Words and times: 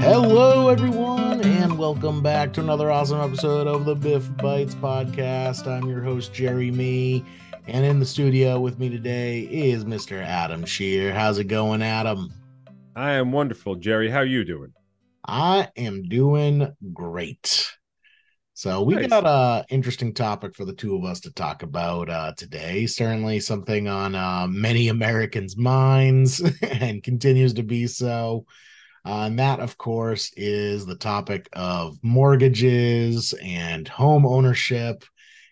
Hello, 0.00 0.68
everyone, 0.68 1.40
and 1.42 1.78
welcome 1.78 2.22
back 2.22 2.52
to 2.52 2.60
another 2.60 2.90
awesome 2.90 3.20
episode 3.20 3.66
of 3.66 3.84
the 3.84 3.94
Biff 3.94 4.28
Bites 4.36 4.74
podcast. 4.74 5.66
I'm 5.66 5.88
your 5.88 6.02
host, 6.02 6.32
Jerry 6.34 6.70
Me, 6.70 7.24
and 7.66 7.84
in 7.86 8.00
the 8.00 8.06
studio 8.06 8.60
with 8.60 8.78
me 8.78 8.88
today 8.88 9.40
is 9.42 9.84
Mr. 9.84 10.22
Adam 10.22 10.64
Shear. 10.64 11.12
How's 11.12 11.38
it 11.38 11.44
going, 11.44 11.82
Adam? 11.82 12.30
I 12.94 13.12
am 13.12 13.32
wonderful, 13.32 13.76
Jerry. 13.76 14.10
How 14.10 14.18
are 14.18 14.24
you 14.26 14.44
doing? 14.44 14.72
I 15.26 15.68
am 15.76 16.02
doing 16.02 16.74
great. 16.92 17.70
So 18.52 18.82
we 18.82 18.94
Nice. 18.94 19.08
got 19.08 19.24
a 19.26 19.64
interesting 19.72 20.12
topic 20.14 20.54
for 20.54 20.64
the 20.64 20.74
two 20.74 20.96
of 20.96 21.04
us 21.04 21.20
to 21.20 21.32
talk 21.32 21.62
about 21.62 22.10
uh, 22.10 22.32
today. 22.36 22.86
Certainly 22.86 23.40
something 23.40 23.88
on 23.88 24.14
uh, 24.14 24.46
many 24.48 24.88
Americans' 24.88 25.56
minds 25.56 26.40
and 26.62 27.02
continues 27.02 27.54
to 27.54 27.62
be 27.62 27.86
so. 27.86 28.44
Uh, 29.04 29.24
and 29.26 29.38
that, 29.38 29.60
of 29.60 29.76
course, 29.76 30.32
is 30.36 30.86
the 30.86 30.96
topic 30.96 31.48
of 31.52 31.98
mortgages 32.02 33.34
and 33.42 33.86
home 33.86 34.24
ownership 34.24 35.04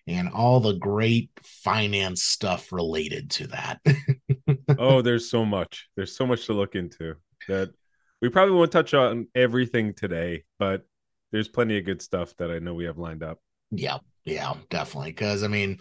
and 0.07 0.31
all 0.31 0.61
the 0.61 0.75
great 0.75 1.31
finance 1.43 2.23
stuff 2.23 2.73
related 2.73 3.31
to 3.31 3.47
that. 3.49 3.81
Oh, 4.79 5.03
there's 5.03 5.31
so 5.31 5.45
much. 5.45 5.89
There's 5.97 6.17
so 6.17 6.27
much 6.27 6.47
to 6.47 6.53
look 6.53 6.75
into 6.75 7.15
that 7.49 7.71
we 8.21 8.29
probably 8.29 8.55
won't 8.55 8.73
touch 8.73 8.95
on 8.95 9.29
everything 9.35 9.95
today, 9.95 10.45
but 10.59 10.85
there's 11.31 11.49
plenty 11.49 11.79
of 11.79 11.85
good 11.85 12.03
stuff 12.03 12.35
that 12.39 12.51
I 12.51 12.59
know 12.59 12.75
we 12.75 12.85
have 12.85 12.99
lined 12.99 13.23
up. 13.23 13.39
Yeah, 13.71 13.99
yeah, 14.25 14.55
definitely. 14.71 15.11
Because 15.11 15.43
I 15.43 15.49
mean, 15.49 15.79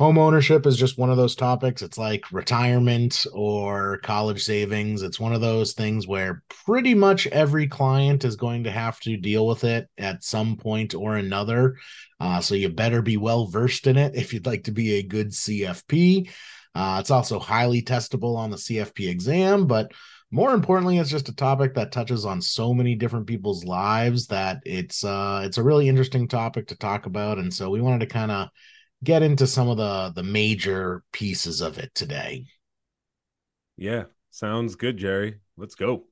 home 0.00 0.16
ownership 0.16 0.64
is 0.64 0.78
just 0.78 0.96
one 0.96 1.10
of 1.10 1.18
those 1.18 1.34
topics. 1.34 1.82
It's 1.82 1.98
like 1.98 2.32
retirement 2.32 3.26
or 3.34 3.98
college 3.98 4.42
savings. 4.42 5.02
It's 5.02 5.20
one 5.20 5.34
of 5.34 5.42
those 5.42 5.74
things 5.74 6.08
where 6.08 6.42
pretty 6.64 6.94
much 6.94 7.26
every 7.26 7.68
client 7.68 8.24
is 8.24 8.34
going 8.34 8.64
to 8.64 8.70
have 8.70 8.98
to 9.00 9.18
deal 9.18 9.46
with 9.46 9.62
it 9.64 9.90
at 9.98 10.24
some 10.24 10.56
point 10.56 10.94
or 10.94 11.16
another. 11.16 11.76
Uh, 12.18 12.40
so 12.40 12.54
you 12.54 12.70
better 12.70 13.02
be 13.02 13.18
well 13.18 13.46
versed 13.46 13.86
in 13.86 13.98
it 13.98 14.14
if 14.14 14.32
you'd 14.32 14.46
like 14.46 14.64
to 14.64 14.72
be 14.72 14.94
a 14.94 15.02
good 15.02 15.32
CFP. 15.32 16.30
Uh, 16.74 16.96
it's 16.98 17.10
also 17.10 17.38
highly 17.38 17.82
testable 17.82 18.38
on 18.38 18.50
the 18.50 18.56
CFP 18.56 19.06
exam, 19.06 19.66
but 19.66 19.92
more 20.30 20.54
importantly 20.54 20.96
it's 20.96 21.10
just 21.10 21.28
a 21.28 21.36
topic 21.36 21.74
that 21.74 21.92
touches 21.92 22.24
on 22.24 22.40
so 22.40 22.72
many 22.72 22.94
different 22.94 23.26
people's 23.26 23.64
lives 23.64 24.28
that 24.28 24.62
it's 24.64 25.02
uh 25.02 25.42
it's 25.44 25.58
a 25.58 25.62
really 25.62 25.88
interesting 25.88 26.28
topic 26.28 26.68
to 26.68 26.76
talk 26.76 27.06
about 27.06 27.38
and 27.38 27.52
so 27.52 27.68
we 27.68 27.80
wanted 27.80 27.98
to 27.98 28.06
kind 28.06 28.30
of 28.30 28.48
get 29.04 29.22
into 29.22 29.46
some 29.46 29.68
of 29.68 29.76
the 29.76 30.12
the 30.14 30.22
major 30.22 31.02
pieces 31.12 31.60
of 31.60 31.78
it 31.78 31.94
today 31.94 32.46
Yeah, 33.76 34.04
sounds 34.30 34.76
good, 34.76 34.96
Jerry. 34.96 35.40
Let's 35.56 35.74
go. 35.74 36.04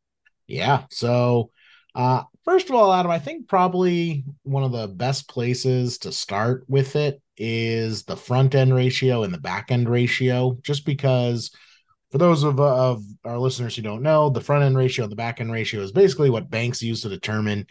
yeah 0.47 0.85
so 0.91 1.51
uh 1.95 2.23
first 2.45 2.69
of 2.69 2.75
all 2.75 2.93
adam 2.93 3.11
i 3.11 3.19
think 3.19 3.49
probably 3.49 4.25
one 4.43 4.63
of 4.63 4.73
the 4.73 4.89
best 4.89 5.29
places 5.29 5.99
to 5.99 6.13
start 6.13 6.65
with 6.69 6.97
it 6.97 7.21
is 7.37 8.05
the 8.05 8.17
front 8.17 8.55
end 8.55 8.75
ratio 8.75 9.23
and 9.23 9.33
the 9.33 9.39
back 9.39 9.71
end 9.71 9.89
ratio 9.89 10.57
just 10.63 10.85
because 10.85 11.51
for 12.11 12.19
those 12.19 12.43
of, 12.45 12.59
of 12.61 13.03
our 13.25 13.39
listeners 13.39 13.77
who 13.77 13.83
don't 13.83 14.03
know 14.03 14.31
the 14.31 14.41
front 14.41 14.65
end 14.65 14.77
ratio 14.77 15.05
and 15.05 15.13
the 15.13 15.17
back 15.17 15.41
end 15.41 15.53
ratio 15.53 15.81
is 15.83 15.93
basically 15.93 16.31
what 16.31 16.51
banks 16.51 16.83
use 16.83 17.03
to 17.03 17.09
determine 17.09 17.67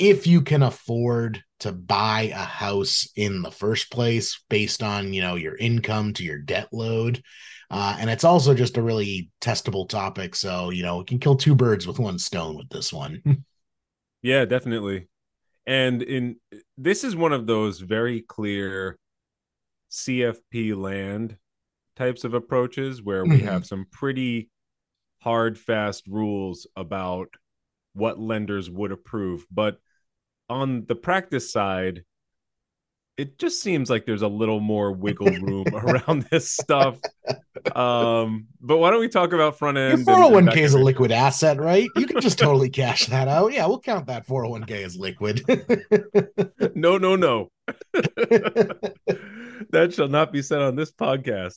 if 0.00 0.26
you 0.26 0.42
can 0.42 0.64
afford 0.64 1.44
to 1.60 1.72
buy 1.72 2.32
a 2.34 2.44
house 2.44 3.08
in 3.16 3.42
the 3.42 3.52
first 3.52 3.92
place 3.92 4.42
based 4.50 4.82
on 4.82 5.12
you 5.14 5.20
know 5.22 5.36
your 5.36 5.56
income 5.56 6.12
to 6.14 6.24
your 6.24 6.38
debt 6.38 6.68
load 6.72 7.22
uh, 7.70 7.96
and 8.00 8.10
it's 8.10 8.24
also 8.24 8.54
just 8.54 8.78
a 8.78 8.82
really 8.82 9.30
testable 9.40 9.88
topic 9.88 10.34
so 10.34 10.70
you 10.70 10.82
know 10.82 10.98
we 10.98 11.04
can 11.04 11.20
kill 11.20 11.36
two 11.36 11.54
birds 11.54 11.86
with 11.86 12.00
one 12.00 12.18
stone 12.18 12.56
with 12.56 12.68
this 12.70 12.92
one 12.92 13.22
Yeah, 14.22 14.44
definitely. 14.44 15.08
And 15.66 16.02
in 16.02 16.36
this 16.76 17.04
is 17.04 17.16
one 17.16 17.32
of 17.32 17.46
those 17.46 17.80
very 17.80 18.20
clear 18.20 18.98
CFP 19.88 20.74
land 20.74 21.38
types 21.96 22.24
of 22.24 22.34
approaches 22.34 23.02
where 23.02 23.24
we 23.24 23.38
Mhm. 23.38 23.44
have 23.44 23.66
some 23.66 23.86
pretty 23.90 24.50
hard 25.20 25.58
fast 25.58 26.06
rules 26.06 26.66
about 26.76 27.28
what 27.94 28.18
lenders 28.18 28.70
would 28.70 28.92
approve, 28.92 29.46
but 29.50 29.78
on 30.50 30.84
the 30.86 30.94
practice 30.94 31.50
side 31.50 32.04
it 33.20 33.38
just 33.38 33.60
seems 33.60 33.90
like 33.90 34.06
there's 34.06 34.22
a 34.22 34.28
little 34.28 34.60
more 34.60 34.92
wiggle 34.92 35.26
room 35.26 35.66
around 35.74 36.22
this 36.30 36.50
stuff. 36.50 36.98
Um, 37.76 38.46
but 38.60 38.78
why 38.78 38.90
don't 38.90 39.00
we 39.00 39.08
talk 39.08 39.32
about 39.32 39.58
front 39.58 39.78
end? 39.78 39.94
and 39.94 40.06
401k 40.06 40.56
is 40.58 40.74
a 40.74 40.78
liquid 40.78 41.12
asset 41.12 41.58
right 41.58 41.88
you 41.96 42.06
can 42.06 42.20
just 42.20 42.38
totally 42.46 42.70
cash 42.70 43.06
that 43.06 43.28
out 43.28 43.52
yeah 43.52 43.66
we'll 43.66 43.80
count 43.80 44.06
that 44.06 44.26
401k 44.26 44.70
as 44.84 44.96
liquid 44.96 45.42
No, 46.74 46.98
no, 46.98 47.16
no. 47.16 47.50
that 49.70 49.92
shall 49.92 50.08
not 50.08 50.32
be 50.32 50.42
said 50.42 50.60
on 50.60 50.74
this 50.76 50.90
podcast. 50.92 51.54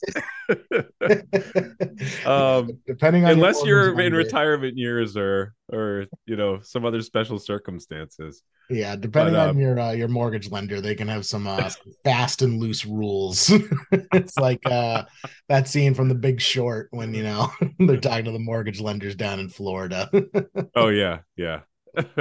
um, 2.26 2.78
depending 2.86 3.24
on 3.24 3.30
your 3.30 3.36
unless 3.36 3.64
you're 3.64 3.90
in 3.90 3.96
lender. 3.96 4.18
retirement 4.18 4.76
years 4.76 5.16
or 5.16 5.54
or 5.72 6.06
you 6.26 6.36
know 6.36 6.60
some 6.62 6.84
other 6.84 7.00
special 7.00 7.38
circumstances. 7.38 8.42
Yeah, 8.70 8.96
depending 8.96 9.34
But, 9.34 9.40
on 9.40 9.48
um, 9.50 9.58
your 9.58 9.78
uh, 9.80 9.92
your 9.92 10.08
mortgage 10.08 10.50
lender, 10.50 10.80
they 10.80 10.94
can 10.94 11.08
have 11.08 11.26
some 11.26 11.46
uh, 11.46 11.70
fast 12.04 12.42
and 12.42 12.60
loose 12.60 12.84
rules. 12.86 13.50
it's 13.90 14.36
like 14.38 14.60
uh, 14.66 15.04
that 15.48 15.68
scene 15.68 15.93
from 15.94 16.08
The 16.08 16.14
Big 16.14 16.40
Short 16.40 16.88
when 16.90 17.14
you 17.14 17.22
know 17.22 17.50
they're 17.78 17.98
talking 17.98 18.24
to 18.26 18.30
the 18.32 18.38
mortgage 18.38 18.80
lenders 18.80 19.14
down 19.16 19.40
in 19.40 19.48
Florida. 19.48 20.10
Oh 20.76 20.88
yeah, 20.88 21.20
yeah. 21.36 21.60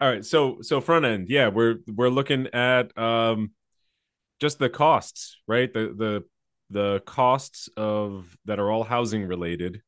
All 0.00 0.10
right, 0.10 0.24
so 0.24 0.58
so 0.62 0.80
front 0.80 1.04
end, 1.04 1.28
yeah, 1.28 1.48
we're 1.48 1.76
we're 1.86 2.08
looking 2.08 2.48
at 2.48 2.96
um 2.98 3.52
just 4.40 4.58
the 4.58 4.68
costs, 4.68 5.38
right? 5.46 5.72
The 5.72 5.94
the 5.96 6.24
the 6.70 7.00
costs 7.06 7.68
of 7.76 8.36
that 8.46 8.58
are 8.58 8.70
all 8.70 8.82
housing 8.84 9.24
related, 9.26 9.82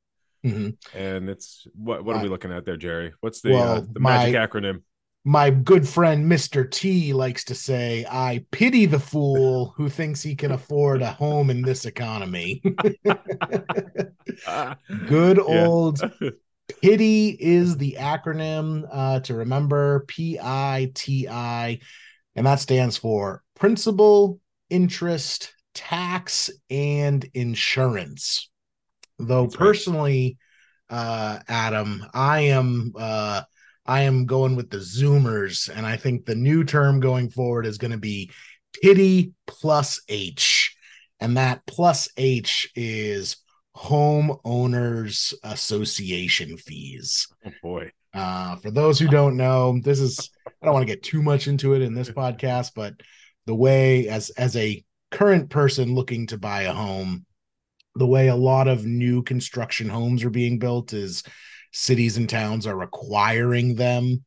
Mhm. 0.44 0.76
and 0.94 1.28
it's 1.28 1.66
what 1.74 2.04
what 2.04 2.16
are 2.16 2.22
we 2.22 2.28
looking 2.28 2.52
at 2.52 2.64
there, 2.64 2.76
Jerry? 2.76 3.12
What's 3.20 3.40
the 3.40 3.50
well, 3.52 3.72
uh, 3.78 3.80
the 3.80 4.00
magic 4.00 4.34
my- 4.34 4.46
acronym? 4.46 4.82
My 5.28 5.50
good 5.50 5.88
friend 5.88 6.30
Mr. 6.30 6.70
T 6.70 7.12
likes 7.12 7.42
to 7.46 7.54
say, 7.56 8.06
"I 8.08 8.44
PITI 8.52 8.86
the 8.86 9.00
fool 9.00 9.74
who 9.76 9.88
thinks 9.88 10.22
he 10.22 10.36
can 10.36 10.52
afford 10.52 11.02
a 11.02 11.10
home 11.10 11.50
in 11.50 11.62
this 11.62 11.84
economy." 11.84 12.62
Good 15.08 15.40
old 15.40 16.00
pity 16.80 17.36
is 17.40 17.76
the 17.76 17.96
acronym 17.98 18.86
uh, 18.88 19.18
to 19.20 19.34
remember 19.34 20.04
P 20.06 20.38
I 20.40 20.92
T 20.94 21.26
I, 21.28 21.80
and 22.36 22.46
that 22.46 22.60
stands 22.60 22.96
for 22.96 23.42
Principal, 23.56 24.38
Interest, 24.70 25.52
Tax, 25.74 26.50
and 26.70 27.28
Insurance. 27.34 28.48
Though 29.18 29.46
That's 29.46 29.56
right. 29.56 29.66
personally, 29.66 30.38
uh, 30.88 31.40
Adam, 31.48 32.06
I 32.14 32.42
am 32.42 32.92
uh, 32.96 33.42
I 33.86 34.02
am 34.02 34.26
going 34.26 34.56
with 34.56 34.70
the 34.70 34.78
Zoomers, 34.78 35.68
and 35.74 35.86
I 35.86 35.96
think 35.96 36.24
the 36.24 36.34
new 36.34 36.64
term 36.64 37.00
going 37.00 37.30
forward 37.30 37.66
is 37.66 37.78
going 37.78 37.92
to 37.92 37.98
be 37.98 38.30
PITI 38.82 39.32
plus 39.46 40.00
H, 40.08 40.76
and 41.20 41.36
that 41.36 41.64
plus 41.66 42.08
H 42.16 42.70
is 42.74 43.36
homeowners 43.76 45.34
association 45.42 46.56
fees. 46.56 47.28
oh 47.44 47.50
boy. 47.62 47.90
Uh, 48.14 48.56
for 48.56 48.70
those 48.70 48.98
who 48.98 49.08
don't 49.08 49.36
know, 49.36 49.78
this 49.82 50.00
is 50.00 50.30
I 50.46 50.64
don't 50.64 50.72
want 50.72 50.86
to 50.86 50.92
get 50.92 51.02
too 51.02 51.22
much 51.22 51.48
into 51.48 51.74
it 51.74 51.82
in 51.82 51.94
this 51.94 52.08
podcast, 52.08 52.70
but 52.74 52.94
the 53.44 53.54
way 53.54 54.08
as 54.08 54.30
as 54.30 54.56
a 54.56 54.82
current 55.10 55.50
person 55.50 55.94
looking 55.94 56.26
to 56.28 56.38
buy 56.38 56.62
a 56.62 56.72
home, 56.72 57.26
the 57.94 58.06
way 58.06 58.28
a 58.28 58.36
lot 58.36 58.68
of 58.68 58.86
new 58.86 59.22
construction 59.22 59.88
homes 59.88 60.24
are 60.24 60.30
being 60.30 60.58
built 60.58 60.94
is 60.94 61.22
cities 61.72 62.16
and 62.16 62.28
towns 62.28 62.66
are 62.66 62.76
requiring 62.76 63.74
them 63.74 64.24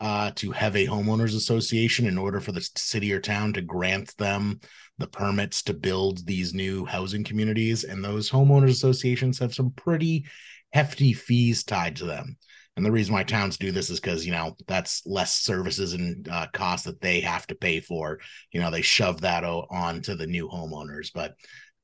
uh, 0.00 0.30
to 0.34 0.50
have 0.50 0.76
a 0.76 0.86
homeowners 0.86 1.36
association 1.36 2.06
in 2.06 2.16
order 2.16 2.40
for 2.40 2.52
the 2.52 2.66
city 2.76 3.12
or 3.12 3.20
town 3.20 3.52
to 3.52 3.60
grant 3.60 4.16
them 4.16 4.60
the 4.98 5.06
permits 5.06 5.62
to 5.62 5.74
build 5.74 6.26
these 6.26 6.54
new 6.54 6.84
housing 6.84 7.24
communities. 7.24 7.84
And 7.84 8.04
those 8.04 8.30
homeowners 8.30 8.70
associations 8.70 9.38
have 9.38 9.54
some 9.54 9.72
pretty 9.72 10.26
hefty 10.72 11.12
fees 11.12 11.64
tied 11.64 11.96
to 11.96 12.06
them. 12.06 12.36
And 12.76 12.86
the 12.86 12.92
reason 12.92 13.12
why 13.12 13.24
towns 13.24 13.58
do 13.58 13.72
this 13.72 13.90
is 13.90 14.00
because, 14.00 14.24
you 14.24 14.32
know, 14.32 14.56
that's 14.66 15.04
less 15.04 15.34
services 15.34 15.92
and 15.92 16.26
uh, 16.28 16.46
costs 16.52 16.86
that 16.86 17.00
they 17.00 17.20
have 17.20 17.46
to 17.48 17.54
pay 17.54 17.80
for. 17.80 18.20
You 18.52 18.60
know, 18.60 18.70
they 18.70 18.82
shove 18.82 19.22
that 19.22 19.44
o- 19.44 19.66
on 19.70 20.00
to 20.02 20.14
the 20.14 20.26
new 20.26 20.48
homeowners. 20.48 21.10
But 21.12 21.34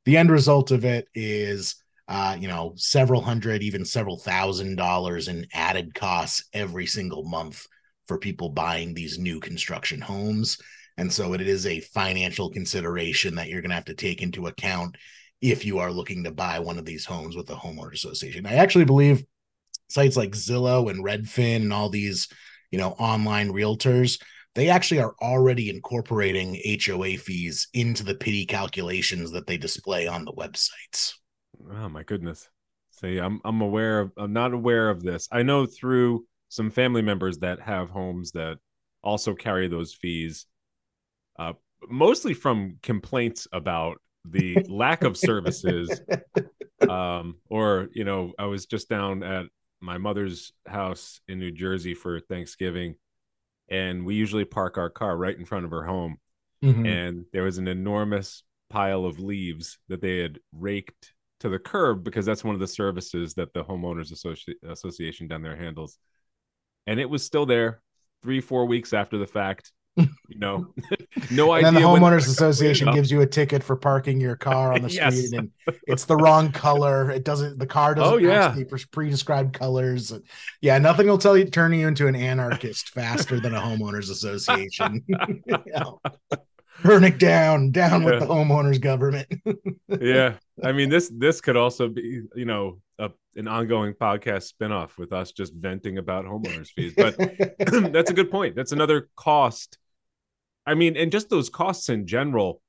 the 0.05 0.17
end 0.17 0.31
result 0.31 0.71
of 0.71 0.85
it 0.85 1.09
is, 1.15 1.75
uh, 2.09 2.37
you 2.39 2.49
know, 2.49 2.73
several 2.77 3.21
hundred, 3.21 3.63
even 3.63 3.85
several 3.85 4.19
thousand 4.19 4.77
dollars 4.77 5.29
in 5.29 5.47
added 5.53 5.95
costs 5.95 6.49
every 6.53 6.87
single 6.87 7.25
month 7.25 7.67
for 8.07 8.19
people 8.19 8.49
buying 8.49 8.95
these 8.95 9.19
new 9.19 9.41
construction 9.41 10.01
homes. 10.01 10.59
And 10.97 11.13
so 11.13 11.35
it 11.35 11.41
is 11.41 11.67
a 11.67 11.81
financial 11.81 12.51
consideration 12.51 13.35
that 13.35 13.49
you're 13.49 13.61
going 13.61 13.71
to 13.71 13.75
have 13.77 13.85
to 13.87 13.95
take 13.95 14.23
into 14.23 14.47
account 14.47 14.97
if 15.43 15.65
you 15.65 15.79
are 15.79 15.93
looking 15.93 16.25
to 16.25 16.31
buy 16.31 16.59
one 16.61 16.79
of 16.79 16.85
these 16.85 17.05
homes 17.05 17.37
with 17.37 17.51
a 17.51 17.55
homeowner 17.55 17.93
association. 17.93 18.47
I 18.47 18.55
actually 18.55 18.85
believe 18.85 19.25
sites 19.89 20.17
like 20.17 20.31
Zillow 20.31 20.91
and 20.91 21.05
Redfin 21.05 21.57
and 21.57 21.73
all 21.73 21.91
these, 21.91 22.29
you 22.71 22.79
know, 22.79 22.91
online 22.93 23.53
realtors, 23.53 24.21
they 24.55 24.71
actually 24.71 25.01
are 25.01 25.15
already 25.21 25.69
incorporating 25.69 26.59
HOA 26.83 27.19
fees 27.19 27.69
into 27.75 28.03
the 28.03 28.15
PITI 28.15 28.47
calculations 28.47 29.33
that 29.33 29.47
they 29.47 29.59
display 29.59 30.07
on 30.07 30.25
the 30.25 30.33
websites. 30.33 31.13
Oh 31.73 31.89
my 31.89 32.03
goodness. 32.03 32.49
See, 32.91 33.19
I'm 33.19 33.41
I'm 33.45 33.61
aware 33.61 34.01
of 34.01 34.13
I'm 34.17 34.33
not 34.33 34.53
aware 34.53 34.89
of 34.89 35.03
this. 35.03 35.29
I 35.31 35.43
know 35.43 35.67
through 35.67 36.25
some 36.49 36.71
family 36.71 37.03
members 37.03 37.39
that 37.39 37.61
have 37.61 37.91
homes 37.91 38.33
that 38.33 38.59
also 39.03 39.35
carry 39.35 39.69
those 39.69 39.93
fees. 39.93 40.47
Uh, 41.39 41.53
mostly 41.89 42.35
from 42.35 42.79
complaints 42.83 43.47
about 43.53 44.01
the 44.25 44.57
lack 44.69 45.05
of 45.05 45.17
services 45.17 46.01
um, 46.89 47.37
or 47.49 47.89
you 47.93 48.05
know 48.05 48.33
i 48.39 48.45
was 48.45 48.67
just 48.67 48.89
down 48.89 49.23
at 49.23 49.47
my 49.81 49.99
mother's 49.99 50.53
house 50.67 51.21
in 51.29 51.39
new 51.39 51.51
jersey 51.51 51.95
for 51.95 52.19
thanksgiving 52.21 52.95
and 53.69 54.05
we 54.05 54.15
usually 54.15 54.45
park 54.45 54.79
our 54.79 54.91
car 54.91 55.17
right 55.17 55.37
in 55.37 55.45
front 55.45 55.65
of 55.65 55.71
her 55.71 55.85
home 55.85 56.17
mm-hmm. 56.65 56.87
and 56.87 57.25
there 57.33 57.43
was 57.43 57.59
an 57.59 57.69
enormous 57.69 58.43
pile 58.69 59.05
of 59.05 59.21
leaves 59.21 59.79
that 59.89 60.01
they 60.01 60.19
had 60.19 60.39
raked 60.53 61.13
to 61.41 61.49
the 61.49 61.59
curb 61.59 62.05
because 62.05 62.25
that's 62.25 62.45
one 62.45 62.55
of 62.55 62.61
the 62.61 62.67
services 62.67 63.35
that 63.35 63.53
the 63.53 63.65
homeowners 63.65 64.13
Associ- 64.13 64.55
association 64.71 65.29
down 65.29 65.43
there 65.43 65.57
handles. 65.57 65.99
And 66.87 67.01
it 67.01 67.09
was 67.11 67.25
still 67.25 67.47
there 67.47 67.81
three 68.23 68.41
four 68.41 68.67
weeks 68.67 68.93
after 68.93 69.19
the 69.19 69.27
fact 69.27 69.73
you 69.97 70.39
know? 70.39 70.75
No 71.31 71.55
and 71.55 71.67
idea 71.67 71.81
then 71.81 71.83
the 71.83 71.89
homeowners 71.89 72.29
association 72.29 72.93
gives 72.93 73.11
you 73.11 73.23
a 73.23 73.27
ticket 73.27 73.63
for 73.63 73.75
parking 73.75 74.21
your 74.21 74.37
car 74.37 74.75
on 74.75 74.83
the 74.83 74.91
yes. 74.93 75.17
street 75.17 75.33
and 75.39 75.51
it's 75.87 76.05
the 76.05 76.17
wrong 76.17 76.53
color. 76.53 77.11
It 77.11 77.25
doesn't 77.25 77.59
the 77.59 77.67
car 77.67 77.93
oh, 77.93 77.95
doesn't 77.95 78.15
oh, 78.15 78.19
yeah. 78.19 78.55
the 78.55 78.87
pre-described 78.93 79.55
colors. 79.55 80.13
Yeah 80.61 80.77
nothing 80.79 81.07
will 81.07 81.17
tell 81.17 81.37
you 81.37 81.47
turn 81.47 81.73
you 81.73 81.89
into 81.89 82.07
an 82.07 82.15
anarchist 82.15 82.91
faster 82.91 83.41
than 83.41 83.55
a 83.55 83.61
homeowners 83.61 84.11
association 84.11 85.05
burn 86.87 87.05
it 87.05 87.19
down 87.19 87.71
down 87.71 88.03
yeah. 88.03 88.11
with 88.11 88.21
the 88.21 88.27
homeowners 88.27 88.81
government. 88.81 89.29
Yeah. 90.01 90.35
I 90.63 90.73
mean 90.73 90.91
this 90.91 91.11
this 91.17 91.41
could 91.41 91.57
also 91.57 91.89
be 91.89 92.23
you 92.35 92.45
know 92.45 92.81
a, 92.99 93.11
an 93.37 93.49
ongoing 93.49 93.95
podcast 93.95 94.53
spinoff 94.53 94.99
with 94.99 95.13
us 95.13 95.33
just 95.33 95.55
venting 95.55 95.99
about 95.99 96.25
homeowners 96.25 96.69
fees 96.69 96.93
but 96.97 97.17
that's 97.93 98.11
a 98.11 98.15
good 98.15 98.31
point. 98.31 98.57
That's 98.57 98.73
another 98.73 99.09
cost. 99.17 99.79
I 100.67 100.75
mean 100.75 100.97
and 100.97 101.13
just 101.13 101.31
those 101.31 101.49
costs 101.49 101.89
in 101.89 102.07
general 102.07 102.61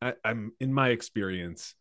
I, 0.00 0.14
i'm 0.24 0.52
in 0.60 0.72
my 0.72 0.88
experience 0.90 1.74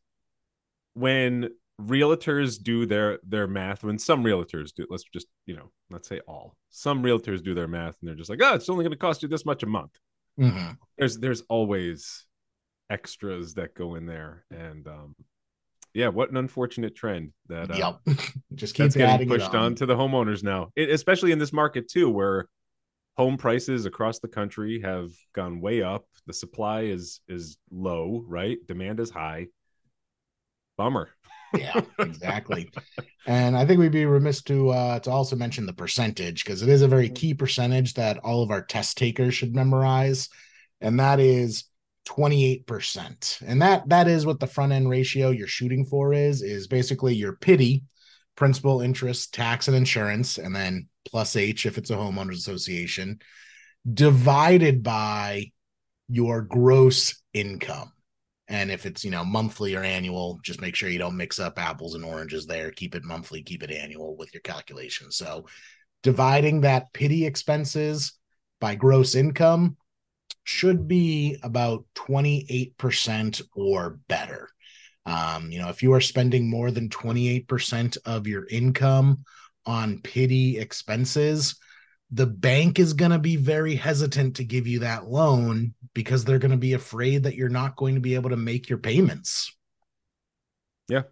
when 0.94 1.50
realtors 1.80 2.62
do 2.62 2.86
their 2.86 3.20
their 3.24 3.48
math 3.48 3.84
when 3.84 3.98
some 3.98 4.24
realtors 4.24 4.74
do 4.74 4.86
let's 4.90 5.04
just 5.04 5.28
you 5.46 5.56
know 5.56 5.72
let's 5.90 6.08
say 6.08 6.20
all 6.28 6.56
some 6.70 7.04
realtors 7.04 7.44
do 7.44 7.54
their 7.54 7.68
math 7.68 7.98
and 8.02 8.08
they're 8.08 8.16
just 8.16 8.30
like 8.30 8.42
oh 8.42 8.54
it's 8.54 8.70
only 8.70 8.84
going 8.84 8.92
to 8.92 8.98
cost 8.98 9.24
you 9.24 9.30
this 9.30 9.46
much 9.46 9.64
a 9.64 9.68
month 9.68 9.92
mm-hmm. 10.40 10.72
there's 10.98 11.18
there's 11.18 11.42
always 11.50 12.26
extras 12.90 13.54
that 13.56 13.74
go 13.76 13.96
in 13.96 14.06
there 14.06 14.46
and 14.52 14.88
um 14.88 15.16
yeah 15.94 16.08
what 16.08 16.30
an 16.30 16.38
unfortunate 16.38 16.96
trend 16.96 17.32
that 17.48 17.72
uh, 17.72 17.76
yep. 18.06 18.18
just 18.56 18.76
keeps 18.76 18.96
getting 18.96 19.28
pushed 19.28 19.50
on. 19.50 19.64
on. 19.64 19.76
to 19.76 19.86
the 19.86 19.96
homeowners 19.96 20.44
now 20.44 20.70
it, 20.76 20.90
especially 20.90 21.32
in 21.32 21.40
this 21.40 21.54
market 21.54 21.90
too 21.90 22.10
where 22.10 22.48
home 23.18 23.38
prices 23.38 23.86
across 23.86 24.20
the 24.20 24.28
country 24.28 24.82
have 24.82 25.10
gone 25.34 25.62
way 25.62 25.82
up 25.82 26.06
the 26.28 26.34
supply 26.34 26.82
is 26.82 27.22
is 27.28 27.58
low 27.70 28.24
right 28.28 28.58
demand 28.68 29.00
is 29.00 29.10
high 29.10 29.48
bummer 30.78 31.10
yeah 31.54 31.82
exactly. 32.00 32.70
And 33.26 33.56
i 33.58 33.66
think 33.66 33.80
we'd 33.80 33.92
be 33.92 34.06
remiss 34.06 34.42
to 34.44 34.70
uh 34.70 35.00
to 35.00 35.12
also 35.12 35.36
mention 35.36 35.66
the 35.66 35.74
percentage 35.74 36.44
because 36.44 36.62
it 36.62 36.70
is 36.70 36.82
a 36.82 36.88
very 36.88 37.10
key 37.10 37.34
percentage 37.34 37.94
that 37.96 38.18
all 38.20 38.44
of 38.44 38.52
our 38.52 38.62
test 38.64 38.98
takers 38.98 39.34
should 39.34 39.56
memorize 39.56 40.30
and 40.80 41.00
that 41.00 41.20
is 41.20 41.66
28% 42.08 43.44
and 43.46 43.62
that 43.62 43.88
that 43.90 44.08
is 44.08 44.26
what 44.26 44.40
the 44.40 44.48
front 44.48 44.72
end 44.72 44.90
ratio 44.90 45.30
you're 45.30 45.48
shooting 45.48 45.86
for 45.86 46.14
is 46.14 46.42
is 46.42 46.68
basically 46.68 47.14
your 47.14 47.34
PITI 47.34 47.84
principal 48.36 48.82
interest 48.82 49.34
tax 49.34 49.68
and 49.68 49.78
insurance 49.78 50.38
and 50.40 50.56
then 50.56 50.88
plus 51.06 51.36
h 51.36 51.66
if 51.66 51.78
it's 51.78 51.92
a 51.92 51.96
homeowners 51.96 52.38
association 52.38 53.20
divided 53.94 54.82
by 54.82 55.52
your 56.08 56.42
gross 56.42 57.22
income 57.34 57.92
and 58.52 58.70
if 58.70 58.86
it's, 58.86 59.06
you 59.06 59.12
know, 59.12 59.24
monthly 59.24 59.76
or 59.78 59.84
annual, 59.84 60.38
just 60.44 60.60
make 60.60 60.76
sure 60.76 60.90
you 60.90 61.00
don't 61.00 61.16
mix 61.16 61.40
up 61.40 61.58
apples 61.58 61.96
and 61.96 62.04
oranges 62.04 62.46
there. 62.46 62.70
Keep 62.70 62.96
it 62.96 63.06
monthly, 63.06 63.42
keep 63.42 63.64
it 63.64 63.72
annual 63.72 64.18
with 64.18 64.34
your 64.34 64.42
calculation. 64.42 65.10
So 65.10 65.46
dividing 66.04 66.62
that 66.62 66.92
PITI 66.92 67.26
expenses 67.26 68.12
by 68.60 68.76
gross 68.76 69.16
income 69.16 69.78
should 70.44 70.86
be 70.86 71.38
about 71.44 71.86
28% 71.96 73.42
or 73.56 74.00
better. 74.10 74.50
Um, 75.06 75.50
you 75.50 75.60
know, 75.60 75.70
if 75.70 75.82
you 75.82 75.94
are 75.94 76.02
spending 76.02 76.50
more 76.50 76.72
than 76.72 76.90
28% 76.90 77.98
of 78.06 78.28
your 78.28 78.46
income 78.48 79.24
on 79.66 80.02
PITI 80.02 80.58
expenses, 80.58 81.56
the 82.12 82.28
bank 82.28 82.78
is 82.78 82.94
going 82.94 83.12
to 83.12 83.20
be 83.20 83.38
very 83.38 83.76
hesitant 83.76 84.36
to 84.36 84.44
give 84.44 84.68
you 84.68 84.80
that 84.80 85.08
loan 85.08 85.74
because 85.94 86.26
they're 86.26 86.40
going 86.40 86.52
to 86.52 86.58
be 86.58 86.74
afraid 86.74 87.24
that 87.24 87.36
you're 87.36 87.50
not 87.50 87.76
going 87.78 87.96
to 87.96 88.02
be 88.02 88.16
able 88.16 88.30
to 88.30 88.38
make 88.38 88.70
your 88.70 88.80
payments. 88.80 89.56
Yeah, 90.90 91.04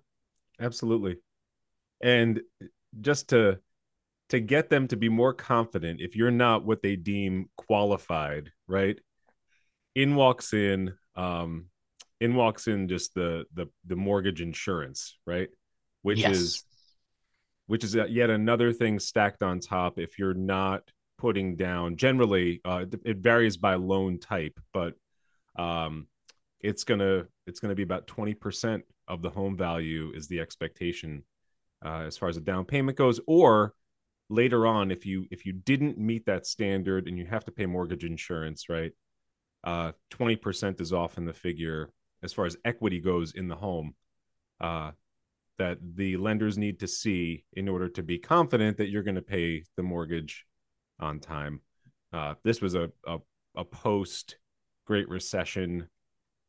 absolutely. 0.60 1.18
And 2.02 2.42
just 3.00 3.30
to 3.30 3.60
to 4.30 4.40
get 4.40 4.70
them 4.70 4.88
to 4.88 4.96
be 4.96 5.10
more 5.10 5.34
confident 5.34 6.02
if 6.02 6.16
you're 6.16 6.32
not 6.32 6.66
what 6.66 6.82
they 6.84 6.96
deem 6.96 7.50
qualified, 7.56 8.52
right? 8.68 9.00
In 9.96 10.16
walks 10.16 10.54
in 10.54 10.94
um 11.16 11.68
in 12.20 12.36
walks 12.36 12.68
in 12.68 12.90
just 12.90 13.14
the 13.14 13.46
the 13.54 13.68
the 13.86 13.96
mortgage 13.96 14.42
insurance, 14.42 15.18
right? 15.26 15.50
Which 16.02 16.20
yes. 16.20 16.38
is 16.38 16.64
which 17.70 17.84
is 17.84 17.96
yet 18.10 18.30
another 18.30 18.74
thing 18.74 19.00
stacked 19.00 19.44
on 19.44 19.60
top 19.60 20.00
if 20.00 20.18
you're 20.18 20.34
not 20.34 20.82
putting 21.18 21.56
down 21.56 21.96
generally 21.96 22.62
uh, 22.66 22.86
it 23.06 23.18
varies 23.18 23.58
by 23.58 23.76
loan 23.76 24.20
type 24.20 24.58
but 24.74 24.94
um, 25.58 26.08
it's 26.62 26.84
gonna 26.84 27.26
it's 27.48 27.60
gonna 27.60 27.76
be 27.76 27.84
about 27.84 28.08
20% 28.08 28.82
of 29.08 29.22
the 29.22 29.30
home 29.30 29.58
value 29.58 30.12
is 30.16 30.28
the 30.28 30.40
expectation 30.40 31.24
uh, 31.84 32.04
as 32.08 32.18
far 32.18 32.30
as 32.30 32.38
a 32.38 32.42
down 32.42 32.66
payment 32.66 32.98
goes. 32.98 33.20
Or 33.28 33.74
later 34.30 34.68
on 34.68 34.92
if 34.92 35.06
you 35.06 35.26
if 35.32 35.46
you 35.46 35.54
didn't 35.54 35.98
meet 35.98 36.26
that 36.26 36.46
standard 36.46 37.08
and 37.08 37.18
you 37.18 37.26
have 37.26 37.44
to 37.46 37.52
pay 37.52 37.66
mortgage 37.66 38.06
insurance 38.06 38.70
right 38.70 38.92
uh, 39.64 39.92
20% 40.12 40.80
is 40.80 40.94
often 40.94 41.26
the 41.26 41.34
figure 41.34 41.90
as 42.24 42.32
far 42.32 42.46
as 42.46 42.56
equity 42.64 43.02
goes 43.02 43.34
in 43.34 43.48
the 43.48 43.56
home 43.56 43.94
uh, 44.62 44.92
that 45.60 45.78
the 45.96 46.18
lenders 46.18 46.58
need 46.58 46.80
to 46.80 46.88
see 46.88 47.44
in 47.54 47.70
order 47.70 47.88
to 47.90 48.02
be 48.02 48.18
confident 48.18 48.78
that 48.78 48.90
you're 48.90 49.04
going 49.04 49.16
to 49.16 49.22
pay 49.22 49.64
the 49.76 49.84
mortgage 49.84 50.46
on 51.00 51.20
time. 51.20 51.62
Uh, 52.12 52.34
this 52.44 52.62
was 52.62 52.76
a, 52.76 52.90
a, 53.06 53.18
a 53.56 53.66
post 53.66 54.38
Great 54.88 55.08
Recession 55.08 55.88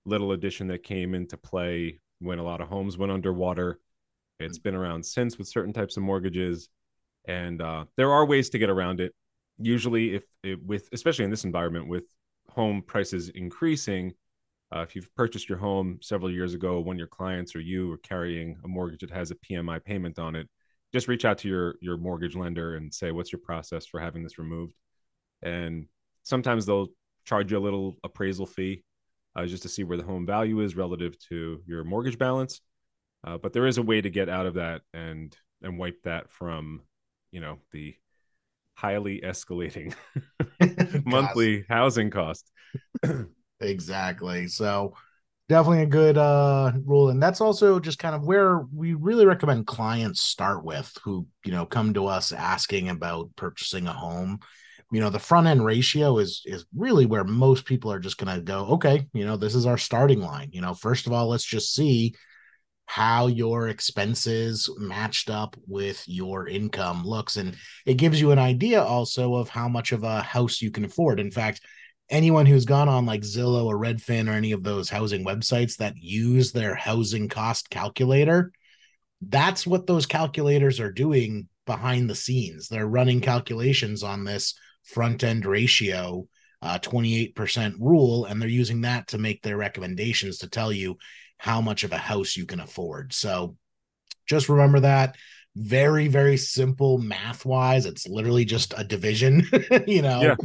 little 0.06 0.32
addition 0.32 0.68
that 0.68 0.82
came 0.82 1.14
into 1.14 1.36
play 1.36 2.00
when 2.20 2.38
a 2.38 2.42
lot 2.42 2.60
of 2.60 2.68
homes 2.68 2.96
went 2.96 3.12
underwater. 3.12 3.80
It's 4.38 4.58
been 4.58 4.74
around 4.74 5.04
since 5.04 5.36
with 5.36 5.48
certain 5.48 5.74
types 5.74 5.98
of 5.98 6.02
mortgages, 6.02 6.70
and 7.26 7.60
uh, 7.60 7.84
there 7.96 8.10
are 8.10 8.24
ways 8.24 8.48
to 8.50 8.58
get 8.58 8.70
around 8.70 9.00
it. 9.00 9.12
Usually, 9.58 10.14
if 10.14 10.24
it, 10.42 10.64
with 10.64 10.88
especially 10.92 11.26
in 11.26 11.30
this 11.30 11.44
environment 11.44 11.88
with 11.88 12.04
home 12.48 12.80
prices 12.80 13.28
increasing, 13.30 14.12
uh, 14.74 14.80
if 14.80 14.94
you've 14.94 15.12
purchased 15.14 15.48
your 15.48 15.58
home 15.58 15.98
several 16.00 16.30
years 16.30 16.54
ago, 16.54 16.80
when 16.80 16.98
your 16.98 17.08
clients 17.08 17.56
or 17.56 17.60
you 17.60 17.92
are 17.92 17.98
carrying 17.98 18.56
a 18.64 18.68
mortgage 18.68 19.00
that 19.00 19.10
has 19.10 19.30
a 19.30 19.34
PMI 19.36 19.84
payment 19.84 20.18
on 20.18 20.36
it, 20.36 20.48
just 20.92 21.08
reach 21.08 21.24
out 21.24 21.38
to 21.38 21.48
your 21.48 21.74
your 21.80 21.96
mortgage 21.96 22.36
lender 22.36 22.76
and 22.76 22.92
say, 22.92 23.10
"What's 23.10 23.32
your 23.32 23.40
process 23.40 23.86
for 23.86 24.00
having 24.00 24.22
this 24.22 24.38
removed?" 24.38 24.74
And 25.42 25.86
sometimes 26.22 26.66
they'll 26.66 26.88
charge 27.24 27.50
you 27.52 27.58
a 27.58 27.60
little 27.60 27.96
appraisal 28.04 28.46
fee 28.46 28.84
uh, 29.36 29.46
just 29.46 29.62
to 29.62 29.68
see 29.68 29.84
where 29.84 29.96
the 29.96 30.04
home 30.04 30.26
value 30.26 30.60
is 30.60 30.76
relative 30.76 31.18
to 31.28 31.62
your 31.66 31.84
mortgage 31.84 32.18
balance. 32.18 32.60
Uh, 33.24 33.38
but 33.38 33.52
there 33.52 33.66
is 33.66 33.78
a 33.78 33.82
way 33.82 34.00
to 34.00 34.10
get 34.10 34.28
out 34.28 34.46
of 34.46 34.54
that 34.54 34.82
and 34.94 35.36
and 35.62 35.78
wipe 35.78 36.00
that 36.04 36.30
from, 36.30 36.82
you 37.32 37.40
know, 37.40 37.58
the 37.72 37.94
highly 38.74 39.20
escalating 39.20 39.94
monthly 41.04 41.64
housing 41.68 42.10
cost. 42.10 42.50
Exactly. 43.60 44.48
So 44.48 44.94
definitely 45.48 45.82
a 45.82 45.86
good 45.86 46.16
uh 46.16 46.72
rule 46.86 47.10
and 47.10 47.22
that's 47.22 47.40
also 47.40 47.80
just 47.80 47.98
kind 47.98 48.14
of 48.14 48.24
where 48.24 48.60
we 48.74 48.94
really 48.94 49.26
recommend 49.26 49.66
clients 49.66 50.20
start 50.20 50.64
with 50.64 50.96
who 51.04 51.26
you 51.44 51.52
know 51.52 51.66
come 51.66 51.92
to 51.92 52.06
us 52.06 52.30
asking 52.30 52.88
about 52.88 53.28
purchasing 53.36 53.88
a 53.88 53.92
home 53.92 54.38
you 54.92 55.00
know 55.00 55.10
the 55.10 55.18
front 55.18 55.48
end 55.48 55.64
ratio 55.64 56.18
is 56.18 56.42
is 56.46 56.66
really 56.76 57.04
where 57.04 57.24
most 57.24 57.64
people 57.66 57.92
are 57.92 57.98
just 57.98 58.16
going 58.16 58.34
to 58.34 58.40
go 58.42 58.64
okay 58.66 59.08
you 59.12 59.26
know 59.26 59.36
this 59.36 59.56
is 59.56 59.66
our 59.66 59.76
starting 59.76 60.20
line 60.20 60.48
you 60.52 60.60
know 60.60 60.72
first 60.72 61.06
of 61.08 61.12
all 61.12 61.28
let's 61.28 61.44
just 61.44 61.74
see 61.74 62.14
how 62.86 63.28
your 63.28 63.68
expenses 63.68 64.68
matched 64.78 65.30
up 65.30 65.56
with 65.68 66.02
your 66.08 66.48
income 66.48 67.04
looks. 67.04 67.36
And 67.36 67.56
it 67.86 67.94
gives 67.94 68.20
you 68.20 68.32
an 68.32 68.38
idea 68.38 68.82
also 68.82 69.36
of 69.36 69.48
how 69.48 69.68
much 69.68 69.92
of 69.92 70.02
a 70.02 70.22
house 70.22 70.60
you 70.60 70.70
can 70.72 70.84
afford. 70.84 71.20
In 71.20 71.30
fact, 71.30 71.60
anyone 72.10 72.46
who's 72.46 72.64
gone 72.64 72.88
on 72.88 73.06
like 73.06 73.22
Zillow 73.22 73.64
or 73.64 73.78
Redfin 73.78 74.28
or 74.28 74.32
any 74.32 74.52
of 74.52 74.62
those 74.62 74.90
housing 74.90 75.24
websites 75.24 75.76
that 75.76 75.96
use 75.96 76.52
their 76.52 76.74
housing 76.74 77.28
cost 77.28 77.70
calculator, 77.70 78.52
that's 79.22 79.66
what 79.66 79.86
those 79.86 80.06
calculators 80.06 80.80
are 80.80 80.92
doing 80.92 81.48
behind 81.66 82.10
the 82.10 82.14
scenes. 82.14 82.68
They're 82.68 82.86
running 82.86 83.20
calculations 83.20 84.02
on 84.02 84.24
this 84.24 84.54
front 84.84 85.22
end 85.22 85.46
ratio 85.46 86.26
uh, 86.62 86.78
28% 86.78 87.74
rule, 87.78 88.26
and 88.26 88.40
they're 88.40 88.48
using 88.48 88.82
that 88.82 89.08
to 89.08 89.18
make 89.18 89.42
their 89.42 89.56
recommendations 89.56 90.38
to 90.38 90.48
tell 90.48 90.72
you 90.72 90.98
how 91.38 91.60
much 91.60 91.84
of 91.84 91.92
a 91.92 91.98
house 91.98 92.36
you 92.36 92.44
can 92.44 92.60
afford. 92.60 93.12
So 93.14 93.56
just 94.26 94.48
remember 94.48 94.80
that. 94.80 95.16
Very, 95.56 96.06
very 96.06 96.36
simple 96.36 96.98
math 96.98 97.44
wise. 97.44 97.84
It's 97.84 98.06
literally 98.06 98.44
just 98.44 98.72
a 98.76 98.84
division, 98.84 99.44
you 99.86 100.02
know, 100.02 100.20
yeah. 100.22 100.36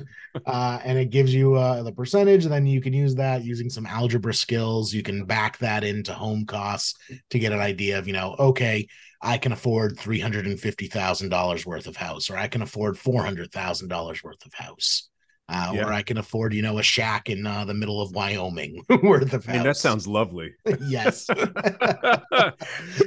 uh, 0.46 0.80
and 0.84 0.98
it 0.98 1.12
gives 1.12 1.34
you 1.34 1.56
uh, 1.56 1.84
the 1.84 1.92
percentage. 1.92 2.46
And 2.46 2.54
then 2.54 2.66
you 2.66 2.82
can 2.82 2.94
use 2.94 3.16
that 3.16 3.44
using 3.44 3.70
some 3.70 3.86
algebra 3.86 4.34
skills. 4.34 4.94
You 4.94 5.04
can 5.04 5.26
back 5.26 5.60
that 5.60 5.84
into 5.84 6.14
home 6.14 6.46
costs 6.46 6.96
to 7.30 7.40
get 7.40 7.52
an 7.52 7.60
idea 7.60 8.00
of, 8.00 8.08
you 8.08 8.14
know, 8.14 8.36
okay, 8.40 8.88
I 9.22 9.38
can 9.38 9.52
afford 9.52 9.98
$350,000 9.98 11.66
worth 11.66 11.88
of 11.88 11.96
house, 11.96 12.30
or 12.30 12.38
I 12.38 12.48
can 12.48 12.62
afford 12.62 12.96
$400,000 12.96 14.24
worth 14.24 14.46
of 14.46 14.54
house 14.54 15.10
uh, 15.48 15.72
yeah. 15.74 15.86
or 15.86 15.94
I 15.94 16.02
can 16.02 16.18
afford, 16.18 16.54
you 16.54 16.62
know, 16.62 16.80
a 16.80 16.84
shack 16.84 17.30
in 17.30 17.46
uh, 17.46 17.66
the 17.66 17.74
middle 17.74 18.02
of 18.02 18.12
Wyoming 18.12 18.84
worth 19.04 19.34
of 19.34 19.46
house. 19.46 19.48
I 19.48 19.54
mean, 19.54 19.64
that 19.64 19.78
sounds 19.78 20.08
lovely. 20.08 20.54
yes. 20.88 21.28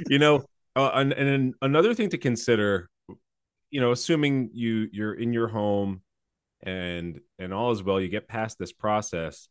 you 0.07 0.19
know, 0.19 0.45
uh, 0.75 0.91
and, 0.93 1.13
and 1.13 1.53
another 1.61 1.93
thing 1.93 2.09
to 2.09 2.17
consider, 2.17 2.89
you 3.69 3.81
know, 3.81 3.91
assuming 3.91 4.49
you 4.53 4.87
you're 4.91 5.13
in 5.13 5.33
your 5.33 5.47
home 5.47 6.01
and 6.63 7.19
and 7.37 7.53
all 7.53 7.71
is 7.71 7.83
well, 7.83 8.01
you 8.01 8.09
get 8.09 8.27
past 8.27 8.57
this 8.59 8.73
process, 8.73 9.47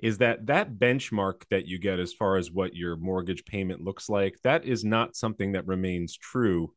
is 0.00 0.18
that 0.18 0.46
that 0.46 0.74
benchmark 0.74 1.42
that 1.50 1.66
you 1.66 1.78
get 1.78 1.98
as 1.98 2.12
far 2.12 2.36
as 2.36 2.50
what 2.50 2.74
your 2.74 2.96
mortgage 2.96 3.44
payment 3.44 3.80
looks 3.80 4.08
like, 4.08 4.36
that 4.44 4.64
is 4.64 4.84
not 4.84 5.16
something 5.16 5.52
that 5.52 5.66
remains 5.66 6.16
true 6.16 6.72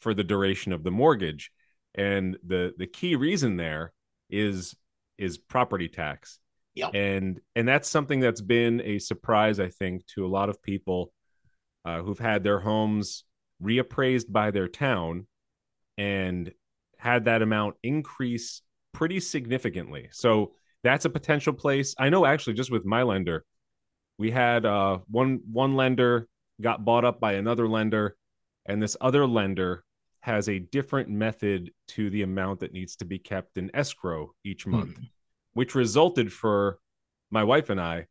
for 0.00 0.14
the 0.14 0.24
duration 0.24 0.72
of 0.72 0.84
the 0.84 0.90
mortgage. 0.90 1.50
And 1.94 2.36
the 2.46 2.72
the 2.78 2.86
key 2.86 3.16
reason 3.16 3.56
there 3.56 3.92
is 4.30 4.74
is 5.18 5.38
property 5.38 5.88
tax. 5.88 6.38
Yeah. 6.74 6.88
And 6.88 7.40
and 7.56 7.66
that's 7.66 7.88
something 7.88 8.20
that's 8.20 8.40
been 8.40 8.80
a 8.82 9.00
surprise, 9.00 9.58
I 9.58 9.68
think, 9.68 10.06
to 10.14 10.24
a 10.24 10.28
lot 10.28 10.48
of 10.48 10.62
people 10.62 11.12
uh, 11.84 12.02
who've 12.02 12.18
had 12.18 12.44
their 12.44 12.60
homes 12.60 13.24
reappraised 13.62 14.30
by 14.30 14.50
their 14.50 14.68
town 14.68 15.26
and 15.96 16.52
had 16.98 17.24
that 17.24 17.42
amount 17.42 17.76
increase 17.82 18.62
pretty 18.92 19.20
significantly. 19.20 20.08
So 20.12 20.52
that's 20.82 21.04
a 21.04 21.10
potential 21.10 21.52
place. 21.52 21.94
I 21.98 22.08
know 22.08 22.24
actually 22.24 22.54
just 22.54 22.70
with 22.70 22.84
my 22.84 23.02
lender, 23.02 23.44
we 24.18 24.30
had 24.30 24.64
uh, 24.66 24.98
one 25.08 25.40
one 25.50 25.76
lender 25.76 26.28
got 26.60 26.84
bought 26.84 27.04
up 27.04 27.20
by 27.20 27.34
another 27.34 27.68
lender, 27.68 28.16
and 28.66 28.82
this 28.82 28.96
other 29.00 29.26
lender 29.26 29.84
has 30.20 30.48
a 30.48 30.58
different 30.58 31.08
method 31.08 31.70
to 31.86 32.10
the 32.10 32.22
amount 32.22 32.60
that 32.60 32.72
needs 32.72 32.96
to 32.96 33.04
be 33.04 33.18
kept 33.18 33.56
in 33.56 33.70
escrow 33.74 34.32
each 34.44 34.64
hmm. 34.64 34.72
month, 34.72 34.98
which 35.52 35.74
resulted 35.74 36.32
for 36.32 36.78
my 37.30 37.44
wife 37.44 37.70
and 37.70 37.80
I 37.80 38.06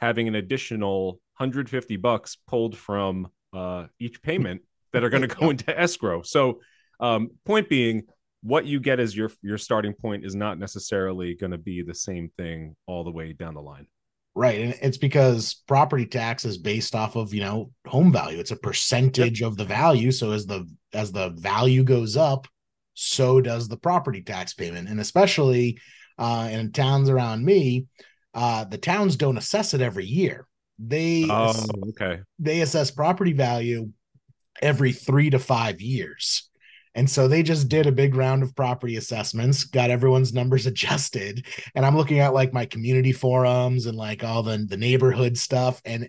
having 0.00 0.26
an 0.26 0.34
additional 0.34 1.20
150 1.38 1.96
bucks 1.96 2.36
pulled 2.48 2.76
from 2.76 3.28
uh, 3.52 3.86
each 4.00 4.20
payment 4.20 4.62
that 4.92 5.04
are 5.04 5.10
going 5.10 5.22
to 5.28 5.34
go 5.34 5.50
into 5.50 5.78
escrow. 5.78 6.22
So, 6.22 6.60
um, 7.00 7.30
point 7.44 7.68
being, 7.68 8.04
what 8.42 8.66
you 8.66 8.80
get 8.80 9.00
as 9.00 9.16
your 9.16 9.30
your 9.42 9.58
starting 9.58 9.92
point 9.92 10.24
is 10.24 10.34
not 10.34 10.58
necessarily 10.58 11.34
going 11.34 11.52
to 11.52 11.58
be 11.58 11.82
the 11.82 11.94
same 11.94 12.30
thing 12.36 12.76
all 12.86 13.04
the 13.04 13.10
way 13.10 13.32
down 13.32 13.54
the 13.54 13.62
line. 13.62 13.86
Right. 14.34 14.60
And 14.60 14.74
it's 14.80 14.96
because 14.96 15.62
property 15.68 16.06
tax 16.06 16.44
is 16.44 16.56
based 16.56 16.94
off 16.94 17.16
of, 17.16 17.34
you 17.34 17.40
know, 17.40 17.70
home 17.86 18.12
value. 18.12 18.38
It's 18.38 18.50
a 18.50 18.56
percentage 18.56 19.42
yep. 19.42 19.48
of 19.48 19.56
the 19.58 19.64
value. 19.64 20.10
So 20.10 20.32
as 20.32 20.46
the 20.46 20.66
as 20.94 21.12
the 21.12 21.30
value 21.30 21.84
goes 21.84 22.16
up, 22.16 22.48
so 22.94 23.40
does 23.40 23.68
the 23.68 23.76
property 23.76 24.22
tax 24.22 24.54
payment. 24.54 24.88
And 24.88 25.00
especially 25.00 25.78
uh 26.18 26.48
in 26.50 26.72
towns 26.72 27.10
around 27.10 27.44
me, 27.44 27.86
uh 28.32 28.64
the 28.64 28.78
towns 28.78 29.16
don't 29.16 29.38
assess 29.38 29.74
it 29.74 29.82
every 29.82 30.06
year. 30.06 30.46
They 30.78 31.26
oh, 31.28 31.50
ass- 31.50 31.68
okay. 31.90 32.20
They 32.38 32.62
assess 32.62 32.90
property 32.90 33.34
value 33.34 33.90
every 34.60 34.92
3 34.92 35.30
to 35.30 35.38
5 35.38 35.80
years. 35.80 36.48
And 36.94 37.08
so 37.08 37.26
they 37.26 37.42
just 37.42 37.68
did 37.68 37.86
a 37.86 37.92
big 37.92 38.14
round 38.14 38.42
of 38.42 38.54
property 38.54 38.96
assessments, 38.96 39.64
got 39.64 39.90
everyone's 39.90 40.34
numbers 40.34 40.66
adjusted. 40.66 41.46
And 41.74 41.86
I'm 41.86 41.96
looking 41.96 42.18
at 42.20 42.34
like 42.34 42.52
my 42.52 42.66
community 42.66 43.12
forums 43.12 43.86
and 43.86 43.96
like 43.96 44.24
all 44.24 44.42
the, 44.42 44.58
the 44.58 44.76
neighborhood 44.76 45.38
stuff. 45.38 45.80
And 45.84 46.08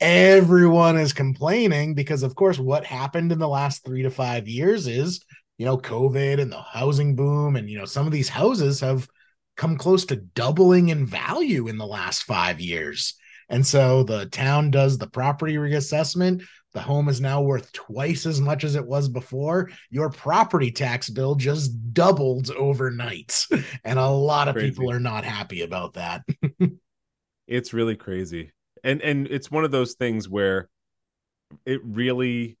everyone 0.00 0.96
is 0.96 1.12
complaining 1.12 1.94
because, 1.94 2.22
of 2.22 2.34
course, 2.34 2.58
what 2.58 2.84
happened 2.84 3.32
in 3.32 3.38
the 3.38 3.48
last 3.48 3.84
three 3.84 4.02
to 4.02 4.10
five 4.10 4.48
years 4.48 4.86
is, 4.86 5.20
you 5.58 5.66
know, 5.66 5.76
COVID 5.76 6.40
and 6.40 6.50
the 6.50 6.62
housing 6.62 7.16
boom. 7.16 7.56
And, 7.56 7.68
you 7.68 7.78
know, 7.78 7.84
some 7.84 8.06
of 8.06 8.12
these 8.12 8.28
houses 8.28 8.80
have 8.80 9.08
come 9.56 9.76
close 9.76 10.06
to 10.06 10.16
doubling 10.16 10.88
in 10.88 11.04
value 11.04 11.68
in 11.68 11.76
the 11.76 11.86
last 11.86 12.22
five 12.22 12.60
years. 12.60 13.14
And 13.50 13.66
so 13.66 14.04
the 14.04 14.26
town 14.26 14.70
does 14.70 14.96
the 14.96 15.08
property 15.08 15.56
reassessment 15.56 16.44
the 16.72 16.80
home 16.80 17.08
is 17.08 17.20
now 17.20 17.42
worth 17.42 17.72
twice 17.72 18.26
as 18.26 18.40
much 18.40 18.64
as 18.64 18.76
it 18.76 18.86
was 18.86 19.08
before. 19.08 19.70
Your 19.90 20.10
property 20.10 20.70
tax 20.70 21.10
bill 21.10 21.34
just 21.34 21.92
doubled 21.92 22.50
overnight. 22.50 23.46
And 23.84 23.98
a 23.98 24.08
lot 24.08 24.48
of 24.48 24.54
crazy. 24.54 24.70
people 24.70 24.90
are 24.90 25.00
not 25.00 25.24
happy 25.24 25.62
about 25.62 25.94
that. 25.94 26.22
it's 27.46 27.72
really 27.72 27.96
crazy. 27.96 28.52
And 28.84 29.00
and 29.02 29.26
it's 29.26 29.50
one 29.50 29.64
of 29.64 29.70
those 29.70 29.94
things 29.94 30.28
where 30.28 30.68
it 31.64 31.80
really 31.84 32.58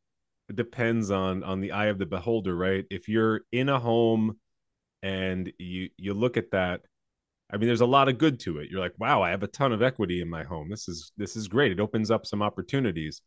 depends 0.52 1.10
on 1.10 1.42
on 1.42 1.60
the 1.60 1.72
eye 1.72 1.86
of 1.86 1.98
the 1.98 2.06
beholder, 2.06 2.56
right? 2.56 2.84
If 2.90 3.08
you're 3.08 3.42
in 3.52 3.68
a 3.68 3.78
home 3.78 4.38
and 5.02 5.52
you 5.58 5.90
you 5.96 6.14
look 6.14 6.36
at 6.36 6.50
that 6.52 6.82
I 7.52 7.56
mean, 7.56 7.66
there's 7.66 7.80
a 7.80 7.86
lot 7.86 8.08
of 8.08 8.18
good 8.18 8.38
to 8.40 8.58
it. 8.58 8.70
You're 8.70 8.80
like, 8.80 8.94
wow, 8.98 9.22
I 9.22 9.30
have 9.30 9.42
a 9.42 9.48
ton 9.48 9.72
of 9.72 9.82
equity 9.82 10.20
in 10.20 10.30
my 10.30 10.44
home. 10.44 10.68
This 10.70 10.88
is 10.88 11.12
this 11.16 11.36
is 11.36 11.48
great. 11.48 11.72
It 11.72 11.80
opens 11.80 12.10
up 12.10 12.26
some 12.26 12.42
opportunities. 12.42 13.22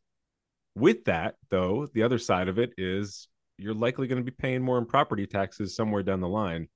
With 0.75 1.06
that, 1.06 1.36
though, 1.50 1.88
the 1.94 2.03
other 2.03 2.18
side 2.18 2.48
of 2.48 2.58
it 2.58 2.74
is 2.77 3.27
you're 3.58 3.74
likely 3.74 4.08
going 4.08 4.24
to 4.24 4.32
be 4.32 4.36
paying 4.36 4.62
more 4.62 4.77
in 4.77 4.86
property 4.86 5.27
taxes 5.27 5.75
somewhere 5.75 6.03
down 6.03 6.20
the 6.20 6.27
line. 6.27 6.68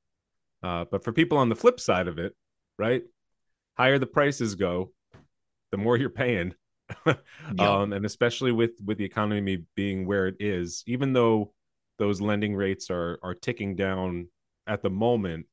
Uh, 0.64 0.86
but 0.90 1.04
for 1.04 1.12
people 1.12 1.38
on 1.38 1.50
the 1.50 1.56
flip 1.56 1.80
side 1.80 2.08
of 2.08 2.20
it, 2.20 2.36
right, 2.78 3.04
higher 3.78 4.00
the 4.00 4.08
prices 4.08 4.56
go, 4.56 4.92
the 5.72 5.78
more 5.78 5.98
you're 5.98 6.10
paying. 6.10 6.54
yeah. 7.06 7.14
um, 7.60 7.92
and 7.92 8.06
especially 8.06 8.52
with 8.52 8.72
with 8.86 8.98
the 8.98 9.04
economy 9.04 9.66
being 9.76 10.06
where 10.06 10.28
it 10.28 10.36
is, 10.40 10.84
even 10.88 11.12
though 11.12 11.54
those 12.00 12.22
lending 12.22 12.56
rates 12.56 12.90
are 12.90 13.20
are 13.22 13.34
ticking 13.34 13.76
down 13.76 14.30
at 14.68 14.82
the 14.82 14.90
moment, 14.90 15.48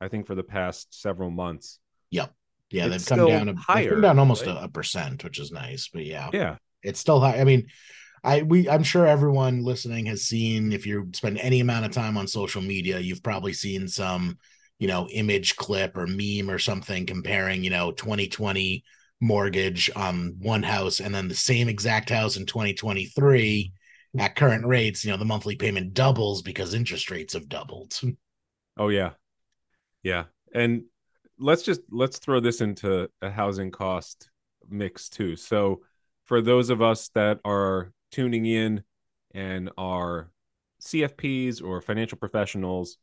I 0.00 0.08
think 0.08 0.26
for 0.26 0.34
the 0.34 0.42
past 0.42 1.00
several 1.00 1.30
months. 1.30 1.78
Yep. 2.10 2.34
Yeah, 2.70 2.88
they've 2.88 3.04
come 3.04 3.26
down 3.28 3.48
a, 3.50 3.54
higher, 3.54 3.90
come 3.90 4.00
down 4.00 4.18
almost 4.18 4.46
right? 4.46 4.56
a, 4.56 4.64
a 4.64 4.68
percent, 4.68 5.22
which 5.22 5.38
is 5.38 5.52
nice. 5.52 5.88
But 5.92 6.06
yeah, 6.06 6.30
yeah, 6.32 6.56
it's 6.82 7.00
still 7.00 7.20
high. 7.20 7.40
I 7.40 7.44
mean, 7.44 7.68
I 8.24 8.42
we 8.42 8.68
I'm 8.68 8.82
sure 8.82 9.06
everyone 9.06 9.64
listening 9.64 10.06
has 10.06 10.22
seen 10.22 10.72
if 10.72 10.86
you 10.86 11.10
spend 11.12 11.38
any 11.38 11.60
amount 11.60 11.86
of 11.86 11.92
time 11.92 12.16
on 12.16 12.26
social 12.26 12.62
media, 12.62 12.98
you've 13.00 13.22
probably 13.22 13.52
seen 13.52 13.88
some, 13.88 14.38
you 14.78 14.88
know, 14.88 15.08
image 15.08 15.56
clip 15.56 15.96
or 15.96 16.06
meme 16.06 16.50
or 16.50 16.58
something 16.58 17.06
comparing, 17.06 17.64
you 17.64 17.70
know, 17.70 17.92
2020 17.92 18.84
mortgage 19.20 19.90
on 19.94 20.36
one 20.40 20.64
house 20.64 20.98
and 20.98 21.14
then 21.14 21.28
the 21.28 21.34
same 21.34 21.68
exact 21.68 22.10
house 22.10 22.36
in 22.36 22.44
2023 22.44 23.72
at 24.18 24.36
current 24.36 24.66
rates, 24.66 25.04
you 25.04 25.10
know, 25.10 25.16
the 25.16 25.24
monthly 25.24 25.56
payment 25.56 25.94
doubles 25.94 26.42
because 26.42 26.74
interest 26.74 27.10
rates 27.10 27.34
have 27.34 27.48
doubled. 27.48 27.98
Oh 28.76 28.88
yeah. 28.88 29.10
Yeah. 30.02 30.24
And 30.54 30.84
let's 31.38 31.62
just 31.62 31.80
let's 31.90 32.18
throw 32.18 32.40
this 32.40 32.60
into 32.60 33.08
a 33.20 33.30
housing 33.30 33.70
cost 33.70 34.30
mix 34.68 35.08
too. 35.08 35.36
So 35.36 35.82
for 36.32 36.40
those 36.40 36.70
of 36.70 36.80
us 36.80 37.10
that 37.10 37.38
are 37.44 37.92
tuning 38.10 38.46
in 38.46 38.82
and 39.34 39.68
are 39.76 40.30
CFPs 40.80 41.62
or 41.62 41.82
financial 41.82 42.16
professionals, 42.16 42.96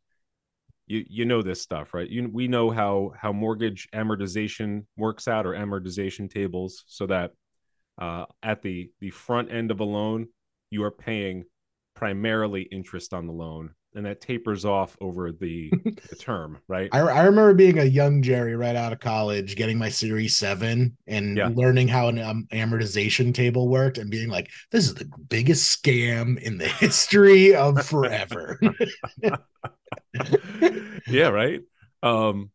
you 0.88 1.06
you 1.08 1.26
know 1.26 1.44
this 1.44 1.62
stuff, 1.62 1.94
right? 1.94 2.10
You 2.10 2.28
we 2.28 2.48
know 2.48 2.72
how 2.72 3.14
how 3.16 3.32
mortgage 3.32 3.88
amortization 3.94 4.88
works 4.98 5.28
out 5.28 5.46
or 5.46 5.52
amortization 5.52 6.28
tables, 6.28 6.84
so 6.88 7.06
that 7.06 7.34
uh, 8.00 8.26
at 8.42 8.64
the 8.64 8.90
the 9.00 9.12
front 9.12 9.52
end 9.52 9.70
of 9.70 9.80
a 9.80 9.84
loan, 9.84 10.30
you 10.72 10.84
are 10.84 10.90
paying 10.90 11.44
primarily 11.96 12.64
interest 12.64 13.14
on 13.14 13.28
the 13.28 13.34
loan, 13.34 13.76
and 13.96 14.06
that 14.06 14.22
tapers 14.22 14.66
off 14.66 14.96
over 15.02 15.32
the, 15.32 15.74
the 16.10 16.16
term, 16.18 16.58
right? 16.68 16.90
I, 16.92 17.00
I 17.00 17.24
remember 17.26 17.54
being 17.54 17.78
a 17.80 17.84
young 17.84 18.22
Jerry 18.24 18.56
right 18.56 18.76
out 18.76 18.94
of 18.94 19.00
college, 19.00 19.56
getting 19.56 19.78
my 19.78 19.90
Series 19.90 20.36
7 20.36 20.98
and 21.08 21.36
Yeah. 21.36 21.46
learning 21.46 21.88
how 21.88 22.08
an 22.08 22.18
um, 22.20 22.48
amortization 22.52 23.34
table 23.34 23.68
worked 23.68 24.00
and 24.00 24.10
being 24.10 24.30
like, 24.30 24.50
this 24.72 24.88
is 24.88 24.96
the 24.96 25.10
biggest 25.30 25.84
scam 25.84 26.40
in 26.42 26.58
the 26.58 26.68
history 26.68 27.56
of 27.56 27.84
forever. 27.84 28.60
yeah, 31.06 31.30
right. 31.30 31.62
Um, 32.04 32.52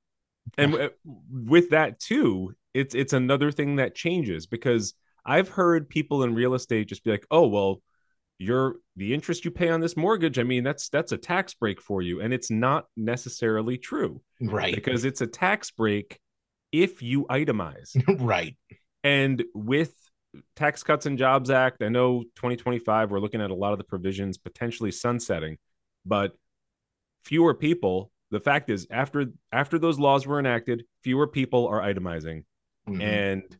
and 0.58 0.72
w- 0.72 0.90
with 1.30 1.70
that 1.70 2.00
too, 2.00 2.54
it's 2.74 2.94
it's 2.94 3.14
another 3.14 3.52
thing 3.52 3.76
that 3.76 3.96
changes 3.96 4.46
because 4.46 4.94
I've 5.26 5.48
heard 5.48 5.88
people 5.88 6.24
in 6.24 6.34
real 6.34 6.54
estate 6.54 6.88
just 6.88 7.04
be 7.04 7.12
like, 7.12 7.26
"Oh, 7.30 7.48
well, 7.48 7.82
you're 8.38 8.76
the 8.96 9.14
interest 9.14 9.44
you 9.44 9.50
pay 9.50 9.68
on 9.70 9.80
this 9.80 9.96
mortgage. 9.96 10.38
I 10.38 10.42
mean, 10.42 10.64
that's 10.64 10.88
that's 10.88 11.12
a 11.12 11.16
tax 11.16 11.54
break 11.54 11.80
for 11.80 12.02
you," 12.02 12.20
and 12.20 12.32
it's 12.32 12.50
not 12.50 12.86
necessarily 12.96 13.78
true 13.78 14.20
right. 14.40 14.74
because 14.74 15.04
it's 15.04 15.20
a 15.20 15.26
tax 15.26 15.70
break 15.70 16.18
if 16.72 17.02
you 17.02 17.24
itemize. 17.26 17.96
right. 18.20 18.56
And 19.04 19.44
with 19.54 19.92
Tax 20.56 20.82
Cuts 20.82 21.06
and 21.06 21.18
Jobs 21.18 21.50
Act, 21.50 21.82
I 21.82 21.88
know 21.88 22.22
2025, 22.36 23.10
we're 23.10 23.20
looking 23.20 23.40
at 23.40 23.50
a 23.50 23.54
lot 23.54 23.72
of 23.72 23.78
the 23.78 23.84
provisions 23.84 24.38
potentially 24.38 24.90
sunsetting, 24.90 25.58
but 26.04 26.32
fewer 27.24 27.54
people. 27.54 28.10
The 28.30 28.40
fact 28.40 28.68
is, 28.70 28.86
after 28.90 29.26
after 29.52 29.78
those 29.78 29.98
laws 29.98 30.26
were 30.26 30.40
enacted, 30.40 30.84
fewer 31.02 31.28
people 31.28 31.68
are 31.68 31.80
itemizing, 31.80 32.44
Mhm. 32.88 33.00
and 33.00 33.58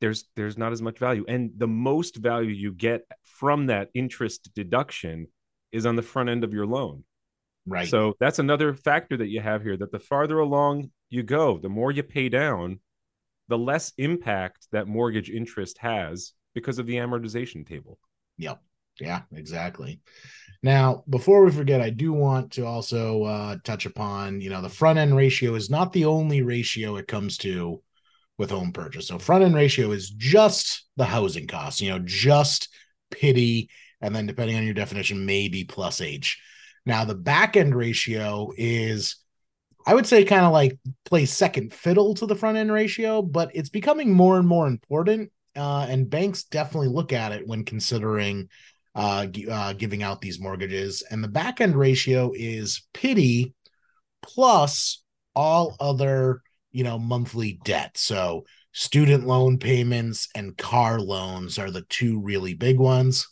there's 0.00 0.24
there's 0.36 0.58
not 0.58 0.72
as 0.72 0.82
much 0.82 0.98
value. 0.98 1.24
And 1.28 1.50
the 1.56 1.66
most 1.66 2.16
value 2.16 2.50
you 2.50 2.72
get 2.72 3.02
from 3.24 3.66
that 3.66 3.90
interest 3.94 4.50
deduction 4.54 5.28
is 5.72 5.86
on 5.86 5.96
the 5.96 6.02
front 6.02 6.28
end 6.28 6.44
of 6.44 6.52
your 6.52 6.66
loan. 6.66 7.04
right. 7.66 7.88
So 7.88 8.14
that's 8.18 8.38
another 8.38 8.74
factor 8.74 9.16
that 9.16 9.28
you 9.28 9.40
have 9.40 9.62
here 9.62 9.76
that 9.76 9.92
the 9.92 9.98
farther 9.98 10.38
along 10.38 10.90
you 11.10 11.22
go, 11.22 11.58
the 11.58 11.68
more 11.68 11.92
you 11.92 12.02
pay 12.02 12.28
down, 12.28 12.80
the 13.48 13.58
less 13.58 13.92
impact 13.98 14.68
that 14.72 14.88
mortgage 14.88 15.30
interest 15.30 15.78
has 15.78 16.32
because 16.54 16.78
of 16.78 16.86
the 16.86 16.96
amortization 16.96 17.66
table. 17.66 17.98
Yep. 18.38 18.60
Yeah, 19.00 19.22
exactly. 19.32 20.00
Now, 20.62 21.04
before 21.08 21.44
we 21.44 21.52
forget, 21.52 21.80
I 21.80 21.90
do 21.90 22.12
want 22.12 22.52
to 22.52 22.66
also 22.66 23.24
uh, 23.24 23.56
touch 23.64 23.86
upon, 23.86 24.40
you 24.40 24.50
know, 24.50 24.60
the 24.60 24.68
front 24.68 24.98
end 24.98 25.16
ratio 25.16 25.54
is 25.54 25.70
not 25.70 25.92
the 25.92 26.04
only 26.04 26.42
ratio 26.42 26.96
it 26.96 27.08
comes 27.08 27.38
to 27.38 27.82
with 28.40 28.50
home 28.50 28.72
purchase. 28.72 29.06
So 29.06 29.18
front 29.18 29.44
end 29.44 29.54
ratio 29.54 29.90
is 29.90 30.08
just 30.08 30.86
the 30.96 31.04
housing 31.04 31.46
costs, 31.46 31.82
you 31.82 31.90
know, 31.90 31.98
just 32.02 32.70
PITI, 33.10 33.68
and 34.00 34.16
then 34.16 34.24
depending 34.24 34.56
on 34.56 34.64
your 34.64 34.72
definition, 34.72 35.26
maybe 35.26 35.64
plus 35.64 36.00
H. 36.00 36.40
Now, 36.86 37.04
the 37.04 37.14
back 37.14 37.54
end 37.58 37.74
ratio 37.74 38.50
is, 38.56 39.16
I 39.86 39.94
would 39.94 40.06
say, 40.06 40.24
kind 40.24 40.46
of 40.46 40.52
like 40.52 40.78
play 41.04 41.26
second 41.26 41.74
fiddle 41.74 42.14
to 42.14 42.24
the 42.24 42.34
front 42.34 42.56
end 42.56 42.72
ratio, 42.72 43.20
but 43.20 43.50
it's 43.54 43.68
becoming 43.68 44.10
more 44.10 44.38
and 44.38 44.48
more 44.48 44.66
important. 44.66 45.30
Uh, 45.54 45.86
and 45.90 46.08
banks 46.08 46.44
definitely 46.44 46.88
look 46.88 47.12
at 47.12 47.32
it 47.32 47.46
when 47.46 47.66
considering 47.66 48.48
uh, 48.94 49.26
uh, 49.50 49.74
giving 49.74 50.02
out 50.02 50.22
these 50.22 50.40
mortgages. 50.40 51.02
And 51.10 51.22
the 51.22 51.28
back 51.28 51.60
end 51.60 51.76
ratio 51.76 52.32
is 52.34 52.88
PITI 52.94 53.52
plus 54.22 55.02
all 55.36 55.76
other, 55.78 56.40
you 56.72 56.84
know, 56.84 56.98
monthly 56.98 57.60
debt. 57.64 57.96
So 57.96 58.44
student 58.72 59.26
loan 59.26 59.58
payments 59.58 60.28
and 60.34 60.56
car 60.56 61.00
loans 61.00 61.58
are 61.58 61.70
the 61.70 61.82
two 61.82 62.20
really 62.20 62.54
big 62.54 62.78
ones. 62.78 63.28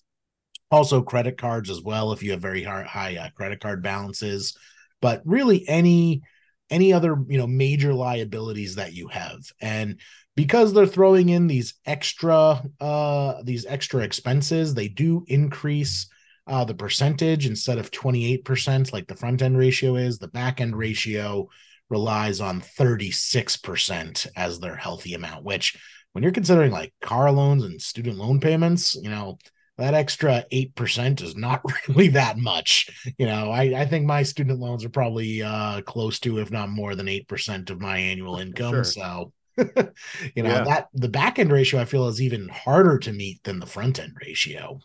Also, 0.70 1.00
credit 1.00 1.38
cards 1.38 1.70
as 1.70 1.80
well, 1.80 2.12
if 2.12 2.22
you 2.22 2.32
have 2.32 2.42
very 2.42 2.62
high, 2.62 2.82
high 2.82 3.16
uh, 3.16 3.30
credit 3.30 3.60
card 3.60 3.82
balances. 3.82 4.56
But 5.00 5.22
really, 5.24 5.66
any 5.68 6.22
any 6.70 6.92
other 6.92 7.16
you 7.28 7.38
know 7.38 7.46
major 7.46 7.94
liabilities 7.94 8.74
that 8.74 8.92
you 8.92 9.08
have, 9.08 9.40
and 9.62 9.98
because 10.36 10.74
they're 10.74 10.86
throwing 10.86 11.30
in 11.30 11.46
these 11.46 11.74
extra 11.86 12.62
uh 12.80 13.34
these 13.44 13.64
extra 13.64 14.02
expenses, 14.02 14.74
they 14.74 14.88
do 14.88 15.24
increase 15.26 16.08
uh, 16.48 16.64
the 16.64 16.74
percentage 16.74 17.46
instead 17.46 17.78
of 17.78 17.90
28% 17.90 18.92
like 18.92 19.06
the 19.06 19.14
front 19.14 19.42
end 19.42 19.56
ratio 19.58 19.96
is 19.96 20.18
the 20.18 20.28
back 20.28 20.60
end 20.60 20.74
ratio 20.74 21.48
relies 21.90 22.40
on 22.40 22.60
36% 22.60 24.26
as 24.36 24.60
their 24.60 24.76
healthy 24.76 25.14
amount 25.14 25.44
which 25.44 25.76
when 26.12 26.22
you're 26.22 26.32
considering 26.32 26.70
like 26.72 26.92
car 27.00 27.30
loans 27.30 27.64
and 27.64 27.80
student 27.80 28.16
loan 28.18 28.40
payments 28.40 28.94
you 28.96 29.10
know 29.10 29.38
that 29.78 29.94
extra 29.94 30.44
8% 30.50 31.22
is 31.22 31.36
not 31.36 31.62
really 31.88 32.08
that 32.08 32.36
much 32.38 32.88
you 33.18 33.26
know 33.26 33.50
i, 33.50 33.62
I 33.82 33.86
think 33.86 34.06
my 34.06 34.22
student 34.22 34.58
loans 34.60 34.84
are 34.84 34.88
probably 34.90 35.42
uh, 35.42 35.80
close 35.82 36.18
to 36.20 36.38
if 36.38 36.50
not 36.50 36.68
more 36.68 36.94
than 36.94 37.08
8% 37.08 37.70
of 37.70 37.80
my 37.80 37.98
annual 37.98 38.38
income 38.38 38.82
Sure. 38.82 38.84
so 38.84 39.32
you 39.56 40.42
know 40.42 40.50
Yeah. 40.50 40.64
that 40.64 40.88
the 40.94 41.08
back 41.08 41.38
end 41.38 41.50
ratio 41.52 41.80
i 41.80 41.84
feel 41.84 42.06
is 42.08 42.20
even 42.20 42.48
harder 42.48 42.98
to 42.98 43.12
meet 43.12 43.42
than 43.44 43.60
the 43.60 43.66
front 43.66 43.98
end 43.98 44.12
ratio 44.20 44.78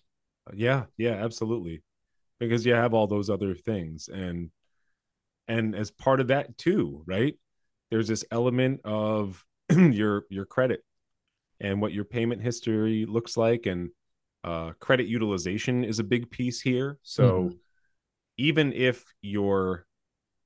Yeah, 0.53 0.85
yeah, 0.97 1.13
absolutely. 1.23 1.83
Because 2.39 2.65
you 2.65 2.73
have 2.73 2.93
all 2.93 3.07
those 3.07 3.29
other 3.29 3.55
things 3.55 4.09
and 4.09 4.51
and 5.47 5.75
as 5.75 5.91
part 5.91 6.19
of 6.19 6.27
that 6.27 6.57
too, 6.57 7.03
right? 7.05 7.35
There's 7.91 8.07
this 8.07 8.25
element 8.31 8.81
of 8.83 9.43
your 9.77 10.25
your 10.29 10.45
credit 10.45 10.83
and 11.59 11.81
what 11.81 11.93
your 11.93 12.05
payment 12.05 12.41
history 12.41 13.05
looks 13.05 13.37
like 13.37 13.65
and 13.65 13.89
uh 14.43 14.71
credit 14.79 15.07
utilization 15.07 15.83
is 15.83 15.99
a 15.99 16.03
big 16.03 16.29
piece 16.31 16.61
here. 16.61 16.99
So 17.03 17.49
Mhm. 17.49 17.59
even 18.37 18.73
if 18.73 19.05
you're 19.21 19.85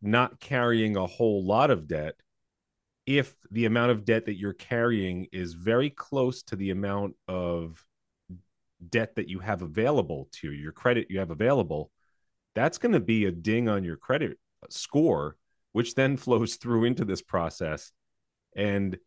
not 0.01 0.39
carrying 0.39 0.97
a 0.97 1.07
whole 1.07 1.45
lot 1.45 1.71
of 1.71 1.87
debt, 1.87 2.15
if 3.05 3.35
the 3.51 3.65
amount 3.65 3.91
of 3.91 4.05
debt 4.05 4.25
that 4.25 4.37
you're 4.37 4.53
carrying 4.53 5.27
is 5.31 5.53
very 5.53 5.89
close 5.89 6.43
to 6.43 6.55
the 6.55 6.71
amount 6.71 7.15
of 7.27 7.85
debt 8.89 9.15
that 9.15 9.27
you 9.27 9.39
have 9.39 9.61
available 9.61 10.27
to 10.31 10.51
your 10.51 10.71
credit 10.71 11.07
you 11.09 11.19
have 11.19 11.31
available, 11.31 11.91
that's 12.55 12.77
going 12.77 12.93
to 12.93 12.99
be 12.99 13.25
a 13.25 13.31
ding 13.31 13.69
on 13.69 13.83
your 13.83 13.97
credit 13.97 14.37
score, 14.69 15.35
which 15.71 15.95
then 15.95 16.17
flows 16.17 16.55
through 16.55 16.85
into 16.85 17.05
this 17.05 17.21
process. 17.21 17.91
And 18.55 18.97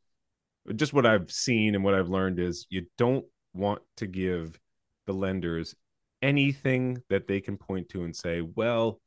just 0.74 0.92
what 0.92 1.06
I've 1.06 1.30
seen 1.30 1.74
and 1.74 1.82
what 1.82 1.94
I've 1.94 2.08
learned 2.08 2.38
is 2.38 2.66
you 2.70 2.86
don't 2.98 3.24
want 3.54 3.82
to 3.96 4.06
give 4.06 4.58
the 5.06 5.12
lenders 5.12 5.74
anything 6.22 7.02
that 7.08 7.26
they 7.26 7.40
can 7.40 7.56
point 7.56 7.88
to 7.90 8.04
and 8.04 8.14
say, 8.14 8.42
well, 8.42 9.00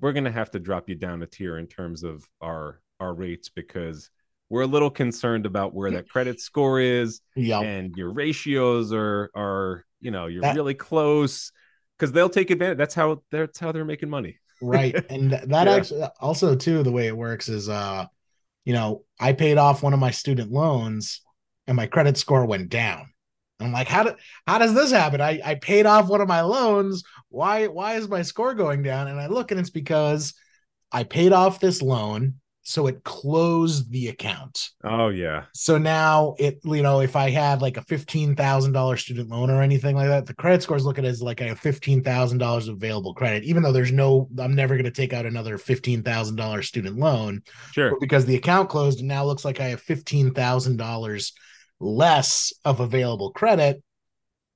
we're 0.00 0.12
going 0.12 0.24
to 0.24 0.30
have 0.30 0.50
to 0.52 0.58
drop 0.58 0.88
you 0.88 0.94
down 0.94 1.22
a 1.22 1.26
tier 1.26 1.58
in 1.58 1.66
terms 1.66 2.02
of 2.02 2.26
our 2.40 2.80
our 2.98 3.14
rates 3.14 3.48
because 3.48 4.10
we're 4.48 4.62
a 4.62 4.66
little 4.66 4.90
concerned 4.90 5.46
about 5.46 5.74
where 5.74 5.90
that 5.90 6.08
credit 6.08 6.40
score 6.40 6.80
is 6.80 7.20
yeah 7.36 7.60
and 7.60 7.94
your 7.96 8.12
ratios 8.12 8.92
are 8.92 9.30
are 9.34 9.84
you 10.00 10.10
know 10.10 10.26
you're 10.26 10.42
That- 10.42 10.56
really 10.56 10.74
close 10.74 11.52
because 11.98 12.12
they'll 12.12 12.28
take 12.28 12.50
advantage 12.50 12.78
that's 12.78 12.94
how 12.94 13.22
that's 13.30 13.58
how 13.58 13.72
they're 13.72 13.84
making 13.84 14.10
money 14.10 14.38
right. 14.60 15.00
And 15.10 15.32
that 15.32 15.68
Yeah. 15.68 15.76
actually 15.76 16.04
also 16.20 16.54
too 16.56 16.82
the 16.82 16.92
way 16.92 17.06
it 17.06 17.16
works 17.16 17.48
is 17.48 17.68
uh 17.68 18.06
you 18.64 18.72
know 18.74 19.04
i 19.20 19.32
paid 19.32 19.58
off 19.58 19.82
one 19.82 19.94
of 19.94 20.00
my 20.00 20.10
student 20.12 20.52
loans 20.52 21.22
and 21.66 21.76
my 21.76 21.86
credit 21.86 22.16
score 22.18 22.46
went 22.46 22.70
down. 22.70 23.12
And 23.60 23.68
i'm 23.68 23.72
like 23.72 23.88
how 23.88 24.04
did 24.04 24.16
how 24.46 24.58
does 24.58 24.74
this 24.74 24.90
happen? 24.92 25.20
I 25.20 25.40
i 25.44 25.54
paid 25.56 25.86
off 25.86 26.08
one 26.08 26.20
of 26.20 26.28
my 26.28 26.42
loans. 26.42 27.04
Why 27.30 27.68
why 27.68 27.94
is 27.96 28.08
my 28.08 28.22
score 28.22 28.54
going 28.54 28.82
down? 28.82 29.08
And 29.08 29.20
i 29.20 29.28
look 29.28 29.50
and 29.50 29.60
it's 29.60 29.70
because 29.70 30.34
i 30.92 31.04
paid 31.04 31.32
off 31.32 31.60
this 31.60 31.82
loan 31.82 32.36
so 32.62 32.86
it 32.86 33.02
closed 33.04 33.90
the 33.90 34.08
account. 34.08 34.70
Oh 34.84 35.08
yeah. 35.08 35.44
So 35.54 35.78
now 35.78 36.34
it, 36.38 36.60
you 36.62 36.82
know, 36.82 37.00
if 37.00 37.16
I 37.16 37.30
had 37.30 37.62
like 37.62 37.76
a 37.76 37.82
fifteen 37.82 38.36
thousand 38.36 38.72
dollar 38.72 38.96
student 38.96 39.30
loan 39.30 39.50
or 39.50 39.62
anything 39.62 39.96
like 39.96 40.08
that, 40.08 40.26
the 40.26 40.34
credit 40.34 40.62
scores 40.62 40.84
look 40.84 40.98
at 40.98 41.04
it 41.04 41.08
as 41.08 41.22
like 41.22 41.40
I 41.40 41.46
have 41.46 41.58
fifteen 41.58 42.02
thousand 42.02 42.38
dollars 42.38 42.68
available 42.68 43.14
credit, 43.14 43.44
even 43.44 43.62
though 43.62 43.72
there's 43.72 43.92
no, 43.92 44.28
I'm 44.38 44.54
never 44.54 44.74
going 44.74 44.84
to 44.84 44.90
take 44.90 45.12
out 45.12 45.26
another 45.26 45.56
fifteen 45.58 46.02
thousand 46.02 46.36
dollars 46.36 46.68
student 46.68 46.98
loan, 46.98 47.42
sure. 47.72 47.96
Because 47.98 48.26
the 48.26 48.36
account 48.36 48.68
closed 48.68 48.98
and 48.98 49.08
now 49.08 49.24
looks 49.24 49.44
like 49.44 49.58
I 49.58 49.68
have 49.68 49.80
fifteen 49.80 50.34
thousand 50.34 50.76
dollars 50.76 51.32
less 51.80 52.52
of 52.64 52.80
available 52.80 53.32
credit, 53.32 53.82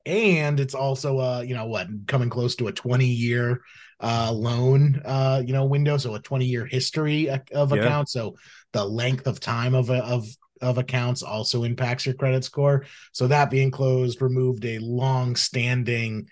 and 0.04 0.60
it's 0.60 0.74
also 0.74 1.18
uh, 1.18 1.40
you 1.40 1.54
know 1.54 1.66
what, 1.66 1.88
coming 2.06 2.28
close 2.28 2.54
to 2.56 2.68
a 2.68 2.72
twenty 2.72 3.06
year 3.06 3.62
uh 4.00 4.32
loan 4.32 5.00
uh 5.04 5.42
you 5.44 5.52
know 5.52 5.64
window. 5.64 5.96
So 5.96 6.14
a 6.14 6.20
20 6.20 6.46
year 6.46 6.66
history 6.66 7.28
of 7.28 7.72
Yeah. 7.72 7.78
account. 7.78 8.08
So 8.08 8.36
the 8.72 8.84
length 8.84 9.26
of 9.26 9.40
time 9.40 9.74
of 9.74 9.90
of 9.90 10.26
of 10.60 10.78
accounts 10.78 11.22
also 11.22 11.64
impacts 11.64 12.06
your 12.06 12.14
credit 12.14 12.44
score. 12.44 12.86
So 13.12 13.26
that 13.26 13.50
being 13.50 13.70
closed 13.70 14.22
removed 14.22 14.64
a 14.64 14.78
long 14.78 15.36
standing 15.36 16.28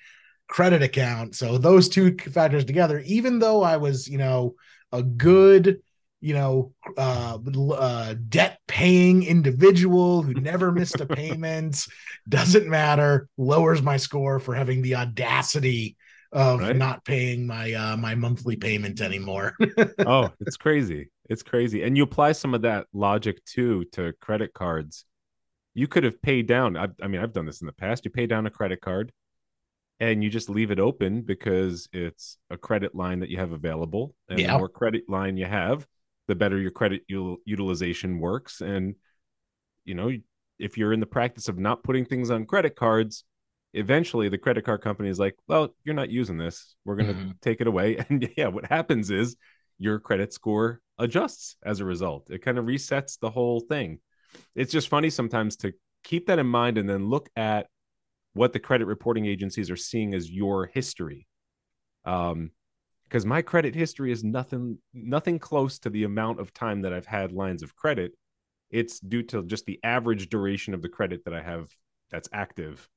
credit 0.49 0.83
account. 0.83 1.35
So 1.35 1.59
those 1.59 1.89
two 1.89 2.17
factors 2.17 2.65
together 2.65 3.03
even 3.07 3.39
though 3.39 3.63
i 3.63 3.77
was 3.77 4.09
you 4.09 4.19
know 4.19 4.55
a 4.93 5.03
good 5.03 5.81
you 6.21 6.35
know 6.35 6.73
uh, 6.97 7.37
uh 7.75 8.15
debt 8.29 8.59
paying 8.69 9.25
individual 9.25 10.23
who 10.23 10.35
never 10.35 10.71
missed 10.73 11.01
a 11.01 11.07
payment 11.21 11.87
doesn't 12.29 12.69
matter 12.69 13.29
lowers 13.37 13.83
my 13.83 13.97
score 13.97 14.39
for 14.39 14.55
having 14.55 14.83
the 14.83 14.95
audacity 14.95 15.97
of 16.33 16.61
Right. 16.61 16.77
not 16.77 17.05
paying 17.05 17.47
my 17.47 17.73
uh 17.75 17.97
my 17.97 18.15
monthly 18.15 18.57
payment 18.57 19.01
anymore. 19.01 19.55
oh, 20.07 20.31
it's 20.41 20.57
crazy. 20.57 21.11
It's 21.29 21.43
crazy. 21.43 21.83
And 21.83 21.97
you 21.97 22.03
apply 22.03 22.33
some 22.33 22.55
of 22.55 22.63
that 22.63 22.87
logic 22.93 23.45
too 23.45 23.85
to 23.93 24.13
credit 24.21 24.53
cards. 24.55 25.05
You 25.75 25.87
could 25.87 26.05
have 26.05 26.21
paid 26.21 26.47
down. 26.47 26.77
I, 26.77 26.89
I 27.03 27.09
mean, 27.09 27.23
I've 27.23 27.33
done 27.33 27.47
this 27.47 27.61
in 27.63 27.67
the 27.67 27.73
past. 27.73 28.05
You 28.05 28.11
pay 28.11 28.27
down 28.27 28.47
a 28.47 28.51
credit 28.51 28.81
card 28.81 29.13
and 30.01 30.23
you 30.23 30.29
just 30.31 30.51
leave 30.51 30.71
it 30.71 30.79
open 30.81 31.23
because 31.23 31.89
it's 31.93 32.37
a 32.51 32.57
credit 32.59 32.95
line 32.95 33.21
that 33.21 33.31
you 33.31 33.39
have 33.39 33.53
available. 33.53 34.15
And 34.29 34.39
Yeah. 34.39 34.53
the 34.53 34.59
more 34.59 34.69
credit 34.69 35.05
line 35.09 35.37
you 35.37 35.47
have, 35.47 35.87
the 36.29 36.35
better 36.35 36.59
your 36.59 36.71
credit 36.73 37.03
util- 37.11 37.39
utilization 37.45 38.19
works. 38.19 38.61
And, 38.61 38.97
you 39.85 39.95
know, 39.95 40.11
if 40.59 40.77
you're 40.77 40.93
in 40.93 41.01
the 41.01 41.07
practice 41.07 41.49
of 41.49 41.59
not 41.59 41.83
putting 41.83 42.05
things 42.05 42.31
on 42.31 42.45
credit 42.47 42.77
cards, 42.77 43.25
eventually 43.75 44.29
the 44.29 44.39
credit 44.39 44.65
card 44.65 44.83
company 44.83 45.09
is 45.09 45.19
like, 45.19 45.37
well, 45.49 45.75
you're 45.85 45.95
not 45.95 46.11
using 46.11 46.37
this. 46.39 46.75
We're 46.85 46.97
going 46.97 47.09
to 47.09 47.15
Mhm. 47.15 47.41
take 47.41 47.61
it 47.61 47.67
away. 47.67 47.97
And 48.11 48.29
yeah, 48.37 48.49
what 48.49 48.67
happens 48.67 49.11
is 49.11 49.37
your 49.79 49.99
credit 49.99 50.33
score 50.33 50.81
adjusts 50.99 51.57
as 51.65 51.81
a 51.81 51.85
result. 51.85 52.31
It 52.31 52.43
kind 52.43 52.59
of 52.59 52.67
resets 52.67 53.19
the 53.19 53.31
whole 53.31 53.61
thing. 53.61 54.01
It's 54.55 54.73
just 54.73 54.89
funny 54.89 55.11
sometimes 55.11 55.57
to 55.59 55.73
keep 56.05 56.27
that 56.27 56.39
in 56.39 56.47
mind 56.47 56.79
and 56.79 56.89
then 56.89 57.09
look 57.09 57.29
at 57.37 57.69
what 58.35 58.53
the 58.53 58.61
credit 58.61 58.87
reporting 58.87 59.27
agencies 59.27 59.71
are 59.71 59.77
seeing 59.77 60.15
as 60.15 60.31
your 60.31 60.67
history. 60.67 61.27
Um, 62.05 62.51
because 63.05 63.27
my 63.27 63.43
credit 63.43 63.75
history 63.75 64.11
is 64.11 64.25
nothing 64.25 64.79
nothing 64.95 65.39
close 65.39 65.79
to 65.81 65.91
the 65.91 66.05
amount 66.05 66.41
of 66.41 66.55
time 66.55 66.81
that 66.83 66.95
I've 66.95 67.07
had 67.07 67.31
lines 67.33 67.63
of 67.63 67.77
credit. 67.77 68.13
It's 68.71 69.01
due 69.01 69.23
to 69.25 69.43
just 69.43 69.67
the 69.67 69.79
average 69.85 70.31
duration 70.31 70.73
of 70.73 70.81
the 70.81 70.89
credit 70.89 71.25
that 71.27 71.35
I 71.35 71.43
have 71.43 71.69
that's 72.11 72.29
active 72.33 72.89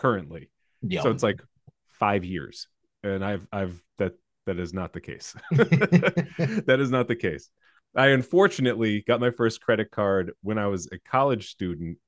currently. 0.00 0.50
yeah. 0.82 1.02
So 1.02 1.10
it's 1.10 1.22
like 1.22 1.40
five 1.88 2.24
years, 2.24 2.68
and 3.02 3.24
I've 3.24 3.46
I've 3.52 3.80
that 3.98 4.14
that 4.46 4.58
is 4.58 4.72
not 4.72 4.92
the 4.92 5.00
case. 5.00 5.34
that 5.50 6.78
is 6.80 6.90
not 6.90 7.08
the 7.08 7.16
case. 7.16 7.50
I 7.94 8.08
unfortunately 8.08 9.02
got 9.06 9.20
my 9.20 9.30
first 9.30 9.60
credit 9.60 9.90
card 9.90 10.32
when 10.42 10.58
I 10.58 10.68
was 10.68 10.88
a 10.92 10.98
college 10.98 11.50
student 11.50 11.98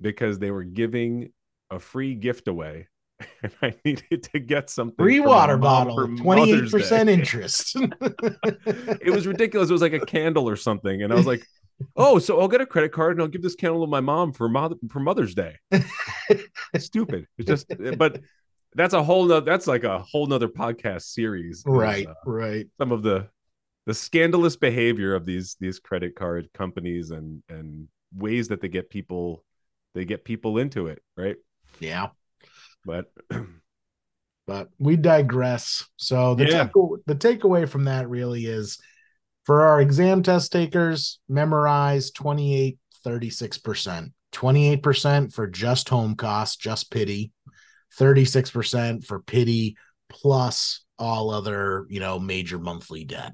because 0.00 0.38
they 0.38 0.50
were 0.50 0.64
giving 0.64 1.32
a 1.70 1.78
free 1.78 2.14
gift 2.14 2.48
away, 2.48 2.88
and 3.42 3.52
I 3.62 3.74
needed 3.84 4.24
to 4.32 4.40
get 4.40 4.68
something. 4.68 4.96
Free 4.96 5.20
water 5.20 5.56
bottle, 5.56 5.96
28% 5.96 7.08
interest. 7.08 7.76
It 7.76 9.12
was 9.12 9.26
ridiculous. 9.26 9.70
It 9.70 9.72
was 9.72 9.82
like 9.82 9.94
a 9.94 10.04
candle 10.04 10.48
or 10.48 10.56
something, 10.56 11.02
and 11.02 11.12
I 11.12 11.16
was 11.16 11.26
like, 11.26 11.46
"Oh, 11.96 12.18
so 12.18 12.40
I'll 12.40 12.48
get 12.48 12.60
a 12.60 12.66
credit 12.66 12.92
card 12.92 13.12
and 13.12 13.22
I'll 13.22 13.28
give 13.28 13.42
this 13.42 13.54
candle 13.54 13.84
to 13.84 13.90
my 13.90 14.00
mom 14.00 14.32
for 14.32 14.48
mother 14.48 14.76
for 14.90 15.00
Mother's 15.00 15.34
Day." 15.34 15.56
Stupid. 16.78 17.26
It's 17.38 17.48
just, 17.48 17.66
but 17.98 18.20
that's 18.74 18.94
a 18.94 19.02
whole 19.02 19.24
nother. 19.24 19.44
That's 19.44 19.66
like 19.66 19.84
a 19.84 19.98
whole 20.00 20.26
nother 20.26 20.48
podcast 20.48 21.02
series. 21.02 21.62
right, 21.66 22.06
uh, 22.06 22.14
right. 22.26 22.66
some 22.78 22.92
of 22.92 23.02
the 23.02 23.28
the 23.86 23.94
scandalous 23.94 24.56
behavior 24.56 25.14
of 25.14 25.26
these 25.26 25.56
these 25.60 25.78
credit 25.78 26.14
card 26.14 26.48
companies 26.54 27.10
and 27.10 27.42
and 27.48 27.88
ways 28.14 28.48
that 28.48 28.60
they 28.60 28.68
get 28.68 28.90
people 28.90 29.44
they 29.94 30.04
get 30.04 30.24
people 30.24 30.58
into 30.58 30.86
it, 30.86 31.02
right? 31.16 31.36
Yeah. 31.80 32.08
But 32.84 33.12
but 34.46 34.68
we 34.78 34.96
digress. 34.96 35.88
So 35.96 36.34
the 36.34 36.46
Yeah. 36.46 36.64
take, 36.64 36.72
the 37.06 37.14
takeaway 37.14 37.68
from 37.68 37.84
that 37.84 38.08
really 38.08 38.46
is 38.46 38.78
for 39.44 39.62
our 39.62 39.80
exam 39.80 40.22
test 40.22 40.52
takers, 40.52 41.18
memorize 41.28 42.10
28 42.10 42.78
36%. 43.04 44.12
28% 44.32 45.32
for 45.32 45.46
just 45.46 45.88
home 45.88 46.14
costs, 46.14 46.56
just 46.56 46.90
PITI. 46.90 47.32
36% 47.98 49.04
for 49.04 49.20
PITI 49.20 49.76
plus 50.08 50.84
all 50.98 51.30
other, 51.30 51.86
you 51.90 52.00
know, 52.00 52.18
major 52.18 52.58
monthly 52.58 53.04
debt. 53.04 53.32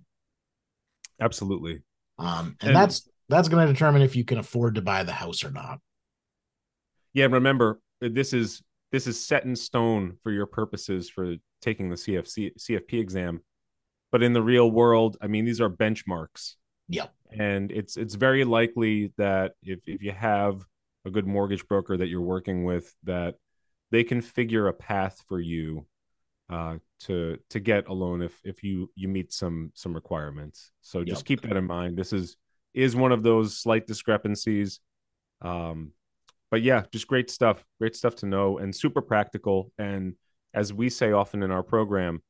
absolutely. 1.21 1.83
Um 2.19 2.57
and, 2.61 2.69
And- 2.71 2.77
that's 2.77 3.09
that's 3.29 3.49
going 3.51 3.67
to 3.67 3.73
determine 3.73 4.01
if 4.01 4.17
you 4.17 4.25
can 4.25 4.39
afford 4.39 4.77
to 4.77 4.81
buy 4.83 5.03
the 5.05 5.13
house 5.13 5.45
or 5.45 5.51
not. 5.51 5.81
Yeah, 7.13 7.27
remember 7.27 7.79
this 8.01 8.33
is 8.33 8.63
this 8.91 9.07
is 9.07 9.23
set 9.23 9.45
in 9.45 9.55
stone 9.55 10.17
for 10.23 10.33
your 10.33 10.47
purposes 10.47 11.11
for 11.11 11.35
taking 11.61 11.91
the 11.91 11.97
CFC 11.97 12.53
CFP 12.59 12.95
exam. 12.95 13.41
But 14.11 14.23
in 14.23 14.33
the 14.33 14.43
real 14.43 14.71
world, 14.71 15.17
I 15.21 15.27
mean 15.27 15.45
these 15.45 15.61
are 15.61 15.71
benchmarks. 15.71 16.55
Yep. 16.91 17.13
and 17.31 17.71
it's 17.71 17.97
it's 17.99 18.15
very 18.15 18.45
likely 18.45 19.13
that 19.19 19.53
if 19.63 19.81
if 19.87 20.03
you 20.03 20.13
have 20.13 20.63
a 21.05 21.11
good 21.11 21.27
mortgage 21.27 21.67
broker 21.69 21.97
that 21.99 22.09
you're 22.09 22.23
working 22.23 22.65
with 22.65 22.95
that 23.05 23.35
they 23.91 24.03
can 24.05 24.23
figure 24.23 24.69
a 24.69 24.73
path 24.73 25.23
for 25.29 25.39
you 25.39 25.87
uh 26.49 26.79
to 27.01 27.37
to 27.51 27.61
get 27.61 27.89
a 27.89 27.93
loan 27.93 28.23
if 28.23 28.35
if 28.43 28.63
you 28.63 28.91
you 28.95 29.07
meet 29.07 29.31
some 29.35 29.71
some 29.75 29.93
requirements 29.95 30.71
so 30.81 31.05
just 31.05 31.21
Yep. 31.23 31.27
keep 31.27 31.43
that 31.43 31.59
in 31.59 31.67
mind 31.67 31.99
this 31.99 32.15
is 32.15 32.39
is 32.73 32.97
one 32.97 33.13
of 33.13 33.23
those 33.23 33.55
slight 33.55 33.87
discrepancies 33.87 34.81
um 35.43 35.93
but 36.51 36.63
yeah 36.63 36.85
just 36.91 37.07
great 37.07 37.31
stuff 37.31 37.63
great 37.79 37.95
stuff 37.95 38.15
to 38.17 38.27
know 38.27 38.57
and 38.57 38.75
super 38.75 39.03
practical 39.03 39.71
and 39.79 40.15
as 40.55 40.73
we 40.73 40.89
say 40.89 41.13
often 41.13 41.43
in 41.43 41.51
our 41.51 41.63
program 41.63 42.23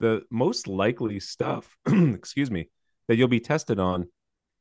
the 0.00 0.22
most 0.30 0.68
likely 0.68 1.20
stuff 1.20 1.76
excuse 1.86 2.50
me 2.50 2.68
that 3.08 3.16
you'll 3.16 3.28
be 3.28 3.40
tested 3.40 3.78
on 3.78 4.08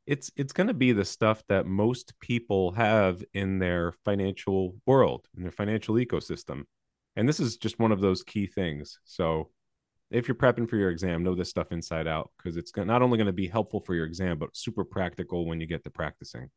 it's 0.07 0.31
it's 0.37 0.53
going 0.53 0.67
to 0.67 0.73
be 0.73 0.93
the 0.93 1.05
stuff 1.05 1.43
that 1.49 1.67
most 1.67 2.17
people 2.21 2.71
have 2.71 3.23
in 3.33 3.59
their 3.59 3.91
financial 4.05 4.75
world 4.87 5.27
in 5.35 5.43
their 5.43 5.51
financial 5.51 5.95
ecosystem. 5.95 6.63
And 7.17 7.27
this 7.27 7.39
is 7.39 7.57
just 7.57 7.77
one 7.77 7.91
of 7.91 7.99
those 7.99 8.23
key 8.23 8.47
things. 8.47 8.99
So 9.03 9.49
if 10.09 10.27
you're 10.27 10.35
prepping 10.35 10.69
for 10.69 10.77
your 10.77 10.89
exam 10.89 11.23
know 11.23 11.35
this 11.35 11.49
stuff 11.49 11.73
inside 11.73 12.07
out 12.07 12.31
because 12.37 12.55
it's 12.55 12.71
not 12.75 13.01
only 13.01 13.17
going 13.17 13.27
to 13.27 13.33
be 13.33 13.47
helpful 13.47 13.81
for 13.81 13.93
your 13.93 14.05
exam 14.05 14.39
but 14.39 14.55
super 14.55 14.85
practical 14.85 15.45
when 15.45 15.59
you 15.59 15.67
get 15.67 15.83
to 15.83 15.89
practicing 15.89 16.49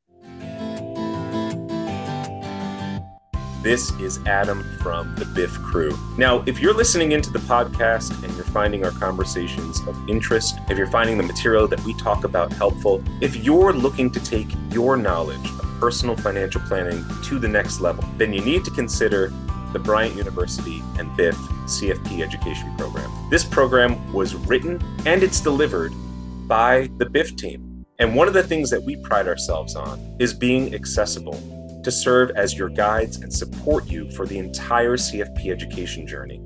This 3.63 3.93
is 4.01 4.21
Adam 4.25 4.65
from 4.79 5.15
the 5.17 5.27
Biff 5.27 5.53
Crew. 5.61 5.95
Now, 6.17 6.43
if 6.47 6.61
you're 6.61 6.73
listening 6.73 7.13
into 7.13 7.31
the 7.31 7.41
podcast 7.41 8.11
and 8.25 8.35
you're 8.35 8.45
finding 8.47 8.87
our 8.87 8.91
conversations 8.93 9.87
of 9.87 10.09
interest, 10.09 10.59
if 10.71 10.79
you're 10.79 10.87
finding 10.87 11.19
the 11.19 11.25
material 11.25 11.69
that 11.69 11.79
we 11.85 11.93
talk 11.99 12.25
about 12.25 12.55
helpful, 12.55 13.05
if 13.21 13.37
you're 13.37 13.75
looking 13.75 14.11
to 14.13 14.21
take 14.21 14.49
your 14.71 14.97
knowledge 14.97 15.47
of 15.47 15.67
personal 15.79 16.17
financial 16.17 16.63
planning 16.63 17.05
to 17.25 17.39
the 17.39 17.49
next 17.49 17.81
level, 17.81 18.03
then 18.17 18.33
you 18.33 18.41
need 18.41 18.65
to 18.65 18.71
consider 18.71 19.31
the 19.75 19.79
Bryant 19.79 20.17
University 20.17 20.83
and 20.99 21.15
Biff 21.15 21.37
CFP 21.67 22.23
education 22.23 22.75
program. 22.79 23.11
This 23.29 23.45
program 23.45 24.11
was 24.11 24.35
written 24.35 24.83
and 25.05 25.23
it's 25.23 25.39
delivered 25.39 25.93
by 26.49 26.89
the 26.97 27.05
Biff 27.05 27.37
team. 27.37 27.85
And 27.99 28.17
one 28.17 28.27
of 28.27 28.33
the 28.33 28.43
things 28.43 28.71
that 28.71 28.83
we 28.83 28.97
pride 28.97 29.29
ourselves 29.29 29.77
on 29.77 30.17
is 30.19 30.33
being 30.33 30.75
accessible 30.75 31.39
to 31.83 31.91
serve 31.91 32.31
as 32.31 32.57
your 32.57 32.69
guides 32.69 33.19
and 33.19 33.33
support 33.33 33.89
you 33.89 34.11
for 34.11 34.27
the 34.27 34.39
entire 34.39 34.97
CFP 34.97 35.51
education 35.51 36.07
journey. 36.07 36.43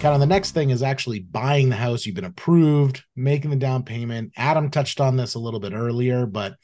kind 0.00 0.14
of 0.14 0.20
the 0.20 0.26
next 0.26 0.52
thing 0.52 0.70
is 0.70 0.82
actually 0.82 1.20
buying 1.20 1.70
the 1.70 1.76
house. 1.76 2.06
You've 2.06 2.14
been 2.14 2.24
approved, 2.24 3.02
making 3.16 3.50
the 3.50 3.56
down 3.56 3.82
payment. 3.82 4.32
Adam 4.36 4.70
touched 4.70 5.00
on 5.00 5.16
this 5.16 5.34
a 5.34 5.40
little 5.40 5.60
bit 5.60 5.72
earlier, 5.72 6.26
but 6.26 6.54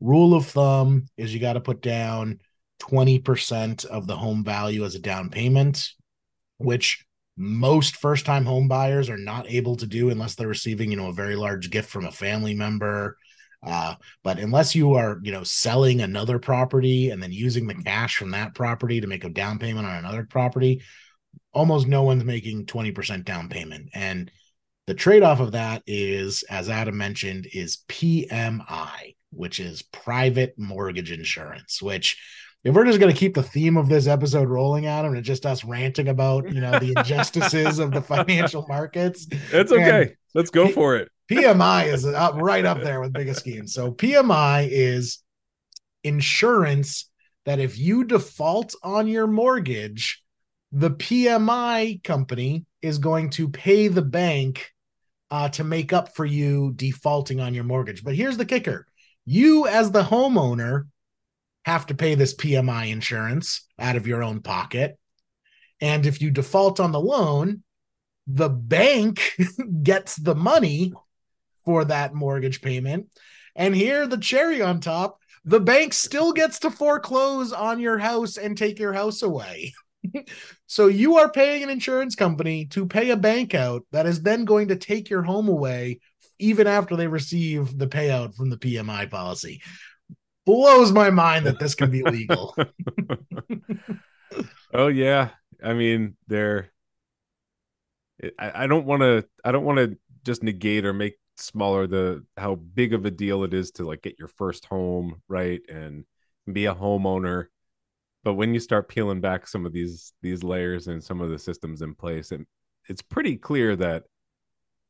rule 0.00 0.34
of 0.34 0.46
thumb 0.46 1.06
is 1.16 1.34
you 1.34 1.40
got 1.40 1.54
to 1.54 1.60
put 1.60 1.82
down 1.82 2.40
20% 2.80 3.84
of 3.84 4.06
the 4.06 4.16
home 4.16 4.44
value 4.44 4.84
as 4.84 4.94
a 4.94 5.00
down 5.00 5.30
payment, 5.30 5.90
which 6.58 7.04
most 7.38 7.96
first 7.96 8.26
time 8.26 8.44
home 8.44 8.66
buyers 8.66 9.08
are 9.08 9.16
not 9.16 9.48
able 9.48 9.76
to 9.76 9.86
do 9.86 10.10
unless 10.10 10.34
they're 10.34 10.48
receiving, 10.48 10.90
you 10.90 10.96
know, 10.96 11.08
a 11.08 11.12
very 11.12 11.36
large 11.36 11.70
gift 11.70 11.88
from 11.88 12.04
a 12.04 12.12
family 12.12 12.52
member. 12.52 13.16
Uh, 13.64 13.94
but 14.24 14.38
unless 14.38 14.74
you 14.74 14.94
are, 14.94 15.20
you 15.22 15.32
know, 15.32 15.44
selling 15.44 16.00
another 16.00 16.38
property 16.38 17.10
and 17.10 17.22
then 17.22 17.32
using 17.32 17.66
the 17.66 17.74
cash 17.74 18.16
from 18.16 18.32
that 18.32 18.54
property 18.54 19.00
to 19.00 19.06
make 19.06 19.24
a 19.24 19.28
down 19.28 19.58
payment 19.58 19.86
on 19.86 19.96
another 19.96 20.24
property, 20.24 20.82
almost 21.52 21.86
no 21.86 22.02
one's 22.02 22.24
making 22.24 22.66
20% 22.66 23.24
down 23.24 23.48
payment. 23.48 23.88
And 23.94 24.30
the 24.86 24.94
trade-off 24.94 25.40
of 25.40 25.52
that 25.52 25.82
is, 25.86 26.42
as 26.44 26.68
Adam 26.68 26.96
mentioned, 26.96 27.46
is 27.52 27.78
PMI, 27.88 29.16
which 29.30 29.60
is 29.60 29.82
private 29.82 30.54
mortgage 30.56 31.12
insurance, 31.12 31.82
which 31.82 32.16
if 32.64 32.74
we're 32.74 32.84
just 32.84 32.98
going 32.98 33.12
to 33.12 33.18
keep 33.18 33.34
the 33.34 33.42
theme 33.42 33.76
of 33.76 33.88
this 33.88 34.06
episode 34.06 34.48
rolling, 34.48 34.86
Adam, 34.86 35.10
and 35.10 35.18
it's 35.18 35.26
just 35.26 35.46
us 35.46 35.64
ranting 35.64 36.08
about 36.08 36.52
you 36.52 36.60
know 36.60 36.78
the 36.78 36.94
injustices 36.96 37.78
of 37.78 37.92
the 37.92 38.02
financial 38.02 38.66
markets, 38.68 39.26
it's 39.52 39.72
okay. 39.72 40.14
Let's 40.34 40.50
go 40.50 40.66
P- 40.66 40.72
for 40.72 40.96
it. 40.96 41.10
PMI 41.30 41.92
is 41.92 42.06
up 42.06 42.34
right 42.36 42.64
up 42.64 42.82
there 42.82 43.00
with 43.00 43.12
biggest 43.12 43.40
schemes. 43.40 43.74
So 43.74 43.92
PMI 43.92 44.68
is 44.70 45.22
insurance 46.02 47.10
that 47.44 47.60
if 47.60 47.78
you 47.78 48.04
default 48.04 48.74
on 48.82 49.08
your 49.08 49.26
mortgage, 49.26 50.22
the 50.72 50.90
PMI 50.90 52.02
company 52.02 52.66
is 52.82 52.98
going 52.98 53.30
to 53.30 53.48
pay 53.48 53.88
the 53.88 54.02
bank 54.02 54.70
uh, 55.30 55.48
to 55.50 55.64
make 55.64 55.92
up 55.92 56.14
for 56.14 56.24
you 56.24 56.72
defaulting 56.74 57.40
on 57.40 57.54
your 57.54 57.64
mortgage. 57.64 58.04
But 58.04 58.14
here's 58.14 58.36
the 58.36 58.46
kicker 58.46 58.86
you, 59.26 59.66
as 59.66 59.90
the 59.90 60.02
homeowner, 60.02 60.84
have 61.68 61.84
to 61.86 61.94
pay 61.94 62.14
this 62.14 62.34
PMI 62.34 62.90
insurance 62.90 63.66
out 63.78 63.96
of 63.96 64.06
your 64.06 64.22
own 64.22 64.40
pocket. 64.40 64.98
And 65.82 66.06
if 66.06 66.22
you 66.22 66.30
default 66.30 66.80
on 66.80 66.92
the 66.92 67.00
loan, 67.00 67.62
the 68.26 68.48
bank 68.48 69.36
gets 69.82 70.16
the 70.16 70.34
money 70.34 70.94
for 71.66 71.84
that 71.84 72.14
mortgage 72.14 72.62
payment. 72.62 73.08
And 73.54 73.76
here, 73.76 74.06
the 74.06 74.16
cherry 74.16 74.62
on 74.62 74.80
top, 74.80 75.18
the 75.44 75.60
bank 75.60 75.92
still 75.92 76.32
gets 76.32 76.60
to 76.60 76.70
foreclose 76.70 77.52
on 77.52 77.80
your 77.80 77.98
house 77.98 78.38
and 78.38 78.56
take 78.56 78.78
your 78.78 78.94
house 78.94 79.20
away. 79.20 79.74
so 80.66 80.86
you 80.86 81.18
are 81.18 81.30
paying 81.30 81.62
an 81.62 81.68
insurance 81.68 82.14
company 82.14 82.64
to 82.66 82.86
pay 82.86 83.10
a 83.10 83.16
bank 83.16 83.54
out 83.54 83.84
that 83.92 84.06
is 84.06 84.22
then 84.22 84.46
going 84.46 84.68
to 84.68 84.76
take 84.76 85.10
your 85.10 85.22
home 85.22 85.48
away 85.48 86.00
even 86.38 86.66
after 86.66 86.96
they 86.96 87.08
receive 87.08 87.76
the 87.76 87.88
payout 87.88 88.34
from 88.34 88.48
the 88.48 88.56
PMI 88.56 89.10
policy. 89.10 89.60
Blows 90.48 90.92
my 90.92 91.10
mind 91.10 91.44
that 91.44 91.58
this 91.58 91.74
can 91.74 91.90
be 91.90 92.02
legal. 92.02 92.56
oh 94.72 94.88
yeah. 94.88 95.30
I 95.62 95.74
mean, 95.74 96.16
they're 96.26 96.70
I, 98.38 98.64
I 98.64 98.66
don't 98.66 98.86
want 98.86 99.02
to 99.02 99.26
I 99.44 99.52
don't 99.52 99.64
want 99.64 99.78
to 99.78 99.98
just 100.24 100.42
negate 100.42 100.86
or 100.86 100.94
make 100.94 101.18
smaller 101.36 101.86
the 101.86 102.24
how 102.36 102.54
big 102.54 102.94
of 102.94 103.04
a 103.04 103.10
deal 103.10 103.44
it 103.44 103.52
is 103.52 103.70
to 103.72 103.84
like 103.84 104.02
get 104.02 104.18
your 104.18 104.28
first 104.28 104.64
home, 104.64 105.20
right? 105.28 105.60
And 105.68 106.04
be 106.50 106.64
a 106.64 106.74
homeowner 106.74 107.48
but 108.24 108.34
when 108.34 108.52
you 108.52 108.60
start 108.60 108.88
peeling 108.88 109.20
back 109.20 109.46
some 109.46 109.66
of 109.66 109.72
these 109.72 110.12
these 110.22 110.42
layers 110.42 110.88
and 110.88 111.02
some 111.02 111.20
of 111.20 111.30
the 111.30 111.38
systems 111.38 111.82
in 111.82 111.94
place 111.94 112.32
and 112.32 112.46
it's 112.88 113.02
pretty 113.02 113.36
clear 113.36 113.76
that 113.76 114.04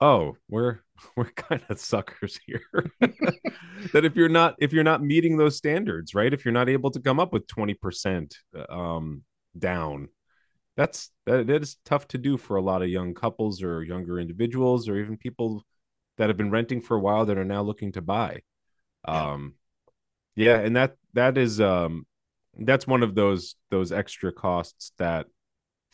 oh 0.01 0.37
we're 0.49 0.81
we're 1.17 1.31
kind 1.31 1.63
of 1.69 1.79
suckers 1.81 2.39
here. 2.47 2.63
That 3.93 4.05
if 4.05 4.17
you're 4.17 4.29
not 4.29 4.57
if 4.59 4.73
you're 4.73 4.83
not 4.83 5.05
meeting 5.05 5.37
those 5.37 5.57
standards 5.57 6.15
right? 6.15 6.33
If 6.33 6.45
you're 6.45 6.53
not 6.53 6.69
able 6.69 6.91
to 6.91 7.01
come 7.01 7.21
up 7.21 7.33
with 7.33 7.47
20% 7.47 8.35
um 8.69 9.23
down 9.57 10.09
that's 10.77 11.11
that 11.27 11.49
is 11.51 11.77
tough 11.85 12.09
to 12.09 12.19
do 12.19 12.37
for 12.37 12.57
a 12.57 12.63
lot 12.63 12.83
of 12.83 12.89
young 12.89 13.15
couples 13.15 13.63
or 13.63 13.83
younger 13.85 14.19
individuals 14.19 14.89
or 14.89 14.97
even 14.97 15.17
people 15.17 15.65
that 16.17 16.29
have 16.29 16.37
been 16.37 16.51
renting 16.51 16.81
for 16.81 16.97
a 16.97 17.01
while 17.01 17.27
that 17.27 17.39
are 17.39 17.45
now 17.45 17.63
looking 17.63 17.93
to 17.93 18.03
buy. 18.03 18.41
Yeah. 19.07 19.33
um 19.33 19.55
yeah 20.37 20.59
and 20.59 20.77
that 20.77 20.97
that 21.15 21.39
is 21.39 21.61
um 21.61 22.07
that's 22.59 22.87
one 22.87 23.03
of 23.03 23.15
those 23.15 23.55
those 23.71 23.93
extra 23.93 24.33
costs 24.33 24.93
that 24.99 25.27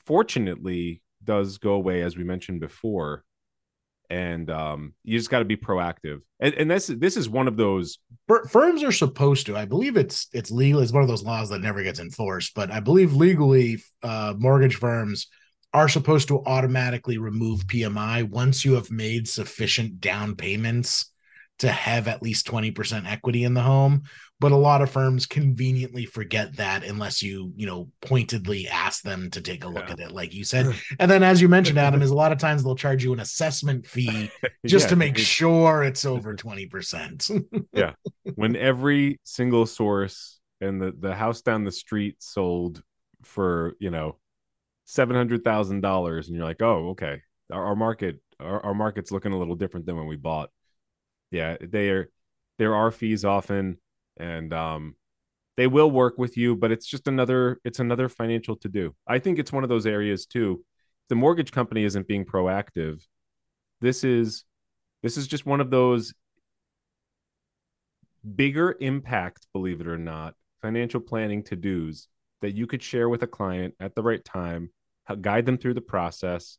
fortunately 0.06 1.02
does 1.22 1.58
go 1.58 1.74
away 1.74 2.02
as 2.02 2.16
we 2.16 2.24
mentioned 2.24 2.60
before 2.60 3.24
and 4.10 4.50
um, 4.50 4.94
you 5.02 5.18
just 5.18 5.30
got 5.30 5.40
to 5.40 5.44
be 5.44 5.56
proactive. 5.56 6.20
And, 6.40 6.54
and 6.54 6.70
this 6.70 6.86
this 6.86 7.16
is 7.16 7.28
one 7.28 7.48
of 7.48 7.56
those 7.56 7.98
firms 8.48 8.82
are 8.82 8.92
supposed 8.92 9.46
to 9.46 9.56
i 9.56 9.64
believe 9.64 9.96
it's 9.96 10.28
it's 10.32 10.50
legal 10.50 10.80
it's 10.80 10.92
one 10.92 11.02
of 11.02 11.08
those 11.08 11.22
laws 11.22 11.50
that 11.50 11.60
never 11.60 11.82
gets 11.82 12.00
enforced 12.00 12.54
but 12.54 12.70
i 12.70 12.80
believe 12.80 13.12
legally 13.12 13.82
uh, 14.02 14.34
mortgage 14.38 14.76
firms 14.76 15.26
are 15.74 15.88
supposed 15.88 16.28
to 16.28 16.42
automatically 16.46 17.18
remove 17.18 17.66
pmi 17.66 18.28
once 18.28 18.64
you 18.64 18.74
have 18.74 18.90
made 18.90 19.28
sufficient 19.28 20.00
down 20.00 20.34
payments 20.34 21.12
to 21.58 21.68
have 21.68 22.08
at 22.08 22.22
least 22.22 22.46
20% 22.46 23.10
equity 23.10 23.44
in 23.44 23.54
the 23.54 23.62
home 23.62 24.02
but 24.40 24.52
a 24.52 24.56
lot 24.56 24.82
of 24.82 24.90
firms 24.90 25.24
conveniently 25.24 26.04
forget 26.04 26.56
that 26.56 26.84
unless 26.84 27.22
you 27.22 27.52
you 27.56 27.66
know 27.66 27.88
pointedly 28.02 28.68
ask 28.68 29.02
them 29.02 29.30
to 29.30 29.40
take 29.40 29.64
a 29.64 29.68
look 29.68 29.86
yeah. 29.86 29.92
at 29.92 30.00
it 30.00 30.12
like 30.12 30.34
you 30.34 30.44
said. 30.44 30.66
And 30.98 31.10
then 31.10 31.22
as 31.22 31.40
you 31.40 31.48
mentioned 31.48 31.78
adam 31.78 32.02
is 32.02 32.10
a 32.10 32.14
lot 32.14 32.32
of 32.32 32.38
times 32.38 32.62
they'll 32.62 32.74
charge 32.74 33.04
you 33.04 33.12
an 33.12 33.20
assessment 33.20 33.86
fee 33.94 34.30
just 34.66 34.84
yeah, 34.84 34.90
to 34.90 34.96
make 34.96 35.16
sure 35.16 35.82
it's 35.82 36.04
over 36.04 36.34
20% 36.34 37.66
yeah. 37.72 37.92
When 38.34 38.54
every 38.56 39.18
single 39.24 39.66
source 39.66 40.40
and 40.60 40.80
the 40.80 40.92
the 40.98 41.14
house 41.14 41.42
down 41.42 41.64
the 41.64 41.72
street 41.72 42.16
sold 42.18 42.82
for 43.22 43.74
you 43.78 43.90
know 43.90 44.18
$700,000 44.88 46.26
and 46.26 46.36
you're 46.36 46.44
like 46.44 46.60
oh 46.60 46.90
okay. 46.90 47.22
Our, 47.50 47.66
our 47.66 47.76
market 47.76 48.20
our, 48.40 48.64
our 48.66 48.74
market's 48.74 49.10
looking 49.10 49.32
a 49.32 49.38
little 49.38 49.56
different 49.56 49.86
than 49.86 49.96
when 49.96 50.06
we 50.06 50.16
bought 50.16 50.50
yeah 51.34 51.56
they 51.60 51.90
are 51.90 52.08
there 52.58 52.74
are 52.74 52.90
fees 52.90 53.24
often 53.24 53.78
and 54.16 54.52
um, 54.52 54.94
they 55.56 55.66
will 55.66 55.90
work 55.90 56.18
with 56.18 56.36
you, 56.36 56.56
but 56.56 56.72
it's 56.72 56.86
just 56.86 57.06
another 57.08 57.60
it's 57.64 57.78
another 57.78 58.08
financial 58.08 58.56
to 58.56 58.68
do. 58.68 58.94
I 59.06 59.18
think 59.18 59.38
it's 59.38 59.52
one 59.52 59.62
of 59.62 59.68
those 59.68 59.86
areas 59.86 60.26
too. 60.26 60.64
The 61.08 61.14
mortgage 61.14 61.52
company 61.52 61.84
isn't 61.84 62.08
being 62.08 62.24
proactive. 62.24 63.02
This 63.80 64.04
is 64.04 64.44
this 65.02 65.16
is 65.16 65.26
just 65.26 65.46
one 65.46 65.60
of 65.60 65.70
those 65.70 66.14
bigger 68.34 68.76
impact, 68.80 69.46
believe 69.52 69.80
it 69.80 69.86
or 69.86 69.98
not, 69.98 70.34
financial 70.62 71.00
planning 71.00 71.42
to 71.44 71.56
dos 71.56 72.08
that 72.40 72.52
you 72.52 72.66
could 72.66 72.82
share 72.82 73.08
with 73.08 73.22
a 73.22 73.26
client 73.26 73.74
at 73.80 73.94
the 73.94 74.02
right 74.02 74.24
time, 74.24 74.70
guide 75.20 75.46
them 75.46 75.58
through 75.58 75.74
the 75.74 75.80
process, 75.80 76.58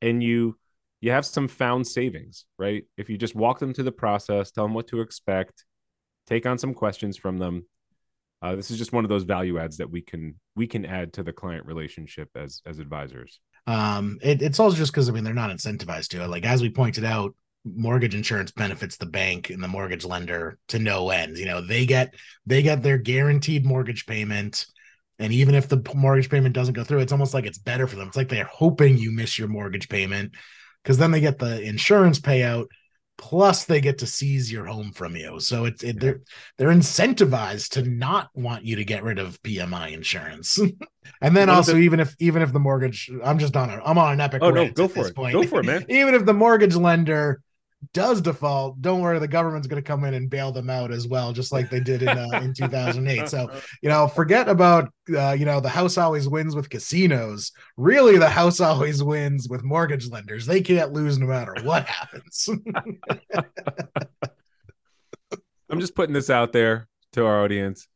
and 0.00 0.22
you 0.22 0.58
you 1.02 1.10
have 1.10 1.26
some 1.26 1.48
found 1.48 1.86
savings, 1.86 2.46
right? 2.58 2.84
If 2.96 3.10
you 3.10 3.18
just 3.18 3.34
walk 3.34 3.58
them 3.58 3.74
through 3.74 3.84
the 3.84 3.92
process, 3.92 4.52
tell 4.52 4.64
them 4.64 4.72
what 4.72 4.86
to 4.88 5.00
expect, 5.00 5.64
take 6.28 6.46
on 6.46 6.58
some 6.58 6.72
questions 6.72 7.16
from 7.16 7.38
them. 7.38 7.66
Uh, 8.40 8.54
this 8.54 8.70
is 8.70 8.78
just 8.78 8.92
one 8.92 9.04
of 9.04 9.08
those 9.08 9.24
value 9.24 9.58
adds 9.58 9.76
that 9.76 9.90
we 9.90 10.00
can 10.00 10.36
we 10.56 10.66
can 10.66 10.86
add 10.86 11.12
to 11.14 11.22
the 11.22 11.32
client 11.32 11.66
relationship 11.66 12.28
as 12.36 12.62
as 12.66 12.78
advisors. 12.78 13.40
Um, 13.66 14.18
it, 14.22 14.42
it's 14.42 14.60
also 14.60 14.76
just 14.76 14.92
because 14.92 15.08
I 15.08 15.12
mean 15.12 15.24
they're 15.24 15.34
not 15.34 15.50
incentivized 15.50 16.08
to 16.08 16.22
it. 16.22 16.28
Like 16.28 16.46
as 16.46 16.62
we 16.62 16.70
pointed 16.70 17.04
out, 17.04 17.34
mortgage 17.64 18.14
insurance 18.14 18.52
benefits 18.52 18.96
the 18.96 19.06
bank 19.06 19.50
and 19.50 19.62
the 19.62 19.68
mortgage 19.68 20.04
lender 20.04 20.58
to 20.68 20.78
no 20.78 21.10
end. 21.10 21.36
You 21.36 21.46
know 21.46 21.66
they 21.66 21.84
get 21.84 22.14
they 22.46 22.62
get 22.62 22.82
their 22.82 22.98
guaranteed 22.98 23.66
mortgage 23.66 24.06
payment. 24.06 24.66
And 25.18 25.32
even 25.32 25.54
if 25.54 25.68
the 25.68 25.82
mortgage 25.94 26.30
payment 26.30 26.54
doesn't 26.54 26.74
go 26.74 26.82
through, 26.82 27.00
it's 27.00 27.12
almost 27.12 27.34
like 27.34 27.44
it's 27.44 27.58
better 27.58 27.86
for 27.86 27.96
them. 27.96 28.08
It's 28.08 28.16
like 28.16 28.28
they're 28.28 28.44
hoping 28.44 28.98
you 28.98 29.12
miss 29.12 29.38
your 29.38 29.46
mortgage 29.46 29.88
payment 29.88 30.34
because 30.82 30.98
then 30.98 31.10
they 31.10 31.20
get 31.20 31.38
the 31.38 31.60
insurance 31.62 32.18
payout 32.18 32.66
plus 33.18 33.66
they 33.66 33.80
get 33.80 33.98
to 33.98 34.06
seize 34.06 34.50
your 34.50 34.66
home 34.66 34.90
from 34.92 35.14
you. 35.14 35.38
So 35.38 35.64
it's 35.66 35.84
it, 35.84 36.00
they're 36.00 36.20
they're 36.58 36.70
incentivized 36.70 37.70
to 37.70 37.82
not 37.82 38.30
want 38.34 38.64
you 38.64 38.76
to 38.76 38.84
get 38.84 39.04
rid 39.04 39.18
of 39.18 39.40
pmi 39.42 39.92
insurance. 39.92 40.58
And 41.20 41.36
then 41.36 41.48
what 41.48 41.56
also 41.56 41.76
even 41.76 41.98
if 41.98 42.14
even 42.20 42.42
if 42.42 42.52
the 42.52 42.60
mortgage 42.60 43.10
i'm 43.24 43.38
just 43.38 43.56
on 43.56 43.70
a 43.70 43.80
i'm 43.84 43.98
on 43.98 44.12
an 44.12 44.20
epic 44.20 44.40
oh 44.40 44.50
no 44.50 44.70
go 44.70 44.86
for 44.86 45.08
it. 45.08 45.14
point. 45.16 45.32
go 45.32 45.42
for 45.42 45.60
it 45.60 45.66
man. 45.66 45.84
Even 45.88 46.14
if 46.14 46.24
the 46.24 46.32
mortgage 46.32 46.76
lender 46.76 47.40
does 47.92 48.20
default, 48.20 48.80
don't 48.80 49.00
worry, 49.00 49.18
the 49.18 49.28
government's 49.28 49.66
going 49.66 49.82
to 49.82 49.86
come 49.86 50.04
in 50.04 50.14
and 50.14 50.30
bail 50.30 50.52
them 50.52 50.70
out 50.70 50.92
as 50.92 51.08
well, 51.08 51.32
just 51.32 51.52
like 51.52 51.68
they 51.68 51.80
did 51.80 52.02
in 52.02 52.08
uh, 52.08 52.40
in 52.40 52.54
2008. 52.56 53.28
So, 53.28 53.50
you 53.82 53.88
know, 53.88 54.06
forget 54.06 54.48
about 54.48 54.92
uh, 55.14 55.32
you 55.32 55.44
know 55.44 55.60
the 55.60 55.68
house 55.68 55.98
always 55.98 56.28
wins 56.28 56.54
with 56.54 56.70
casinos. 56.70 57.52
Really, 57.76 58.18
the 58.18 58.28
house 58.28 58.60
always 58.60 59.02
wins 59.02 59.48
with 59.48 59.64
mortgage 59.64 60.08
lenders. 60.08 60.46
They 60.46 60.60
can't 60.60 60.92
lose 60.92 61.18
no 61.18 61.26
matter 61.26 61.54
what 61.62 61.86
happens. 61.86 62.48
I'm 65.68 65.80
just 65.80 65.94
putting 65.94 66.14
this 66.14 66.30
out 66.30 66.52
there 66.52 66.88
to 67.14 67.24
our 67.26 67.42
audience. 67.42 67.88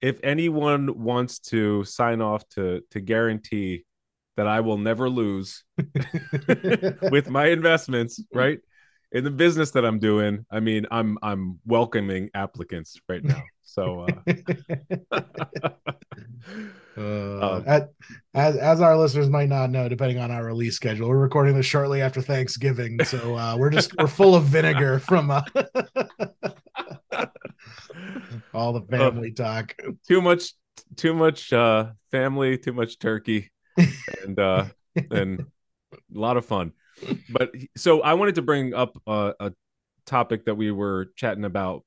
If 0.00 0.18
anyone 0.22 1.02
wants 1.02 1.38
to 1.50 1.84
sign 1.84 2.20
off 2.20 2.46
to 2.50 2.82
to 2.90 3.00
guarantee 3.00 3.84
that 4.36 4.46
I 4.46 4.60
will 4.60 4.78
never 4.78 5.08
lose 5.10 5.64
with 7.10 7.28
my 7.28 7.48
investments, 7.48 8.22
right? 8.32 8.60
In 9.12 9.24
the 9.24 9.30
business 9.30 9.70
that 9.72 9.84
I'm 9.84 9.98
doing, 9.98 10.46
I 10.50 10.60
mean, 10.60 10.86
I'm 10.90 11.18
I'm 11.22 11.58
welcoming 11.66 12.30
applicants 12.34 12.98
right 13.08 13.22
now. 13.22 13.42
So, 13.62 14.06
uh, 14.08 14.12
uh, 17.00 17.62
at, 17.66 17.90
as 18.34 18.56
as 18.56 18.80
our 18.80 18.96
listeners 18.96 19.28
might 19.28 19.50
not 19.50 19.70
know, 19.70 19.88
depending 19.88 20.18
on 20.18 20.30
our 20.30 20.44
release 20.44 20.76
schedule, 20.76 21.08
we're 21.08 21.18
recording 21.18 21.54
this 21.54 21.66
shortly 21.66 22.00
after 22.00 22.22
Thanksgiving, 22.22 23.04
so 23.04 23.36
uh, 23.36 23.56
we're 23.56 23.70
just 23.70 23.94
we're 23.98 24.06
full 24.06 24.34
of 24.34 24.44
vinegar 24.44 24.98
from 24.98 25.30
uh, 25.30 25.42
all 28.54 28.72
the 28.72 28.82
family 28.90 29.32
talk. 29.32 29.76
Too 30.08 30.22
much, 30.22 30.54
too 30.96 31.12
much 31.12 31.52
uh, 31.52 31.90
family, 32.10 32.56
too 32.56 32.72
much 32.72 32.98
turkey, 32.98 33.50
and 34.24 34.38
uh, 34.38 34.64
and 35.10 35.44
a 35.92 36.18
lot 36.18 36.38
of 36.38 36.46
fun 36.46 36.72
but 37.30 37.52
so 37.76 38.00
I 38.02 38.14
wanted 38.14 38.36
to 38.36 38.42
bring 38.42 38.74
up 38.74 39.00
a, 39.06 39.34
a 39.40 39.52
topic 40.06 40.46
that 40.46 40.54
we 40.54 40.70
were 40.70 41.12
chatting 41.16 41.44
about 41.44 41.84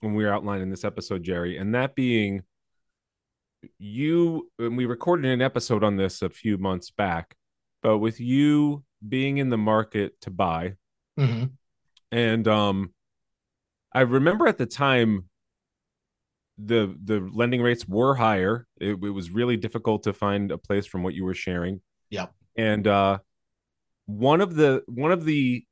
when 0.00 0.14
we 0.14 0.24
were 0.24 0.32
outlining 0.32 0.70
this 0.70 0.84
episode, 0.84 1.22
Jerry, 1.22 1.56
and 1.58 1.74
that 1.74 1.94
being 1.94 2.42
you 3.78 4.50
and 4.58 4.76
we 4.76 4.86
recorded 4.86 5.26
an 5.26 5.40
episode 5.40 5.84
on 5.84 5.96
this 5.96 6.22
a 6.22 6.28
few 6.28 6.58
months 6.58 6.90
back, 6.90 7.36
but 7.82 7.98
with 7.98 8.20
you 8.20 8.84
being 9.06 9.38
in 9.38 9.50
the 9.50 9.58
market 9.58 10.20
to 10.22 10.30
buy, 10.30 10.74
hmm 11.16 11.44
and 12.12 12.46
um, 12.46 12.92
I 13.92 14.02
remember 14.02 14.46
at 14.46 14.58
the 14.58 14.66
time 14.66 15.28
the 16.58 16.94
the 17.02 17.20
lending 17.32 17.62
rates 17.62 17.88
were 17.88 18.14
higher. 18.14 18.66
It, 18.80 19.02
it 19.02 19.10
was 19.10 19.30
really 19.30 19.56
difficult 19.56 20.04
to 20.04 20.12
find 20.12 20.50
a 20.50 20.58
place 20.58 20.86
from 20.86 21.02
what 21.02 21.14
you 21.14 21.24
were 21.24 21.34
sharing. 21.34 21.80
Yep. 22.10 22.32
And 22.56 22.86
uh, 22.86 23.18
one 24.18 24.40
of 24.40 24.54
the 24.54 24.82
one 24.86 25.12
of 25.12 25.24
the 25.24 25.64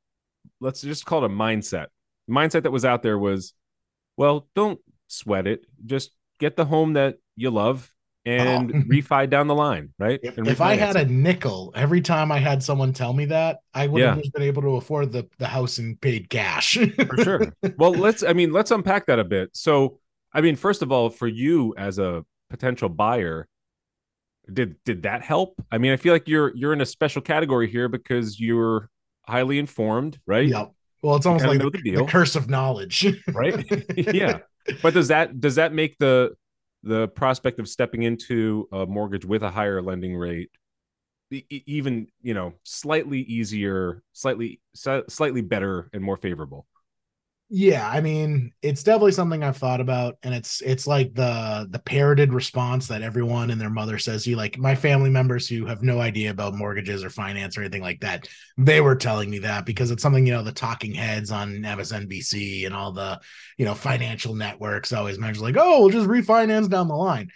let's 0.61 0.81
just 0.83 1.05
call 1.07 1.25
it 1.25 1.31
a 1.31 1.35
mindset 1.35 1.87
mindset 2.29 2.63
that 2.63 2.71
was 2.71 2.85
out 2.85 3.03
there 3.03 3.19
was, 3.19 3.55
well, 4.17 4.47
don't 4.55 4.79
sweat 5.09 5.47
it. 5.47 5.65
Just 5.85 6.13
get 6.39 6.57
the 6.57 6.65
home 6.65 6.93
that 6.93 7.17
you 7.37 7.51
love 7.51 7.93
and 8.25 8.71
Oh. 8.71 8.79
refi 8.89 9.29
down 9.29 9.49
the 9.49 9.55
line, 9.55 9.93
right? 9.99 10.21
If, 10.23 10.39
if 10.39 10.61
I 10.61 10.77
had 10.77 10.95
a 10.97 11.05
nickel 11.07 11.73
every 11.75 12.01
time 12.01 12.31
I 12.31 12.39
had 12.39 12.63
someone 12.63 12.93
tell 12.93 13.13
me 13.13 13.25
that, 13.27 13.59
I 13.75 13.87
would 13.89 14.01
have 14.03 14.17
Yeah. 14.17 14.21
just 14.23 14.33
been 14.33 14.43
able 14.45 14.63
to 14.63 14.77
afford 14.77 15.11
the, 15.11 15.27
the 15.39 15.47
house 15.49 15.79
and 15.79 16.01
paid 16.01 16.31
cash. 16.31 16.79
for 17.09 17.17
sure. 17.25 17.53
Well, 17.79 17.93
let's 18.07 18.23
I 18.23 18.33
mean, 18.33 18.53
let's 18.53 18.71
unpack 18.71 19.07
that 19.07 19.19
a 19.19 19.25
bit. 19.25 19.51
So, 19.55 19.99
I 20.33 20.41
mean, 20.41 20.55
first 20.55 20.83
of 20.83 20.93
all, 20.93 21.11
for 21.11 21.27
you 21.27 21.75
as 21.77 21.99
a 21.99 22.25
potential 22.49 22.89
buyer, 22.89 23.49
did 24.55 24.77
did 24.85 25.03
that 25.03 25.23
help? 25.23 25.55
I 25.71 25.79
mean, 25.79 25.93
I 25.93 25.97
feel 25.97 26.13
like 26.13 26.29
you're 26.29 26.55
you're 26.57 26.73
in 26.73 26.81
a 26.81 26.87
special 26.87 27.23
category 27.23 27.71
here 27.71 27.89
because 27.89 28.39
you're 28.39 28.89
highly 29.27 29.59
informed, 29.59 30.19
right? 30.27 30.49
Yep. 30.49 30.73
Well, 31.03 31.17
it's 31.17 31.27
almost 31.27 31.47
like 31.47 31.61
the, 31.61 31.71
the 31.71 31.97
the 31.97 32.05
curse 32.05 32.37
of 32.37 32.51
knowledge. 32.51 33.07
Right? 33.33 33.65
yeah. 33.97 34.41
But 34.83 34.95
does 34.95 35.09
that 35.09 35.41
does 35.41 35.55
that 35.57 35.73
make 35.73 35.97
the 35.99 36.35
the 36.83 37.09
prospect 37.09 37.59
of 37.59 37.69
stepping 37.69 38.03
into 38.03 38.69
a 38.73 38.87
mortgage 38.87 39.25
with 39.25 39.43
a 39.43 39.51
higher 39.51 39.83
lending 39.83 40.17
rate 40.17 40.51
even, 41.31 42.09
you 42.23 42.35
know, 42.35 42.55
slightly 42.65 43.21
easier, 43.21 44.03
slightly 44.13 44.61
slightly 44.75 45.43
better 45.43 45.89
and 45.93 46.03
more 46.03 46.17
favorable? 46.17 46.67
Yeah, 47.53 47.89
I 47.89 48.01
mean, 48.01 48.53
it's 48.63 48.85
definitely 48.85 49.11
something 49.11 49.43
I've 49.43 49.57
thought 49.57 49.81
about, 49.81 50.17
and 50.23 50.33
it's 50.33 50.61
it's 50.61 50.87
like 50.87 51.15
the 51.15 51.67
the 51.69 51.81
parroted 51.81 52.33
response 52.33 52.87
that 52.87 53.03
everyone 53.03 53.51
and 53.51 53.61
their 53.61 53.69
mother 53.69 53.99
says 53.99 54.25
you. 54.25 54.37
Like 54.37 54.57
my 54.57 54.77
family 54.77 55.11
members 55.11 55.49
who 55.49 55.67
have 55.67 55.83
no 55.83 55.99
idea 56.01 56.31
about 56.31 56.55
mortgages 56.55 57.03
or 57.03 57.11
finance 57.11 57.59
or 57.59 57.63
anything 57.63 57.83
like 57.83 58.03
that, 58.03 58.29
they 58.57 58.81
were 58.81 58.95
telling 58.95 59.31
me 59.31 59.41
that 59.41 59.67
because 59.67 59.91
it's 59.91 60.01
something 60.01 60.25
you 60.25 60.33
know 60.33 60.45
the 60.45 60.53
talking 60.53 60.95
heads 60.95 61.33
on 61.33 61.65
MSNBC 61.65 62.67
and 62.67 62.75
all 62.75 62.93
the 62.93 63.19
you 63.59 63.65
know 63.65 63.75
financial 63.75 64.37
networks 64.37 64.93
always 64.93 65.19
mention 65.19 65.43
like, 65.43 65.57
oh, 65.59 65.81
we'll 65.81 65.91
just 65.91 66.07
refinance 66.09 66.71
down 66.71 66.87
the 66.87 66.95
line. 66.95 67.31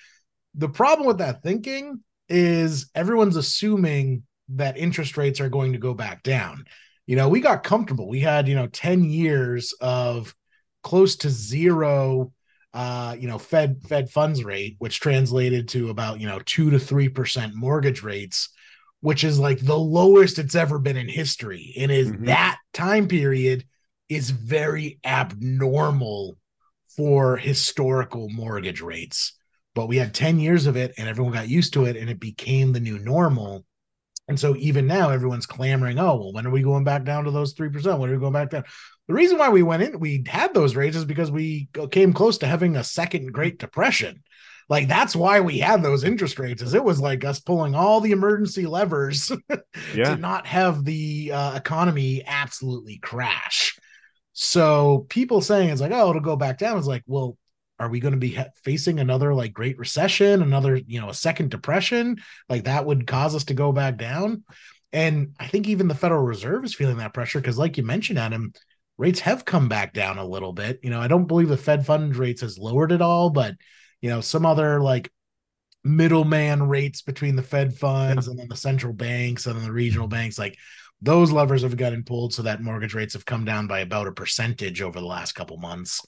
The 0.55 0.69
problem 0.69 1.09
with 1.09 1.19
that 1.19 1.43
thinking 1.43 2.05
is 2.29 2.89
everyone's 2.95 3.35
assuming 3.37 4.23
that 4.51 4.79
interest 4.79 5.17
rates 5.17 5.41
are 5.41 5.49
going 5.49 5.73
to 5.73 5.79
go 5.79 5.93
back 5.93 6.23
down 6.23 6.67
you 7.07 7.17
know, 7.17 7.29
we 7.29 7.41
got 7.41 7.63
comfortable. 7.65 8.09
We 8.09 8.21
had, 8.21 8.49
you 8.49 8.55
know, 8.55 8.67
10 8.67 9.05
years 9.05 9.75
of 9.81 10.35
close 10.83 11.17
to 11.17 11.31
zero 11.31 12.33
uh, 12.75 13.15
you 13.17 13.29
know, 13.29 13.39
Fed 13.39 13.81
Fed 13.89 14.11
funds 14.11 14.43
rate, 14.43 14.75
which 14.81 14.99
translated 14.99 15.69
to 15.69 15.91
about, 15.91 16.19
you 16.21 16.27
know, 16.27 16.41
two 16.45 16.71
to 16.71 16.79
three 16.79 17.09
percent 17.09 17.55
mortgage 17.55 18.03
rates, 18.03 18.49
which 19.01 19.23
is 19.23 19.39
like 19.39 19.61
the 19.61 19.79
lowest 19.79 20.41
it's 20.41 20.57
ever 20.57 20.81
been 20.81 20.97
in 20.97 21.09
history. 21.09 21.73
And 21.79 21.93
is 21.93 22.11
Mhm. 22.11 22.27
that 22.27 22.59
time 22.73 23.07
period 23.07 23.65
is 24.09 24.31
very 24.31 24.99
abnormal 25.05 26.37
for 26.97 27.37
historical 27.37 28.29
mortgage 28.29 28.81
rates. 28.81 29.35
But 29.75 29.87
we 29.87 29.97
had 29.97 30.13
10 30.13 30.41
years 30.41 30.67
of 30.67 30.77
it 30.77 30.95
and 30.99 31.09
everyone 31.09 31.33
got 31.33 31.49
used 31.49 31.73
to 31.75 31.85
it 31.85 31.97
and 31.97 32.11
it 32.11 32.19
became 32.19 32.73
the 32.73 32.81
new 32.81 32.99
normal. 32.99 33.65
And 34.27 34.41
so 34.41 34.57
even 34.57 34.87
now, 34.87 35.11
everyone's 35.11 35.47
clamoring, 35.47 35.99
oh, 35.99 36.17
well, 36.17 36.33
when 36.33 36.47
are 36.47 36.51
we 36.51 36.63
going 36.63 36.85
back 36.85 37.05
down 37.05 37.25
to 37.25 37.31
those 37.31 37.55
3%? 37.55 37.99
When 37.99 38.09
are 38.09 38.15
we 38.15 38.19
going 38.19 38.33
back 38.33 38.51
down? 38.51 38.65
The 39.07 39.15
reason 39.15 39.37
why 39.37 39.51
we 39.51 39.63
went 39.63 39.83
in, 39.83 40.01
we 40.01 40.25
had 40.27 40.55
those 40.55 40.75
rates 40.75 40.97
is 40.97 41.05
because 41.05 41.31
we 41.31 41.69
came 41.91 42.15
close 42.15 42.39
to 42.39 42.47
having 42.47 42.77
a 42.77 42.85
second 42.85 43.33
Great 43.33 43.59
Depression. 43.59 44.23
Like 44.71 44.89
that's 44.89 45.15
why 45.15 45.41
we 45.41 45.59
had 45.59 45.83
those 45.83 46.05
interest 46.05 46.39
rates, 46.39 46.63
is 46.63 46.73
it 46.73 46.83
was 46.83 46.99
like 47.01 47.23
us 47.23 47.39
pulling 47.39 47.75
all 47.75 48.01
the 48.01 48.13
emergency 48.13 48.65
levers 48.65 49.31
Yeah. 49.95 50.05
to 50.05 50.17
not 50.17 50.47
have 50.47 50.85
the 50.85 51.33
uh, 51.33 51.57
economy 51.57 52.23
absolutely 52.27 52.97
crash. 52.97 53.79
So 54.33 55.05
people 55.11 55.43
saying 55.43 55.69
it's 55.69 55.83
like, 55.83 55.93
oh, 55.93 56.09
it'll 56.11 56.23
go 56.23 56.37
back 56.37 56.57
down. 56.59 56.79
Is 56.79 56.87
like, 56.87 57.03
well, 57.07 57.37
are 57.79 57.89
we 57.89 58.01
going 58.01 58.13
to 58.15 58.19
be 58.19 58.39
facing 58.65 59.01
another 59.01 59.35
like 59.35 59.53
Great 59.53 59.79
Recession, 59.79 60.43
another 60.43 60.77
you 60.77 61.01
know 61.01 61.09
a 61.09 61.15
second 61.15 61.51
depression? 61.51 62.19
Like 62.49 62.65
that 62.65 62.87
would 62.87 63.07
cause 63.07 63.35
us 63.35 63.45
to 63.45 63.55
go 63.55 63.73
back 63.73 63.97
down. 63.97 64.45
And 64.93 65.35
I 65.41 65.49
think 65.49 65.67
even 65.67 65.89
the 65.89 65.95
Federal 65.95 66.23
Reserve 66.23 66.65
is 66.65 66.75
feeling 66.75 66.99
that 66.99 67.15
pressure 67.15 67.41
because, 67.41 67.59
like 67.59 67.77
you 67.77 67.83
mentioned, 67.83 68.19
Adam, 68.19 68.53
rates 68.97 69.21
have 69.21 69.45
come 69.45 69.69
back 69.69 69.93
down 69.93 70.19
a 70.19 70.27
little 70.27 70.53
bit. 70.53 70.79
You 70.83 70.91
know, 70.91 71.01
I 71.01 71.09
don't 71.09 71.27
believe 71.27 71.49
the 71.49 71.57
Fed 71.57 71.85
funds 71.85 72.17
rates 72.17 72.43
has 72.43 72.59
lowered 72.59 72.93
it 72.93 73.03
all, 73.03 73.31
but 73.31 73.57
you 74.01 74.11
know, 74.11 74.21
some 74.21 74.47
other 74.47 74.81
like 74.81 75.11
middleman 75.83 76.69
rates 76.69 77.03
between 77.03 77.37
the 77.37 77.43
Fed 77.43 77.77
funds 77.77 78.29
and 78.29 78.39
then 78.39 78.49
the 78.49 78.57
central 78.57 78.93
banks 78.93 79.47
and 79.47 79.57
then 79.57 79.65
the 79.65 79.73
regional 79.73 80.07
banks, 80.07 80.39
like 80.39 80.57
those 81.03 81.33
levers 81.33 81.63
have 81.63 81.77
gotten 81.77 82.05
pulled 82.05 82.33
so 82.33 82.43
that 82.43 82.63
mortgage 82.63 82.95
rates 82.95 83.15
have 83.15 83.27
come 83.27 83.45
down 83.45 83.67
by 83.67 83.81
about 83.81 84.07
a 84.07 84.13
percentage 84.13 84.81
over 84.81 85.01
the 85.01 85.07
last 85.07 85.33
couple 85.33 85.57
months. 85.59 86.01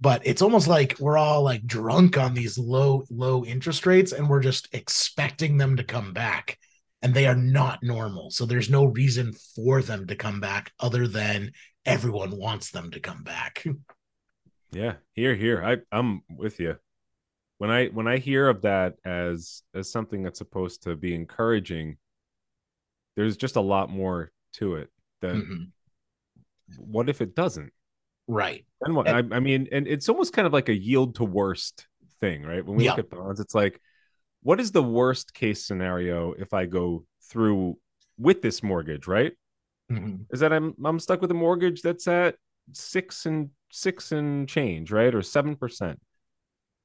But 0.00 0.22
it's 0.26 0.42
almost 0.42 0.68
like 0.68 0.96
we're 1.00 1.16
all 1.16 1.42
like 1.42 1.66
drunk 1.66 2.18
on 2.18 2.34
these 2.34 2.58
low, 2.58 3.04
low 3.10 3.44
interest 3.44 3.86
rates 3.86 4.12
and 4.12 4.28
we're 4.28 4.40
just 4.42 4.68
expecting 4.72 5.56
them 5.56 5.76
to 5.76 5.84
come 5.84 6.12
back. 6.12 6.58
And 7.02 7.14
they 7.14 7.26
are 7.26 7.36
not 7.36 7.82
normal. 7.82 8.30
So 8.30 8.44
there's 8.44 8.68
no 8.68 8.84
reason 8.84 9.32
for 9.54 9.80
them 9.80 10.06
to 10.08 10.16
come 10.16 10.40
back 10.40 10.72
other 10.80 11.06
than 11.06 11.52
everyone 11.84 12.36
wants 12.36 12.70
them 12.70 12.90
to 12.90 13.00
come 13.00 13.22
back. 13.22 13.64
Yeah, 14.72 14.94
here, 15.12 15.34
here. 15.34 15.64
I 15.64 15.76
I'm 15.96 16.22
with 16.28 16.58
you. 16.60 16.76
When 17.58 17.70
I 17.70 17.86
when 17.86 18.08
I 18.08 18.18
hear 18.18 18.48
of 18.48 18.62
that 18.62 18.96
as 19.04 19.62
as 19.72 19.90
something 19.90 20.22
that's 20.22 20.38
supposed 20.38 20.82
to 20.82 20.96
be 20.96 21.14
encouraging, 21.14 21.96
there's 23.14 23.36
just 23.38 23.56
a 23.56 23.60
lot 23.60 23.88
more 23.88 24.32
to 24.54 24.74
it. 24.74 24.90
That 25.22 25.36
Mhm. 25.36 25.70
what 26.76 27.08
if 27.08 27.22
it 27.22 27.34
doesn't? 27.34 27.72
Right. 28.28 28.64
Then 28.80 28.94
what? 28.94 29.08
I, 29.08 29.18
I 29.18 29.40
mean, 29.40 29.68
and 29.72 29.86
it's 29.86 30.08
almost 30.08 30.32
kind 30.32 30.46
of 30.46 30.52
like 30.52 30.68
a 30.68 30.76
yield 30.76 31.16
to 31.16 31.24
worst 31.24 31.86
thing, 32.20 32.42
right? 32.42 32.64
When 32.64 32.76
we 32.76 32.84
Yeah. 32.84 32.90
look 32.90 32.98
at 33.00 33.10
bonds, 33.10 33.40
it's 33.40 33.54
like, 33.54 33.80
what 34.42 34.60
is 34.60 34.72
the 34.72 34.82
worst 34.82 35.34
case 35.34 35.64
scenario 35.64 36.32
if 36.32 36.52
I 36.54 36.66
go 36.66 37.04
through 37.30 37.78
with 38.18 38.42
this 38.42 38.62
mortgage, 38.62 39.06
right? 39.06 39.32
Mhm. 39.90 40.26
is 40.32 40.40
that 40.40 40.52
I'm 40.52 40.74
I'm 40.84 40.98
stuck 40.98 41.20
with 41.20 41.30
a 41.30 41.34
mortgage 41.34 41.80
that's 41.82 42.08
at 42.08 42.36
six 42.72 43.26
and 43.26 43.50
six 43.70 44.10
and 44.10 44.48
change, 44.48 44.90
right, 44.90 45.14
or 45.14 45.22
seven 45.22 45.54
percent. 45.54 46.00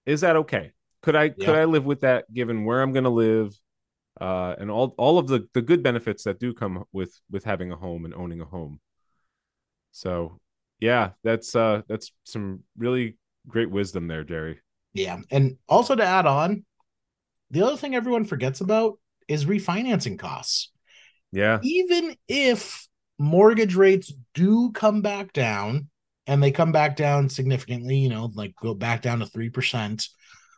Is 0.06 0.22
that 0.22 0.36
okay? 0.36 0.74
Could 1.02 1.16
I 1.16 1.30
could 1.30 1.50
I 1.56 1.66
live 1.66 1.86
with 1.86 2.02
that 2.02 2.32
given 2.32 2.64
where 2.66 2.82
I'm 2.82 2.94
going 2.94 3.06
to 3.06 3.10
live, 3.10 3.60
uh, 4.20 4.56
and 4.60 4.70
all 4.70 4.94
all 4.98 5.18
of 5.18 5.28
the 5.28 5.48
the 5.54 5.62
good 5.64 5.82
benefits 5.82 6.24
that 6.26 6.40
do 6.40 6.54
come 6.54 6.84
with 6.92 7.20
with 7.32 7.44
having 7.44 7.72
a 7.72 7.76
home 7.76 8.06
and 8.06 8.14
owning 8.14 8.42
a 8.42 8.46
home. 8.46 8.80
So 9.92 10.40
yeah, 10.82 11.12
that's 11.24 11.56
uh 11.56 11.84
that's 11.88 12.12
some 12.26 12.63
really 12.78 13.17
great 13.48 13.72
wisdom 13.72 14.08
there, 14.08 14.24
Jerry. 14.24 14.60
Yeah. 14.94 15.20
And 15.32 15.58
also 15.70 15.96
to 15.96 16.04
add 16.04 16.26
on, 16.26 16.65
the 17.50 17.62
other 17.63 17.78
thing 17.78 17.96
everyone 17.96 18.26
forgets 18.26 18.60
about 18.60 19.00
is 19.28 19.46
refinancing 19.46 20.20
costs. 20.20 20.70
Yeah, 21.32 21.60
Even 21.63 22.15
if 22.28 22.86
mortgage 23.17 23.76
rates 23.76 24.12
do 24.34 24.72
come 24.74 25.02
back 25.02 25.32
down 25.32 25.88
and 26.28 26.44
they 26.44 26.52
come 26.52 26.74
back 26.74 26.98
down 26.98 27.30
significantly, 27.30 27.96
you 27.98 28.10
know, 28.10 28.30
like 28.36 28.54
go 28.62 28.74
back 28.74 29.02
down 29.02 29.20
to 29.20 29.26
3%, 29.26 30.10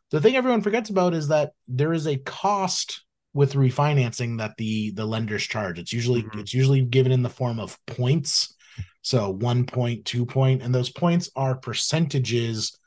the 0.09 0.19
thing 0.19 0.35
everyone 0.35 0.61
forgets 0.63 0.89
about 0.89 1.13
is 1.13 1.27
that 1.27 1.51
there 1.67 1.93
is 1.93 2.07
a 2.07 2.17
cost 2.17 3.03
with 3.33 3.53
refinancing 3.53 4.37
that 4.39 4.57
the 4.57 4.91
the 4.91 5.05
lenders 5.05 5.43
charge. 5.43 5.79
It's 5.79 5.93
usually 5.93 6.23
Mhm. 6.23 6.39
it's 6.39 6.53
usually 6.53 6.81
given 6.81 7.11
in 7.11 7.23
the 7.23 7.29
form 7.29 7.59
of 7.59 7.77
points. 7.85 8.55
So 9.03 9.29
one 9.29 9.65
point, 9.65 10.05
two 10.05 10.25
point, 10.25 10.63
and 10.63 10.73
those 10.73 10.89
points 10.89 11.29
are 11.35 11.55
percentages 11.55 12.77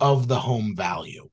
of 0.00 0.26
the 0.26 0.38
home 0.38 0.74
value. 0.74 1.28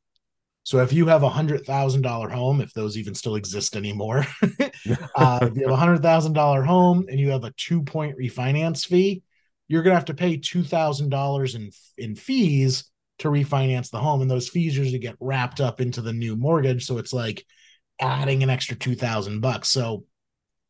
So 0.64 0.80
if 0.82 0.92
you 0.92 1.06
have 1.08 1.24
a 1.24 1.30
hundred 1.30 1.66
thousand 1.66 2.02
dollar 2.02 2.28
home, 2.28 2.60
if 2.60 2.74
those 2.74 2.98
even 2.98 3.16
still 3.16 3.36
exist 3.36 3.76
anymore, 3.76 4.26
uh, 5.16 5.40
if 5.42 5.56
you 5.56 5.64
have 5.64 5.72
a 5.72 5.76
hundred 5.78 6.02
thousand 6.02 6.34
dollar 6.34 6.64
home 6.64 7.06
and 7.10 7.20
you 7.20 7.30
have 7.30 7.44
a 7.46 7.54
two 7.56 7.82
point 7.84 8.18
refinance 8.20 8.86
fee, 8.86 9.24
you're 9.68 9.84
gonna 9.84 9.96
have 9.96 10.06
to 10.06 10.14
pay 10.14 10.38
two 10.38 10.64
thousand 10.64 11.10
dollars 11.10 11.56
in 11.56 11.72
in 11.98 12.16
fees 12.16 12.92
to 13.20 13.30
refinance 13.30 13.90
the 13.90 14.00
home, 14.00 14.22
and 14.22 14.30
those 14.30 14.50
fees 14.50 14.76
usually 14.76 15.00
get 15.00 15.16
wrapped 15.20 15.62
up 15.62 15.80
into 15.80 16.02
the 16.02 16.14
new 16.14 16.36
mortgage. 16.36 16.86
So 16.86 16.98
it's 16.98 17.14
like 17.14 17.46
adding 18.02 18.44
an 18.44 18.50
extra 18.50 18.76
two 18.76 18.96
thousand 18.96 19.40
bucks. 19.40 19.70
So 19.70 20.04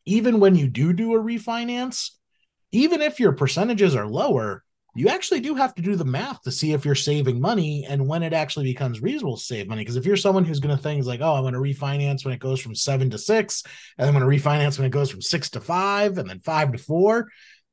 even 0.06 0.40
when 0.40 0.56
you 0.56 0.68
do 0.68 0.94
do 0.94 1.16
a 1.16 1.20
refinance, 1.20 2.12
even 2.76 3.02
if 3.02 3.20
your 3.20 3.32
percentages 3.32 3.96
are 3.96 4.06
lower, 4.06 4.64
you 4.98 5.10
actually 5.10 5.42
do 5.42 5.56
have 5.56 5.76
to 5.76 5.82
do 5.82 5.96
the 5.96 6.06
math 6.06 6.42
to 6.44 6.52
see 6.52 6.72
if 6.72 6.86
you're 6.86 6.96
saving 6.96 7.40
money 7.40 7.86
and 7.88 8.08
when 8.08 8.24
it 8.24 8.32
actually 8.32 8.66
becomes 8.66 9.02
reasonable 9.02 9.36
to 9.36 9.44
save 9.44 9.68
money. 9.68 9.82
Because 9.82 9.98
if 9.98 10.06
you're 10.06 10.16
someone 10.16 10.46
who's 10.46 10.62
going 10.62 10.76
to 10.76 10.82
think 10.82 11.06
like, 11.06 11.20
oh, 11.22 11.34
I'm 11.34 11.44
going 11.44 11.54
to 11.54 11.60
refinance 11.60 12.24
when 12.24 12.34
it 12.34 12.40
goes 12.40 12.62
from 12.62 12.76
seven 12.76 13.10
to 13.10 13.18
six, 13.18 13.64
and 13.98 14.08
I'm 14.08 14.18
going 14.18 14.30
to 14.30 14.44
refinance 14.44 14.78
when 14.78 14.88
it 14.88 14.92
goes 14.92 15.12
from 15.12 15.22
six 15.22 15.50
to 15.52 15.60
five, 15.60 16.18
and 16.18 16.30
then 16.30 16.40
five 16.40 16.72
to 16.72 16.78
four, 16.78 17.30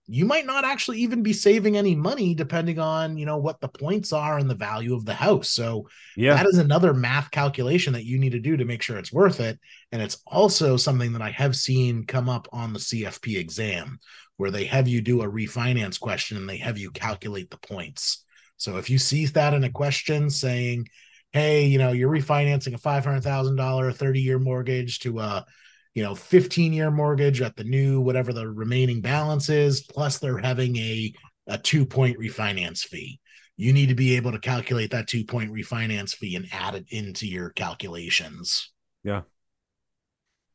you 0.08 0.24
might 0.24 0.46
not 0.46 0.64
actually 0.64 0.98
even 0.98 1.22
be 1.22 1.32
saving 1.32 1.76
any 1.76 1.94
money 1.94 2.34
depending 2.34 2.78
on 2.78 3.16
you 3.16 3.24
know 3.24 3.36
what 3.36 3.60
the 3.60 3.68
points 3.68 4.12
are 4.12 4.36
and 4.36 4.50
the 4.50 4.54
value 4.54 4.94
of 4.94 5.04
the 5.04 5.14
house. 5.14 5.48
So 5.48 5.88
yeah. 6.16 6.34
that 6.34 6.46
is 6.46 6.58
another 6.58 6.92
math 6.92 7.30
calculation 7.30 7.92
that 7.92 8.04
you 8.04 8.18
need 8.18 8.32
to 8.32 8.40
do 8.40 8.56
to 8.56 8.64
make 8.64 8.82
sure 8.82 8.98
it's 8.98 9.12
worth 9.12 9.40
it. 9.40 9.58
And 9.92 10.02
it's 10.02 10.18
also 10.26 10.76
something 10.76 11.12
that 11.12 11.22
i 11.22 11.30
have 11.30 11.54
seen 11.54 12.04
come 12.04 12.28
up 12.28 12.48
on 12.52 12.72
the 12.72 12.78
cfp 12.78 13.38
exam 13.38 14.00
where 14.36 14.50
they 14.50 14.64
have 14.64 14.88
you 14.88 15.00
do 15.00 15.22
a 15.22 15.30
refinance 15.30 16.00
question 16.00 16.36
and 16.36 16.48
they 16.48 16.56
have 16.56 16.78
you 16.78 16.90
calculate 16.90 17.50
the 17.50 17.58
points. 17.58 18.24
So 18.56 18.78
if 18.78 18.90
you 18.90 18.98
see 18.98 19.26
that 19.26 19.54
in 19.54 19.64
a 19.64 19.70
question 19.70 20.30
saying 20.30 20.88
hey 21.32 21.66
you 21.66 21.78
know 21.78 21.92
you're 21.92 22.10
refinancing 22.10 22.74
a 22.74 22.78
$500000 22.78 23.94
30 23.94 24.20
year 24.20 24.38
mortgage 24.38 24.98
to 25.00 25.20
a 25.20 25.46
you 25.94 26.02
know 26.02 26.14
15 26.14 26.72
year 26.72 26.90
mortgage 26.90 27.40
at 27.42 27.56
the 27.56 27.64
new 27.64 28.00
whatever 28.00 28.32
the 28.32 28.48
remaining 28.48 29.00
balance 29.00 29.48
is 29.48 29.82
plus 29.82 30.18
they're 30.18 30.38
having 30.38 30.76
a 30.76 31.12
a 31.48 31.58
two 31.58 31.84
point 31.84 32.18
refinance 32.18 32.80
fee. 32.80 33.20
You 33.56 33.72
need 33.72 33.88
to 33.88 33.94
be 33.94 34.16
able 34.16 34.32
to 34.32 34.38
calculate 34.38 34.90
that 34.92 35.08
two 35.08 35.24
point 35.24 35.52
refinance 35.52 36.14
fee 36.14 36.36
and 36.36 36.46
add 36.52 36.74
it 36.74 36.86
into 36.88 37.26
your 37.26 37.50
calculations. 37.50 38.72
Yeah. 39.04 39.22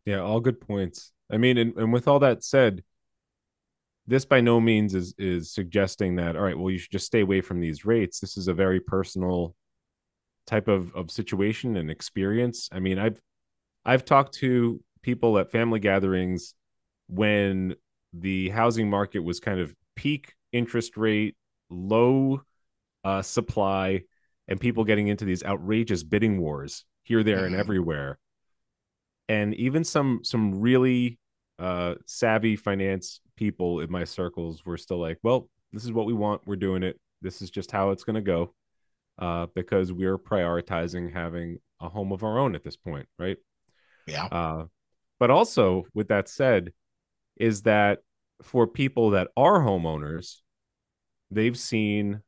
Yeah 0.06 0.20
all 0.20 0.40
good 0.40 0.60
points. 0.62 1.12
I 1.32 1.38
mean 1.38 1.58
and, 1.58 1.76
and 1.78 1.94
with 1.94 2.08
all 2.08 2.20
that 2.20 2.44
said 2.44 2.84
this 4.08 4.24
by 4.26 4.40
no 4.40 4.62
means 4.62 4.96
is 4.96 5.14
is 5.18 5.54
suggesting 5.54 6.16
that 6.16 6.36
all 6.36 6.44
right 6.44 6.58
well 6.58 6.72
you 6.72 6.78
should 6.78 6.92
just 6.92 7.06
stay 7.06 7.22
away 7.22 7.42
from 7.42 7.60
these 7.60 7.86
rates. 7.86 8.20
This 8.20 8.38
is 8.38 8.48
a 8.48 8.54
very 8.54 8.80
personal 8.80 9.56
type 10.48 10.68
of 10.68 10.96
of 10.96 11.12
situation 11.12 11.76
and 11.78 11.92
experience. 11.92 12.70
I 12.72 12.80
mean 12.80 12.98
i've 12.98 13.22
i've 13.86 14.06
talked 14.06 14.36
to 14.36 14.82
people 15.02 15.38
at 15.38 15.52
family 15.52 15.80
gatherings 15.80 16.54
when 17.08 17.76
the 18.14 18.50
housing 18.50 18.90
market 18.90 19.20
was 19.20 19.40
kind 19.40 19.60
of 19.60 19.74
peak 19.96 20.34
interest 20.52 20.98
rate, 20.98 21.36
low 21.70 22.42
uh, 23.04 23.22
supply, 23.22 24.04
and 24.48 24.60
people 24.60 24.84
getting 24.84 25.08
into 25.08 25.26
these 25.26 25.44
outrageous 25.44 26.04
bidding 26.04 26.40
wars 26.40 26.86
here, 27.04 27.24
there, 27.24 27.38
mm-hmm. 27.38 27.46
and 27.48 27.56
everywhere. 27.56 28.18
And 29.30 29.54
even 29.56 29.84
some 29.84 30.22
some 30.24 30.60
really 30.62 31.20
uh, 31.60 31.96
savvy 32.06 32.56
finance 32.56 33.20
people 33.36 33.82
in 33.82 33.92
my 33.92 34.04
circles 34.04 34.66
were 34.66 34.78
still 34.78 35.00
like, 35.00 35.18
"Well, 35.24 35.50
this 35.74 35.84
is 35.84 35.92
what 35.92 36.06
we 36.06 36.14
want. 36.14 36.42
We're 36.46 36.56
doing 36.56 36.84
it. 36.84 37.00
This 37.22 37.42
is 37.42 37.50
just 37.50 37.72
how 37.72 37.92
it's 37.92 38.04
going 38.04 38.16
to 38.16 38.22
go." 38.22 38.54
Uh, 39.20 39.48
because 39.56 39.92
we're 39.92 40.20
prioritizing 40.20 41.12
having 41.12 41.58
a 41.82 41.90
home 41.90 42.12
of 42.12 42.24
our 42.24 42.38
own 42.38 42.56
at 42.56 42.64
this 42.64 42.78
point, 42.78 43.08
right? 43.18 43.38
Yeah. 44.06 44.26
Uh, 44.26 44.66
but 45.20 45.32
also, 45.32 45.86
with 45.94 46.10
that 46.10 46.30
said, 46.30 46.74
is 47.38 47.64
that 47.64 48.00
for 48.42 48.68
people 48.68 49.12
that 49.12 49.30
are 49.36 49.60
homeowners, 49.60 50.38
they've 51.32 51.58
seen 51.58 52.22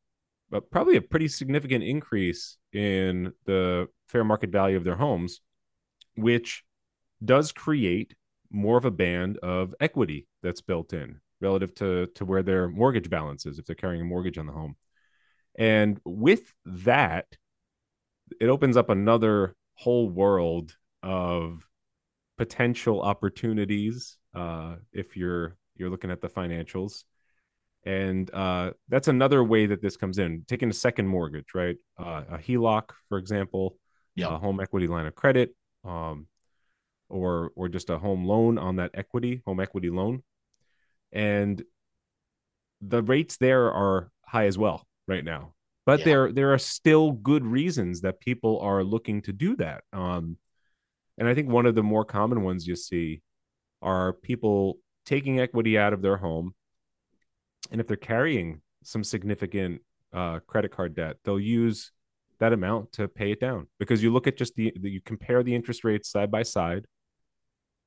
probably 0.71 0.95
a 0.95 1.01
pretty 1.01 1.27
significant 1.27 1.83
increase 1.83 2.57
in 2.73 3.31
the 3.45 3.87
fair 4.07 4.23
market 4.23 4.49
value 4.49 4.77
of 4.77 4.83
their 4.83 4.95
homes, 4.95 5.41
which 6.15 6.63
does 7.23 7.51
create 7.51 8.15
more 8.51 8.77
of 8.77 8.85
a 8.85 8.91
band 8.91 9.37
of 9.37 9.75
equity 9.79 10.27
that's 10.41 10.61
built 10.61 10.93
in 10.93 11.19
relative 11.41 11.73
to, 11.75 12.07
to 12.15 12.25
where 12.25 12.43
their 12.43 12.67
mortgage 12.67 13.09
balance 13.09 13.45
is 13.45 13.59
if 13.59 13.65
they're 13.65 13.75
carrying 13.75 14.01
a 14.01 14.05
mortgage 14.05 14.37
on 14.37 14.47
the 14.47 14.51
home. 14.51 14.75
And 15.57 15.99
with 16.03 16.53
that, 16.65 17.27
it 18.41 18.47
opens 18.47 18.77
up 18.77 18.89
another 18.89 19.55
whole 19.75 20.09
world 20.09 20.75
of 21.03 21.65
potential 22.39 23.01
opportunities 23.01 24.17
uh, 24.33 24.75
if 24.93 25.17
you're 25.17 25.57
you're 25.75 25.89
looking 25.89 26.09
at 26.09 26.21
the 26.21 26.29
financials. 26.29 27.03
And 27.85 28.33
uh, 28.33 28.71
that's 28.87 29.09
another 29.09 29.43
way 29.43 29.65
that 29.65 29.81
this 29.81 29.97
comes 29.97 30.19
in. 30.19 30.45
Taking 30.47 30.69
a 30.69 30.73
second 30.73 31.07
mortgage 31.07 31.53
right? 31.53 31.75
Uh, 31.97 32.23
a 32.31 32.37
heloc 32.37 32.91
for 33.09 33.17
example 33.17 33.77
yeah. 34.15 34.33
a 34.33 34.37
home 34.37 34.59
equity 34.61 34.87
line 34.87 35.05
of 35.05 35.15
credit 35.15 35.53
um, 35.83 36.27
or 37.09 37.51
or 37.55 37.67
just 37.67 37.89
a 37.89 37.99
home 37.99 38.25
loan 38.25 38.57
on 38.57 38.77
that 38.77 38.91
equity 38.93 39.41
home 39.45 39.59
equity 39.59 39.89
loan. 39.89 40.23
And 41.11 41.61
the 42.81 43.03
rates 43.03 43.35
there 43.35 43.71
are 43.71 44.11
high 44.25 44.45
as 44.45 44.57
well 44.57 44.87
right 45.09 45.25
now. 45.25 45.53
But 45.85 45.99
yeah. 45.99 46.05
there 46.05 46.31
there 46.31 46.53
are 46.53 46.57
still 46.57 47.11
good 47.11 47.45
reasons 47.45 48.01
that 48.01 48.21
people 48.21 48.61
are 48.61 48.81
looking 48.81 49.23
to 49.23 49.33
do 49.33 49.57
that. 49.57 49.83
Um, 49.91 50.37
and 51.19 51.27
I 51.27 51.35
think 51.35 51.49
one 51.49 51.65
of 51.65 51.75
the 51.75 51.83
more 51.83 52.05
common 52.05 52.43
ones 52.43 52.65
you 52.65 52.75
see 52.75 53.21
are 53.81 54.13
people 54.13 54.79
taking 55.05 55.39
equity 55.39 55.77
out 55.77 55.93
of 55.93 56.01
their 56.01 56.17
home. 56.17 56.53
And 57.71 57.79
if 57.79 57.87
they're 57.87 57.97
carrying 57.97 58.61
some 58.83 59.03
significant 59.03 59.81
uh, 60.13 60.39
credit 60.47 60.71
card 60.71 60.95
debt, 60.95 61.17
they'll 61.23 61.39
use 61.39 61.91
that 62.39 62.53
amount 62.53 62.93
to 62.93 63.07
pay 63.07 63.31
it 63.31 63.39
down 63.41 63.67
because 63.79 64.01
you 64.01 64.13
look 64.13 64.25
at 64.25 64.37
just 64.37 64.55
the, 64.55 64.73
the 64.79 64.89
you 64.89 65.01
compare 65.01 65.43
the 65.43 65.53
interest 65.53 65.83
rates 65.83 66.09
side 66.09 66.31
by 66.31 66.41
side 66.41 66.85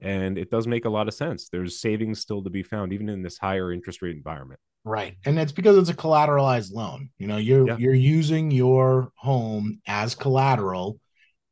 and 0.02 0.36
it 0.36 0.50
does 0.50 0.66
make 0.66 0.84
a 0.84 0.90
lot 0.90 1.08
of 1.08 1.14
sense. 1.14 1.48
There's 1.48 1.80
savings 1.80 2.20
still 2.20 2.42
to 2.42 2.50
be 2.50 2.62
found 2.62 2.92
even 2.92 3.08
in 3.08 3.22
this 3.22 3.38
higher 3.38 3.72
interest 3.72 4.02
rate 4.02 4.16
environment. 4.16 4.60
Right. 4.84 5.16
And 5.24 5.38
it's 5.38 5.52
because 5.52 5.78
it's 5.78 5.90
a 5.90 5.94
collateralized 5.94 6.72
loan. 6.72 7.10
You 7.18 7.28
know, 7.28 7.36
you're 7.36 7.68
yeah. 7.68 7.76
you're 7.78 7.94
using 7.94 8.50
your 8.50 9.10
home 9.16 9.80
as 9.86 10.14
collateral 10.14 10.98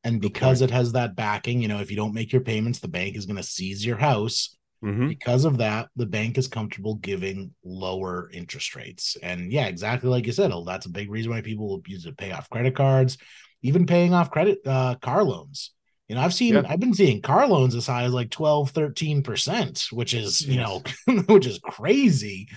and 0.05 0.21
because 0.21 0.63
it 0.63 0.71
has 0.71 0.93
that 0.93 1.15
backing, 1.15 1.61
you 1.61 1.69
know, 1.69 1.81
if 1.81 1.91
you 1.91 1.97
don't 1.97 2.15
make 2.15 2.33
your 2.33 2.43
payments, 2.43 2.79
the 2.79 2.89
bank 2.89 3.17
is 3.17 3.27
going 3.27 3.37
to 3.37 3.43
seize 3.43 3.85
your 3.85 3.99
house. 3.99 4.57
Mm-hmm. 4.83 5.09
Because 5.09 5.45
of 5.45 5.59
that, 5.59 5.89
the 5.97 6.07
bank 6.07 6.39
is 6.39 6.49
comfortable 6.49 6.95
giving 6.95 7.55
lower 7.63 8.31
interest 8.33 8.75
rates. 8.75 9.19
And 9.23 9.53
yeah, 9.53 9.67
exactly 9.67 10.09
like 10.09 10.27
you 10.27 10.33
said, 10.33 10.53
that's 10.65 10.87
a 10.87 10.91
big 10.91 11.11
reason 11.11 11.31
why 11.31 11.43
people 11.43 11.69
will 11.69 11.83
use 11.87 12.07
it 12.07 12.11
to 12.11 12.15
pay 12.17 12.33
off 12.33 12.49
credit 12.49 12.75
cards, 12.75 13.19
even 13.63 13.85
paying 13.85 14.15
off 14.15 14.31
credit 14.31 14.61
uh, 14.67 14.95
car 14.97 15.23
loans. 15.23 15.73
You 16.09 16.17
know, 16.17 16.23
I've 16.23 16.35
seen, 16.35 16.55
yeah. 16.55 16.63
I've 16.67 16.81
been 16.81 16.95
seeing 16.95 17.21
car 17.21 17.47
loans 17.47 17.75
as 17.75 17.87
high 17.87 18.05
as 18.05 18.15
like 18.15 18.31
12, 18.31 18.73
13%, 18.73 19.93
which 19.93 20.15
is, 20.15 20.47
yes. 20.47 20.49
you 20.49 20.61
know, 20.61 21.23
which 21.35 21.47
is 21.47 21.59
crazy. 21.59 22.49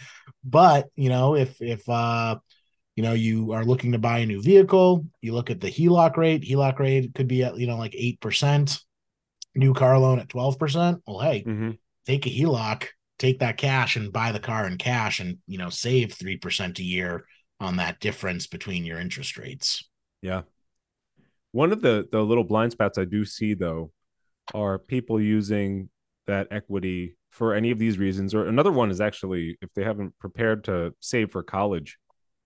But, 0.45 0.87
you 0.95 1.09
know, 1.09 1.35
if, 1.35 1.61
if, 1.61 1.87
uh, 1.89 2.37
you 2.95 3.03
know 3.03 3.13
you 3.13 3.51
are 3.53 3.65
looking 3.65 3.91
to 3.91 3.97
buy 3.97 4.19
a 4.19 4.25
new 4.25 4.41
vehicle 4.41 5.05
you 5.21 5.33
look 5.33 5.49
at 5.49 5.61
the 5.61 5.71
heloc 5.71 6.17
rate 6.17 6.43
heloc 6.43 6.79
rate 6.79 7.13
could 7.15 7.27
be 7.27 7.43
at 7.43 7.57
you 7.57 7.67
know 7.67 7.77
like 7.77 7.93
8% 7.93 8.79
new 9.55 9.73
car 9.73 9.97
loan 9.99 10.19
at 10.19 10.29
12% 10.29 11.01
well 11.05 11.19
hey 11.19 11.43
mm-hmm. 11.43 11.71
take 12.05 12.25
a 12.25 12.29
heloc 12.29 12.87
take 13.19 13.39
that 13.39 13.57
cash 13.57 13.95
and 13.95 14.11
buy 14.11 14.31
the 14.31 14.39
car 14.39 14.67
in 14.67 14.77
cash 14.77 15.19
and 15.19 15.37
you 15.47 15.57
know 15.57 15.69
save 15.69 16.09
3% 16.09 16.79
a 16.79 16.83
year 16.83 17.25
on 17.59 17.77
that 17.77 17.99
difference 17.99 18.47
between 18.47 18.83
your 18.83 18.99
interest 18.99 19.37
rates. 19.37 19.87
Yeah. 20.21 20.41
One 21.51 21.71
of 21.71 21.81
the 21.81 22.07
the 22.11 22.21
little 22.21 22.43
blind 22.43 22.71
spots 22.71 22.97
i 22.97 23.05
do 23.05 23.25
see 23.25 23.53
though 23.53 23.91
are 24.53 24.77
people 24.79 25.21
using 25.21 25.89
that 26.27 26.47
equity 26.51 27.15
for 27.31 27.53
any 27.53 27.71
of 27.71 27.79
these 27.79 27.97
reasons 27.97 28.33
or 28.33 28.47
another 28.47 28.71
one 28.71 28.91
is 28.91 29.01
actually 29.01 29.57
if 29.61 29.69
they 29.73 29.83
haven't 29.83 30.17
prepared 30.19 30.63
to 30.65 30.93
save 30.99 31.31
for 31.31 31.43
college 31.43 31.97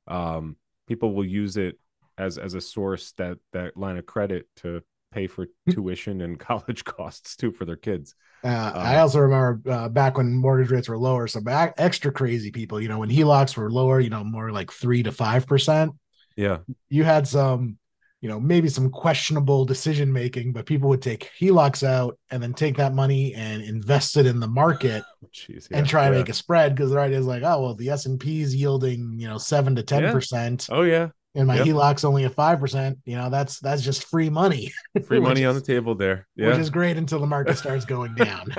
um, 0.08 0.55
people 0.88 1.14
will 1.14 1.26
use 1.26 1.58
it 1.58 1.80
as 2.18 2.38
as 2.38 2.53
a 2.53 2.62
source 2.62 3.12
that 3.14 3.38
that 3.53 3.78
line 3.78 3.97
of 3.97 4.05
credit 4.05 4.47
to 4.58 4.82
pay 5.12 5.28
for 5.28 5.47
hmm. 5.66 5.72
tuition 5.72 6.22
and 6.22 6.39
college 6.51 6.84
costs 6.84 7.36
too 7.36 7.51
for 7.51 7.66
their 7.66 7.76
kids. 7.76 8.16
Uh, 8.43 8.47
um, 8.47 8.72
I 8.76 8.99
also 8.99 9.20
remember 9.20 9.62
uh, 9.70 9.89
back 9.89 10.18
when 10.18 10.36
mortgage 10.36 10.72
rates 10.72 10.89
were 10.89 10.97
lower, 10.97 11.28
so 11.28 11.41
back 11.41 11.74
extra 11.78 12.12
crazy 12.12 12.51
people, 12.51 12.80
you 12.80 12.88
know, 12.88 12.99
when 12.99 13.10
HELOCs 13.10 13.58
were 13.58 13.72
lower, 13.72 13.99
you 13.99 14.10
know, 14.10 14.24
more 14.24 14.51
like 14.51 14.72
three 14.72 15.03
to 15.03 15.12
five 15.12 15.47
percent. 15.47 15.91
Yeah, 16.36 16.60
you 16.89 17.03
had 17.03 17.28
some 17.28 17.78
you 18.22 18.30
know, 18.30 18.39
maybe 18.39 18.68
some 18.68 18.89
questionable 18.89 19.63
decision 19.63 20.11
making, 20.11 20.51
but 20.51 20.65
people 20.65 20.89
would 20.89 21.01
take 21.01 21.30
HELOCs 21.39 21.84
out 21.84 22.18
and 22.32 22.41
then 22.41 22.53
take 22.53 22.78
that 22.78 22.93
money 22.93 23.34
and 23.36 23.61
invest 23.61 24.18
it 24.18 24.26
in 24.26 24.39
the 24.39 24.47
market 24.47 25.03
oh, 25.24 25.28
Jeez, 25.34 25.70
yeah, 25.70 25.78
and 25.78 25.88
try 25.88 26.05
yeah. 26.05 26.11
to 26.11 26.18
make 26.18 26.30
a 26.30 26.34
spread 26.34 26.76
because 26.76 26.91
the 26.91 26.97
idea 26.97 27.20
is 27.20 27.28
like, 27.28 27.43
oh 27.43 27.61
well, 27.61 27.76
the 27.76 27.89
S 27.89 28.05
and 28.05 28.20
P 28.20 28.41
is 28.41 28.55
yielding 28.55 29.20
you 29.20 29.28
know 29.28 29.38
seven 29.38 29.76
to 29.76 29.84
ten 29.84 30.11
percent. 30.11 30.68
Oh 30.72 30.82
yeah, 30.82 31.09
and 31.38 31.47
my 31.47 31.57
yep. 31.57 31.68
HELOC's 31.68 32.03
only 32.03 32.26
at 32.26 32.34
five 32.34 32.59
percent. 32.59 32.97
You 33.05 33.18
know, 33.18 33.30
that's 33.30 33.59
that's 33.59 33.84
just 33.84 34.05
free 34.05 34.30
money. 34.30 34.72
Free 35.05 35.20
money 35.20 35.43
is, 35.43 35.47
on 35.47 35.55
the 35.55 35.61
table 35.61 35.93
there, 35.93 36.28
yeah. 36.36 36.47
which 36.47 36.57
is 36.57 36.72
great 36.72 36.97
until 36.97 37.20
the 37.20 37.28
market 37.28 37.57
starts 37.57 37.86
going 37.86 38.15
down. 38.15 38.53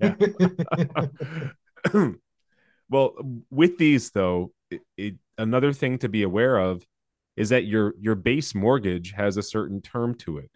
well, 2.88 3.14
with 3.50 3.78
these 3.78 4.10
though, 4.10 4.52
it, 4.70 4.80
it, 4.96 5.14
another 5.36 5.72
thing 5.72 5.98
to 5.98 6.08
be 6.08 6.22
aware 6.22 6.56
of 6.56 6.84
is 7.40 7.48
that 7.48 7.64
your 7.64 7.94
your 7.98 8.14
base 8.14 8.54
mortgage 8.54 9.12
has 9.12 9.36
a 9.36 9.42
certain 9.42 9.80
term 9.80 10.14
to 10.14 10.38
it 10.38 10.50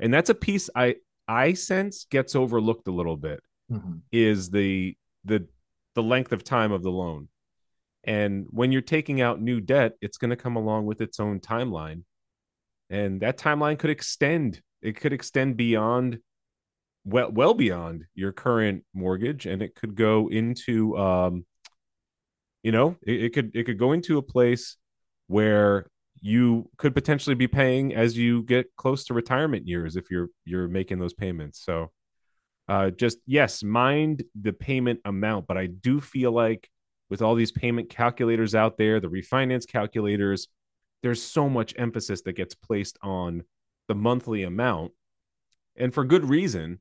and 0.00 0.12
that's 0.12 0.30
a 0.30 0.34
piece 0.34 0.70
i 0.74 0.94
i 1.28 1.52
sense 1.52 2.06
gets 2.10 2.34
overlooked 2.34 2.88
a 2.88 2.92
little 2.92 3.16
bit 3.16 3.40
mm-hmm. 3.70 3.96
is 4.10 4.50
the 4.50 4.96
the 5.24 5.46
the 5.94 6.02
length 6.02 6.32
of 6.32 6.42
time 6.42 6.72
of 6.72 6.82
the 6.82 6.90
loan 6.90 7.28
And 8.04 8.46
when 8.50 8.72
you're 8.72 8.82
taking 8.82 9.20
out 9.20 9.40
new 9.40 9.60
debt, 9.60 9.92
it's 10.00 10.18
going 10.18 10.30
to 10.30 10.36
come 10.36 10.56
along 10.56 10.86
with 10.86 11.00
its 11.00 11.20
own 11.20 11.38
timeline. 11.40 12.02
And 12.90 13.20
that 13.20 13.38
timeline 13.38 13.78
could 13.78 13.90
extend. 13.90 14.60
It 14.80 14.96
could 14.96 15.12
extend 15.12 15.56
beyond 15.56 16.18
well 17.04 17.30
well 17.32 17.54
beyond 17.54 18.04
your 18.14 18.32
current 18.32 18.84
mortgage 18.94 19.46
and 19.46 19.60
it 19.60 19.74
could 19.74 19.96
go 19.96 20.28
into 20.30 20.96
um 20.96 21.44
you 22.62 22.70
know, 22.70 22.96
it, 23.02 23.24
it 23.24 23.34
could 23.34 23.50
it 23.54 23.64
could 23.64 23.78
go 23.78 23.92
into 23.92 24.18
a 24.18 24.22
place 24.22 24.76
where 25.26 25.86
you 26.22 26.70
could 26.78 26.94
potentially 26.94 27.34
be 27.34 27.48
paying 27.48 27.94
as 27.94 28.16
you 28.16 28.44
get 28.44 28.66
close 28.76 29.04
to 29.04 29.14
retirement 29.14 29.66
years 29.66 29.96
if 29.96 30.10
you're 30.10 30.28
you're 30.44 30.68
making 30.68 30.98
those 30.98 31.12
payments. 31.12 31.64
So 31.64 31.90
uh 32.68 32.90
just 32.90 33.18
yes, 33.26 33.62
mind 33.62 34.22
the 34.40 34.52
payment 34.52 35.00
amount, 35.04 35.48
but 35.48 35.58
I 35.58 35.66
do 35.66 36.00
feel 36.00 36.32
like 36.32 36.70
with 37.10 37.20
all 37.20 37.34
these 37.34 37.52
payment 37.52 37.90
calculators 37.90 38.54
out 38.54 38.78
there, 38.78 39.00
the 39.00 39.08
refinance 39.08 39.66
calculators, 39.66 40.48
there's 41.02 41.20
so 41.20 41.48
much 41.48 41.74
emphasis 41.76 42.22
that 42.22 42.34
gets 42.34 42.54
placed 42.54 42.96
on 43.02 43.42
the 43.88 43.94
monthly 43.94 44.44
amount 44.44 44.92
and 45.76 45.92
for 45.92 46.04
good 46.04 46.24
reason 46.24 46.78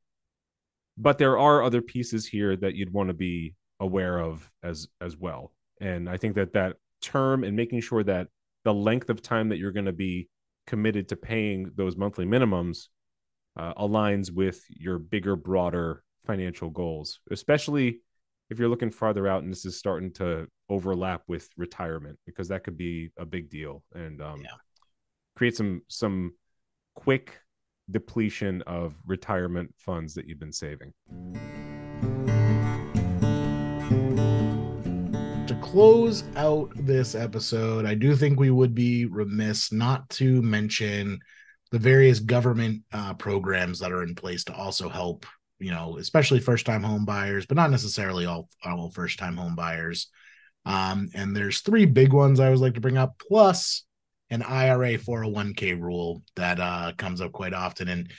but 0.97 1.17
there 1.17 1.37
are 1.37 1.63
other 1.63 1.81
pieces 1.81 2.27
here 2.27 2.55
that 2.55 2.75
you'd 2.75 2.93
want 2.93 3.09
to 3.09 3.13
be 3.13 3.55
aware 3.79 4.19
of 4.19 4.49
as 4.63 4.87
as 5.01 5.17
well 5.17 5.51
and 5.79 6.07
i 6.07 6.15
think 6.15 6.35
that 6.35 6.53
that 6.53 6.75
term 7.01 7.43
and 7.43 7.55
making 7.55 7.81
sure 7.81 8.03
that 8.03 8.27
the 8.63 8.73
length 8.73 9.09
of 9.09 9.21
time 9.21 9.49
that 9.49 9.57
you're 9.57 9.71
going 9.71 9.85
to 9.85 9.93
be 9.93 10.27
committed 10.67 11.09
to 11.09 11.15
paying 11.15 11.71
those 11.75 11.97
monthly 11.97 12.25
minimums 12.25 12.87
uh, 13.57 13.73
aligns 13.73 14.31
with 14.31 14.63
your 14.69 14.99
bigger 14.99 15.35
broader 15.35 16.03
financial 16.25 16.69
goals 16.69 17.19
especially 17.31 17.99
if 18.49 18.59
you're 18.59 18.69
looking 18.69 18.91
farther 18.91 19.27
out 19.27 19.43
and 19.43 19.51
this 19.51 19.65
is 19.65 19.77
starting 19.77 20.11
to 20.11 20.47
overlap 20.69 21.23
with 21.27 21.49
retirement 21.57 22.17
because 22.25 22.47
that 22.49 22.63
could 22.63 22.77
be 22.77 23.09
a 23.17 23.25
big 23.25 23.49
deal 23.49 23.83
and 23.93 24.21
um, 24.21 24.41
yeah. 24.43 24.51
create 25.35 25.55
some 25.55 25.81
some 25.87 26.33
quick 26.95 27.39
depletion 27.89 28.61
of 28.63 28.95
retirement 29.05 29.73
funds 29.77 30.13
that 30.13 30.27
you've 30.27 30.39
been 30.39 30.53
saving. 30.53 30.93
Close 35.71 36.25
out 36.35 36.69
this 36.75 37.15
episode, 37.15 37.85
I 37.85 37.95
do 37.95 38.13
think 38.13 38.37
we 38.37 38.49
would 38.49 38.75
be 38.75 39.05
remiss 39.05 39.71
not 39.71 40.09
to 40.09 40.41
mention 40.41 41.19
the 41.71 41.79
various 41.79 42.19
government 42.19 42.81
uh, 42.91 43.13
programs 43.13 43.79
that 43.79 43.93
are 43.93 44.03
in 44.03 44.13
place 44.13 44.43
to 44.45 44.53
also 44.53 44.89
help, 44.89 45.25
you 45.59 45.71
know, 45.71 45.97
especially 45.97 46.41
first 46.41 46.65
time 46.65 46.83
home 46.83 47.05
buyers, 47.05 47.45
but 47.45 47.55
not 47.55 47.71
necessarily 47.71 48.25
all, 48.25 48.49
all 48.65 48.91
first 48.91 49.17
time 49.17 49.37
home 49.37 49.55
buyers. 49.55 50.09
Um, 50.65 51.09
and 51.13 51.33
there's 51.33 51.61
three 51.61 51.85
big 51.85 52.11
ones 52.11 52.41
I 52.41 52.47
always 52.47 52.59
like 52.59 52.73
to 52.73 52.81
bring 52.81 52.97
up, 52.97 53.15
plus 53.25 53.85
an 54.29 54.41
IRA 54.41 54.97
401k 54.97 55.79
rule 55.79 56.21
that 56.35 56.59
uh, 56.59 56.91
comes 56.97 57.21
up 57.21 57.31
quite 57.31 57.53
often. 57.53 57.87
And 57.87 58.11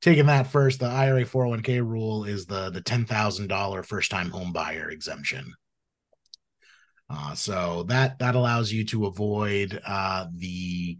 taking 0.00 0.26
that 0.26 0.46
first, 0.46 0.78
the 0.78 0.86
IRA 0.86 1.24
401k 1.24 1.84
rule 1.84 2.22
is 2.22 2.46
the 2.46 2.70
the 2.70 2.80
ten 2.80 3.04
thousand 3.04 3.48
dollar 3.48 3.82
first 3.82 4.12
time 4.12 4.30
home 4.30 4.52
buyer 4.52 4.90
exemption. 4.90 5.54
Uh, 7.10 7.34
so 7.34 7.84
that 7.84 8.18
that 8.18 8.34
allows 8.34 8.72
you 8.72 8.84
to 8.84 9.06
avoid 9.06 9.80
uh, 9.86 10.26
the 10.34 10.98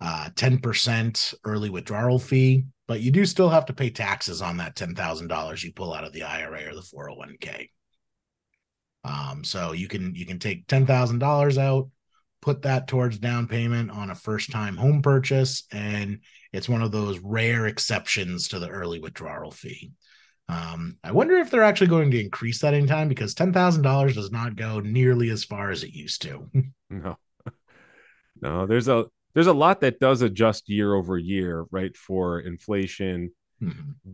uh, 0.00 0.28
ten 0.34 0.58
percent 0.58 1.32
early 1.44 1.70
withdrawal 1.70 2.18
fee, 2.18 2.64
but 2.88 3.00
you 3.00 3.10
do 3.10 3.24
still 3.24 3.48
have 3.48 3.66
to 3.66 3.72
pay 3.72 3.90
taxes 3.90 4.42
on 4.42 4.56
that 4.56 4.76
ten 4.76 4.94
thousand 4.94 5.28
dollars 5.28 5.62
you 5.62 5.72
pull 5.72 5.94
out 5.94 6.04
of 6.04 6.12
the 6.12 6.22
IRA 6.22 6.68
or 6.68 6.74
the 6.74 6.80
401k. 6.80 7.68
Um, 9.04 9.44
so 9.44 9.72
you 9.72 9.86
can 9.86 10.14
you 10.14 10.26
can 10.26 10.38
take 10.38 10.66
ten 10.66 10.86
thousand 10.86 11.20
dollars 11.20 11.56
out, 11.56 11.88
put 12.42 12.62
that 12.62 12.88
towards 12.88 13.18
down 13.18 13.46
payment 13.46 13.90
on 13.90 14.10
a 14.10 14.14
first 14.14 14.50
time 14.50 14.76
home 14.76 15.02
purchase. 15.02 15.64
And 15.70 16.20
it's 16.52 16.68
one 16.68 16.82
of 16.82 16.90
those 16.92 17.20
rare 17.20 17.66
exceptions 17.66 18.48
to 18.48 18.58
the 18.58 18.68
early 18.68 18.98
withdrawal 18.98 19.50
fee. 19.50 19.92
Um, 20.48 20.98
I 21.02 21.12
wonder 21.12 21.38
if 21.38 21.50
they're 21.50 21.62
actually 21.64 21.86
going 21.86 22.10
to 22.10 22.20
increase 22.20 22.60
that 22.60 22.74
in 22.74 22.86
time 22.86 23.08
because 23.08 23.34
$10,000 23.34 24.14
does 24.14 24.30
not 24.30 24.56
go 24.56 24.80
nearly 24.80 25.30
as 25.30 25.44
far 25.44 25.70
as 25.70 25.82
it 25.82 25.94
used 25.94 26.22
to. 26.22 26.48
no, 26.90 27.16
no, 28.42 28.66
there's 28.66 28.88
a, 28.88 29.06
there's 29.34 29.46
a 29.46 29.52
lot 29.52 29.80
that 29.80 30.00
does 30.00 30.22
adjust 30.22 30.68
year 30.68 30.94
over 30.94 31.16
year, 31.18 31.64
right? 31.70 31.96
For 31.96 32.40
inflation, 32.40 33.32
mm-hmm. 33.62 34.12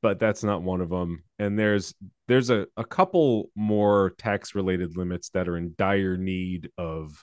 but 0.00 0.18
that's 0.18 0.42
not 0.42 0.62
one 0.62 0.80
of 0.80 0.88
them. 0.88 1.22
And 1.38 1.58
there's, 1.58 1.94
there's 2.28 2.50
a, 2.50 2.66
a 2.76 2.84
couple 2.84 3.50
more 3.54 4.14
tax 4.18 4.54
related 4.54 4.96
limits 4.96 5.28
that 5.30 5.48
are 5.48 5.58
in 5.58 5.74
dire 5.76 6.16
need 6.16 6.70
of 6.78 7.22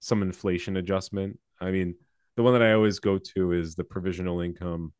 some 0.00 0.22
inflation 0.22 0.76
adjustment. 0.76 1.38
I 1.60 1.70
mean, 1.70 1.96
the 2.36 2.42
one 2.42 2.52
that 2.52 2.62
I 2.62 2.74
always 2.74 3.00
go 3.00 3.18
to 3.34 3.52
is 3.52 3.74
the 3.74 3.82
provisional 3.82 4.40
income 4.40 4.92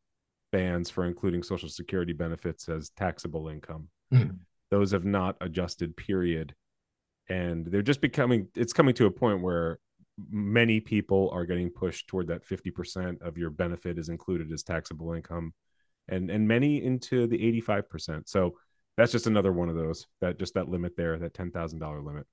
bans 0.51 0.89
for 0.89 1.05
including 1.05 1.43
social 1.43 1.69
security 1.69 2.13
benefits 2.13 2.69
as 2.69 2.89
taxable 2.91 3.49
income. 3.49 3.89
Mm. 4.13 4.39
Those 4.71 4.91
have 4.91 5.05
not 5.05 5.35
adjusted, 5.41 5.95
period. 5.95 6.55
And 7.29 7.65
they're 7.65 7.81
just 7.81 8.01
becoming, 8.01 8.47
it's 8.55 8.73
coming 8.73 8.95
to 8.95 9.05
a 9.05 9.11
point 9.11 9.41
where 9.41 9.79
many 10.29 10.79
people 10.79 11.29
are 11.31 11.45
getting 11.45 11.69
pushed 11.69 12.07
toward 12.07 12.27
that 12.27 12.45
50% 12.45 13.21
of 13.21 13.37
your 13.37 13.49
benefit 13.49 13.97
is 13.97 14.09
included 14.09 14.51
as 14.51 14.63
taxable 14.63 15.13
income 15.13 15.53
and 16.09 16.29
and 16.29 16.47
many 16.47 16.83
into 16.83 17.27
the 17.27 17.37
85%. 17.61 18.27
So 18.27 18.57
that's 18.97 19.11
just 19.11 19.27
another 19.27 19.53
one 19.53 19.69
of 19.69 19.75
those 19.75 20.07
that 20.21 20.39
just 20.39 20.55
that 20.55 20.69
limit 20.69 20.97
there, 20.97 21.17
that 21.19 21.33
$10,000 21.33 22.05
limit. 22.05 22.25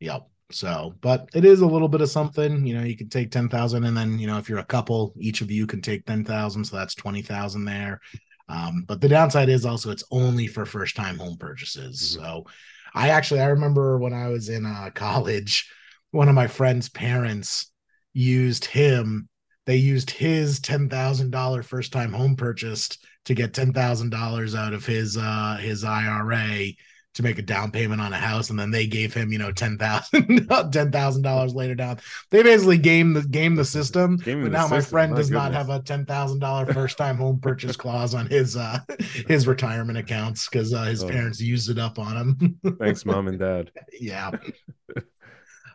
Yep. 0.00 0.28
So, 0.50 0.94
but 1.02 1.28
it 1.34 1.44
is 1.44 1.60
a 1.60 1.66
little 1.66 1.88
bit 1.88 2.00
of 2.00 2.08
something. 2.08 2.66
You 2.66 2.74
know, 2.74 2.82
you 2.82 2.96
can 2.96 3.10
take 3.10 3.30
ten 3.30 3.48
thousand, 3.48 3.84
and 3.84 3.96
then 3.96 4.18
you 4.18 4.26
know, 4.26 4.38
if 4.38 4.48
you're 4.48 4.58
a 4.58 4.64
couple, 4.64 5.12
each 5.18 5.42
of 5.42 5.50
you 5.50 5.66
can 5.66 5.82
take 5.82 6.06
ten 6.06 6.24
thousand, 6.24 6.64
so 6.64 6.76
that's 6.76 6.94
twenty 6.94 7.20
thousand 7.20 7.66
there. 7.66 8.00
Um, 8.48 8.84
but 8.86 9.02
the 9.02 9.10
downside 9.10 9.50
is 9.50 9.66
also 9.66 9.90
it's 9.90 10.04
only 10.10 10.46
for 10.46 10.64
first 10.64 10.96
time 10.96 11.18
home 11.18 11.36
purchases. 11.36 12.00
Mm-hmm. 12.00 12.24
So, 12.24 12.46
I 12.94 13.10
actually 13.10 13.40
I 13.40 13.46
remember 13.46 13.98
when 13.98 14.14
I 14.14 14.28
was 14.28 14.48
in 14.48 14.64
uh, 14.64 14.90
college, 14.94 15.70
one 16.12 16.28
of 16.28 16.34
my 16.34 16.46
friend's 16.46 16.88
parents 16.88 17.70
used 18.14 18.64
him. 18.64 19.28
They 19.66 19.76
used 19.76 20.10
his 20.10 20.60
ten 20.60 20.88
thousand 20.88 21.30
dollar 21.30 21.62
first 21.62 21.92
time 21.92 22.14
home 22.14 22.36
purchase 22.36 22.88
to 23.26 23.34
get 23.34 23.52
ten 23.52 23.74
thousand 23.74 24.10
dollars 24.10 24.54
out 24.54 24.72
of 24.72 24.86
his 24.86 25.18
uh, 25.18 25.58
his 25.60 25.84
IRA 25.84 26.70
to 27.18 27.24
make 27.24 27.38
a 27.38 27.42
down 27.42 27.72
payment 27.72 28.00
on 28.00 28.12
a 28.12 28.16
house, 28.16 28.48
and 28.48 28.58
then 28.58 28.70
they 28.70 28.86
gave 28.86 29.12
him, 29.12 29.32
you 29.32 29.38
know, 29.38 29.50
ten 29.50 29.76
thousand 29.76 30.48
ten 30.72 30.92
thousand 30.92 31.22
dollars 31.22 31.52
later 31.52 31.74
down. 31.74 31.98
They 32.30 32.44
basically 32.44 32.78
game 32.78 33.12
the 33.12 33.22
game 33.22 33.56
the 33.56 33.64
system. 33.64 34.18
Game 34.18 34.44
but 34.44 34.52
now 34.52 34.68
system. 34.68 34.76
my 34.76 34.80
friend 34.80 35.10
my 35.10 35.16
does 35.16 35.30
goodness. 35.30 35.42
not 35.42 35.52
have 35.52 35.68
a 35.68 35.80
ten 35.80 36.06
thousand 36.06 36.38
dollar 36.38 36.72
first 36.72 36.96
time 36.96 37.16
home 37.16 37.40
purchase 37.40 37.76
clause 37.76 38.14
on 38.14 38.26
his 38.26 38.56
uh 38.56 38.78
his 39.26 39.48
retirement 39.48 39.98
accounts 39.98 40.48
because 40.48 40.72
uh, 40.72 40.84
his 40.84 41.02
oh. 41.02 41.08
parents 41.08 41.40
used 41.40 41.68
it 41.70 41.78
up 41.78 41.98
on 41.98 42.16
him. 42.16 42.58
Thanks, 42.78 43.04
mom 43.04 43.26
and 43.26 43.38
dad. 43.38 43.72
yeah. 44.00 44.30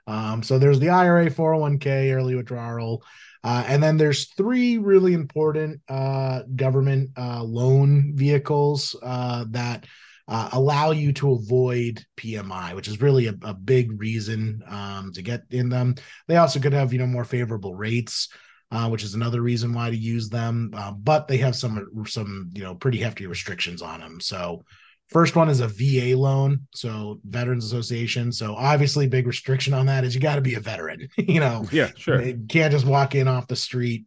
um, 0.07 0.43
so 0.43 0.57
there's 0.57 0.79
the 0.79 0.89
IRA 0.89 1.29
401k 1.29 2.15
early 2.15 2.35
withdrawal. 2.35 3.03
Uh, 3.43 3.65
and 3.67 3.83
then 3.83 3.97
there's 3.97 4.27
three 4.35 4.77
really 4.77 5.11
important 5.11 5.81
uh, 5.89 6.43
government 6.55 7.09
uh, 7.17 7.43
loan 7.43 8.15
vehicles 8.15 8.95
uh, 9.03 9.43
that 9.49 9.85
uh, 10.27 10.49
allow 10.53 10.91
you 10.91 11.11
to 11.13 11.33
avoid 11.33 12.05
PMI, 12.17 12.75
which 12.75 12.87
is 12.87 13.01
really 13.01 13.27
a, 13.27 13.35
a 13.43 13.53
big 13.53 13.99
reason 13.99 14.63
um, 14.67 15.11
to 15.13 15.21
get 15.21 15.41
in 15.49 15.69
them. 15.69 15.95
They 16.27 16.37
also 16.37 16.59
could 16.59 16.73
have 16.73 16.93
you 16.93 16.99
know 16.99 17.07
more 17.07 17.25
favorable 17.25 17.75
rates. 17.75 18.29
Uh, 18.71 18.89
which 18.89 19.03
is 19.03 19.13
another 19.13 19.39
reason 19.39 19.71
why 19.71 19.91
to 19.91 19.95
use 19.95 20.29
them. 20.29 20.71
Uh, 20.75 20.91
but 20.91 21.27
they 21.27 21.37
have 21.37 21.55
some 21.55 21.87
some 22.07 22.49
you 22.55 22.63
know 22.63 22.73
pretty 22.73 22.97
hefty 22.97 23.27
restrictions 23.27 23.83
on 23.83 23.99
them. 23.99 24.19
So 24.19 24.63
first 25.09 25.35
one 25.35 25.47
is 25.47 25.59
a 25.59 25.67
VA 25.67 26.17
loan, 26.17 26.67
so 26.73 27.19
Veterans 27.23 27.65
Association. 27.65 28.31
So 28.31 28.55
obviously, 28.55 29.07
big 29.07 29.27
restriction 29.27 29.75
on 29.75 29.85
that 29.85 30.03
is 30.03 30.15
you 30.15 30.21
got 30.21 30.35
to 30.35 30.41
be 30.41 30.55
a 30.55 30.59
veteran. 30.59 31.07
you 31.17 31.39
know, 31.39 31.67
yeah, 31.71 31.91
sure. 31.95 32.19
You 32.19 32.45
can't 32.49 32.71
just 32.71 32.87
walk 32.87 33.13
in 33.13 33.27
off 33.27 33.47
the 33.47 33.55
street 33.55 34.05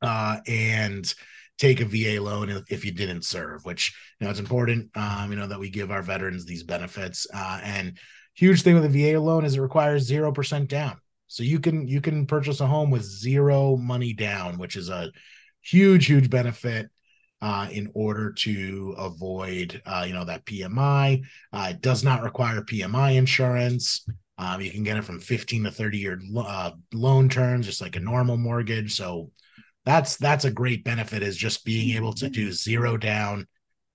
uh, 0.00 0.38
and 0.46 1.14
take 1.62 1.80
a 1.80 1.84
VA 1.84 2.20
loan 2.20 2.64
if 2.68 2.84
you 2.84 2.90
didn't 2.90 3.24
serve, 3.24 3.64
which 3.64 3.96
you 4.18 4.24
know 4.24 4.30
it's 4.30 4.40
important. 4.40 4.90
Um, 4.96 5.30
you 5.30 5.38
know 5.38 5.46
that 5.46 5.60
we 5.60 5.70
give 5.70 5.92
our 5.92 6.02
veterans 6.02 6.44
these 6.44 6.64
benefits. 6.64 7.26
Uh, 7.32 7.60
and 7.62 7.98
huge 8.34 8.62
thing 8.62 8.74
with 8.74 8.84
a 8.84 8.88
VA 8.88 9.20
loan 9.20 9.44
is 9.44 9.56
it 9.56 9.60
requires 9.60 10.02
zero 10.02 10.32
percent 10.32 10.68
down, 10.68 10.96
so 11.28 11.44
you 11.44 11.60
can 11.60 11.86
you 11.86 12.00
can 12.00 12.26
purchase 12.26 12.60
a 12.60 12.66
home 12.66 12.90
with 12.90 13.04
zero 13.04 13.76
money 13.76 14.12
down, 14.12 14.58
which 14.58 14.74
is 14.74 14.88
a 14.88 15.12
huge 15.60 16.06
huge 16.06 16.28
benefit. 16.28 16.90
Uh, 17.40 17.66
in 17.72 17.90
order 17.94 18.30
to 18.30 18.94
avoid, 18.96 19.82
uh, 19.84 20.04
you 20.06 20.14
know, 20.14 20.24
that 20.24 20.46
PMI, 20.46 21.24
uh, 21.52 21.68
it 21.70 21.80
does 21.80 22.04
not 22.04 22.22
require 22.22 22.62
PMI 22.62 23.16
insurance. 23.16 24.06
Um, 24.38 24.60
you 24.60 24.70
can 24.70 24.84
get 24.84 24.96
it 24.96 25.02
from 25.02 25.18
15 25.18 25.64
to 25.64 25.72
30 25.72 25.98
year 25.98 26.20
uh, 26.38 26.70
loan 26.94 27.28
terms, 27.28 27.66
just 27.66 27.80
like 27.80 27.96
a 27.96 28.00
normal 28.00 28.36
mortgage. 28.36 28.94
So 28.94 29.32
that's 29.84 30.16
that's 30.16 30.44
a 30.44 30.50
great 30.50 30.84
benefit 30.84 31.22
is 31.22 31.36
just 31.36 31.64
being 31.64 31.96
able 31.96 32.12
to 32.14 32.28
do 32.28 32.52
zero 32.52 32.96
down, 32.96 33.46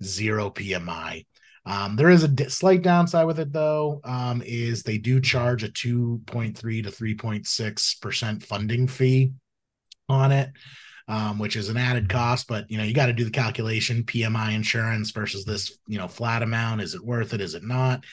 zero 0.03 0.49
PMI. 0.49 1.25
Um, 1.65 1.95
there 1.95 2.09
is 2.09 2.23
a 2.23 2.29
d- 2.29 2.49
slight 2.49 2.81
downside 2.81 3.27
with 3.27 3.39
it 3.39 3.51
though, 3.51 3.99
um, 4.03 4.41
is 4.45 4.83
they 4.83 4.97
do 4.97 5.19
charge 5.19 5.63
a 5.63 5.69
2.3 5.69 6.55
to 6.55 6.89
3.6 6.89 8.01
percent 8.01 8.43
funding 8.43 8.87
fee 8.87 9.33
on 10.07 10.31
it, 10.31 10.49
um, 11.07 11.39
which 11.39 11.55
is 11.55 11.69
an 11.69 11.77
added 11.77 12.09
cost. 12.09 12.47
But 12.47 12.69
you 12.69 12.77
know, 12.77 12.83
you 12.83 12.93
got 12.93 13.07
to 13.07 13.13
do 13.13 13.25
the 13.25 13.31
calculation: 13.31 14.03
PMI 14.03 14.55
insurance 14.55 15.11
versus 15.11 15.45
this, 15.45 15.77
you 15.87 15.97
know, 15.97 16.07
flat 16.07 16.43
amount. 16.43 16.81
Is 16.81 16.95
it 16.95 17.03
worth 17.03 17.33
it? 17.33 17.41
Is 17.41 17.53
it 17.53 17.63
not? 17.63 18.03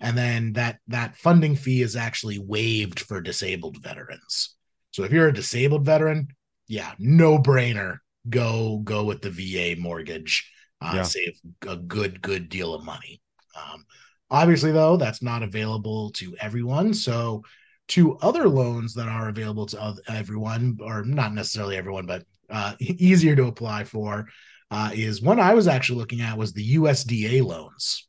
And 0.00 0.18
then 0.18 0.54
that 0.54 0.78
that 0.88 1.16
funding 1.16 1.56
fee 1.56 1.80
is 1.80 1.96
actually 1.96 2.38
waived 2.38 3.00
for 3.00 3.20
disabled 3.20 3.82
veterans. 3.82 4.56
So 4.90 5.04
if 5.04 5.12
you're 5.12 5.28
a 5.28 5.32
disabled 5.32 5.86
veteran, 5.86 6.28
yeah, 6.72 6.92
no 6.98 7.38
brainer, 7.38 7.98
go 8.28 8.78
go 8.78 9.04
with 9.04 9.20
the 9.20 9.30
VA 9.30 9.78
mortgage 9.78 10.50
uh, 10.82 10.92
yeah. 10.96 11.02
save 11.02 11.38
a 11.68 11.76
good 11.76 12.20
good 12.22 12.48
deal 12.48 12.74
of 12.74 12.84
money. 12.84 13.20
Um, 13.56 13.84
obviously, 14.30 14.72
though, 14.72 14.96
that's 14.96 15.22
not 15.22 15.42
available 15.42 16.10
to 16.12 16.34
everyone. 16.40 16.94
So, 16.94 17.42
two 17.88 18.16
other 18.18 18.48
loans 18.48 18.94
that 18.94 19.08
are 19.08 19.28
available 19.28 19.66
to 19.66 19.96
everyone, 20.08 20.78
or 20.80 21.04
not 21.04 21.34
necessarily 21.34 21.76
everyone, 21.76 22.06
but 22.06 22.24
uh, 22.50 22.74
easier 22.80 23.36
to 23.36 23.46
apply 23.46 23.84
for, 23.84 24.26
uh, 24.70 24.90
is 24.94 25.22
one 25.22 25.38
I 25.38 25.54
was 25.54 25.68
actually 25.68 25.98
looking 25.98 26.22
at 26.22 26.38
was 26.38 26.52
the 26.52 26.76
USDA 26.76 27.44
loans. 27.44 28.08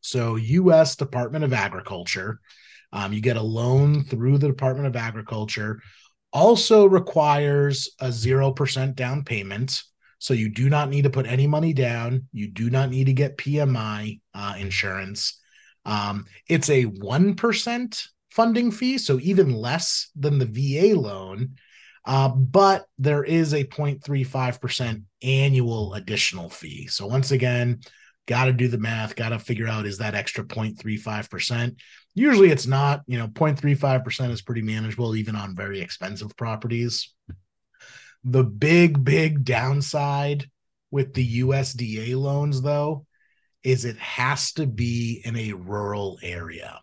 So, 0.00 0.36
U.S. 0.36 0.96
Department 0.96 1.44
of 1.44 1.52
Agriculture. 1.52 2.40
Um, 2.94 3.14
you 3.14 3.22
get 3.22 3.38
a 3.38 3.42
loan 3.42 4.04
through 4.04 4.36
the 4.36 4.48
Department 4.48 4.86
of 4.86 4.96
Agriculture. 4.96 5.80
Also 6.32 6.86
requires 6.86 7.90
a 8.00 8.10
zero 8.10 8.52
percent 8.52 8.96
down 8.96 9.24
payment 9.24 9.82
so 10.22 10.34
you 10.34 10.50
do 10.50 10.70
not 10.70 10.88
need 10.88 11.02
to 11.02 11.10
put 11.10 11.26
any 11.26 11.48
money 11.48 11.72
down. 11.72 12.28
You 12.32 12.46
do 12.46 12.70
not 12.70 12.90
need 12.90 13.06
to 13.06 13.12
get 13.12 13.36
PMI 13.36 14.20
uh, 14.32 14.54
insurance. 14.56 15.40
Um, 15.84 16.26
it's 16.48 16.70
a 16.70 16.84
1% 16.84 18.06
funding 18.30 18.70
fee, 18.70 18.98
so 18.98 19.18
even 19.18 19.52
less 19.52 20.10
than 20.14 20.38
the 20.38 20.46
VA 20.46 20.96
loan. 20.96 21.56
Uh, 22.04 22.28
but 22.28 22.86
there 22.98 23.24
is 23.24 23.52
a 23.52 23.64
0.35% 23.64 25.02
annual 25.24 25.94
additional 25.94 26.48
fee. 26.48 26.86
So 26.86 27.08
once 27.08 27.32
again, 27.32 27.80
got 28.28 28.44
to 28.44 28.52
do 28.52 28.68
the 28.68 28.78
math, 28.78 29.16
got 29.16 29.30
to 29.30 29.40
figure 29.40 29.66
out 29.66 29.86
is 29.86 29.98
that 29.98 30.14
extra 30.14 30.44
0.35%. 30.44 31.74
Usually 32.14 32.50
it's 32.50 32.66
not, 32.66 33.02
you 33.06 33.18
know, 33.18 33.28
0.35% 33.28 34.30
is 34.30 34.42
pretty 34.42 34.62
manageable 34.62 35.16
even 35.16 35.34
on 35.34 35.56
very 35.56 35.80
expensive 35.80 36.36
properties. 36.36 37.14
The 38.24 38.44
big, 38.44 39.02
big 39.02 39.44
downside 39.44 40.50
with 40.90 41.14
the 41.14 41.40
USDA 41.40 42.14
loans, 42.16 42.60
though, 42.60 43.06
is 43.62 43.84
it 43.84 43.96
has 43.98 44.52
to 44.52 44.66
be 44.66 45.22
in 45.24 45.36
a 45.36 45.52
rural 45.52 46.18
area. 46.22 46.80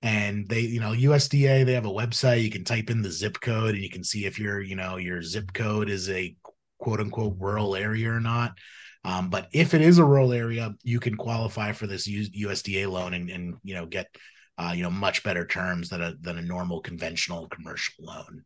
And 0.00 0.48
they, 0.48 0.60
you 0.60 0.78
know, 0.78 0.92
USDA, 0.92 1.66
they 1.66 1.72
have 1.72 1.86
a 1.86 1.90
website. 1.90 2.44
You 2.44 2.50
can 2.50 2.64
type 2.64 2.88
in 2.88 3.02
the 3.02 3.10
zip 3.10 3.40
code 3.40 3.74
and 3.74 3.82
you 3.82 3.90
can 3.90 4.04
see 4.04 4.26
if 4.26 4.38
your, 4.38 4.60
you 4.60 4.76
know, 4.76 4.96
your 4.96 5.22
zip 5.22 5.52
code 5.52 5.90
is 5.90 6.08
a 6.08 6.36
quote 6.78 7.00
unquote 7.00 7.36
rural 7.38 7.74
area 7.74 8.12
or 8.12 8.20
not. 8.20 8.52
Um, 9.04 9.30
but 9.30 9.48
if 9.52 9.74
it 9.74 9.80
is 9.80 9.98
a 9.98 10.04
rural 10.04 10.32
area, 10.32 10.74
you 10.82 11.00
can 11.00 11.16
qualify 11.16 11.72
for 11.72 11.86
this 11.86 12.08
USDA 12.08 12.90
loan 12.90 13.14
and, 13.14 13.30
and 13.30 13.54
you 13.62 13.74
know, 13.74 13.86
get, 13.86 14.06
uh, 14.58 14.72
you 14.74 14.82
know, 14.82 14.90
much 14.90 15.22
better 15.22 15.46
terms 15.46 15.88
than 15.88 16.02
a, 16.02 16.14
than 16.20 16.36
a 16.36 16.42
normal 16.42 16.80
conventional 16.80 17.48
commercial 17.48 18.04
loan. 18.04 18.44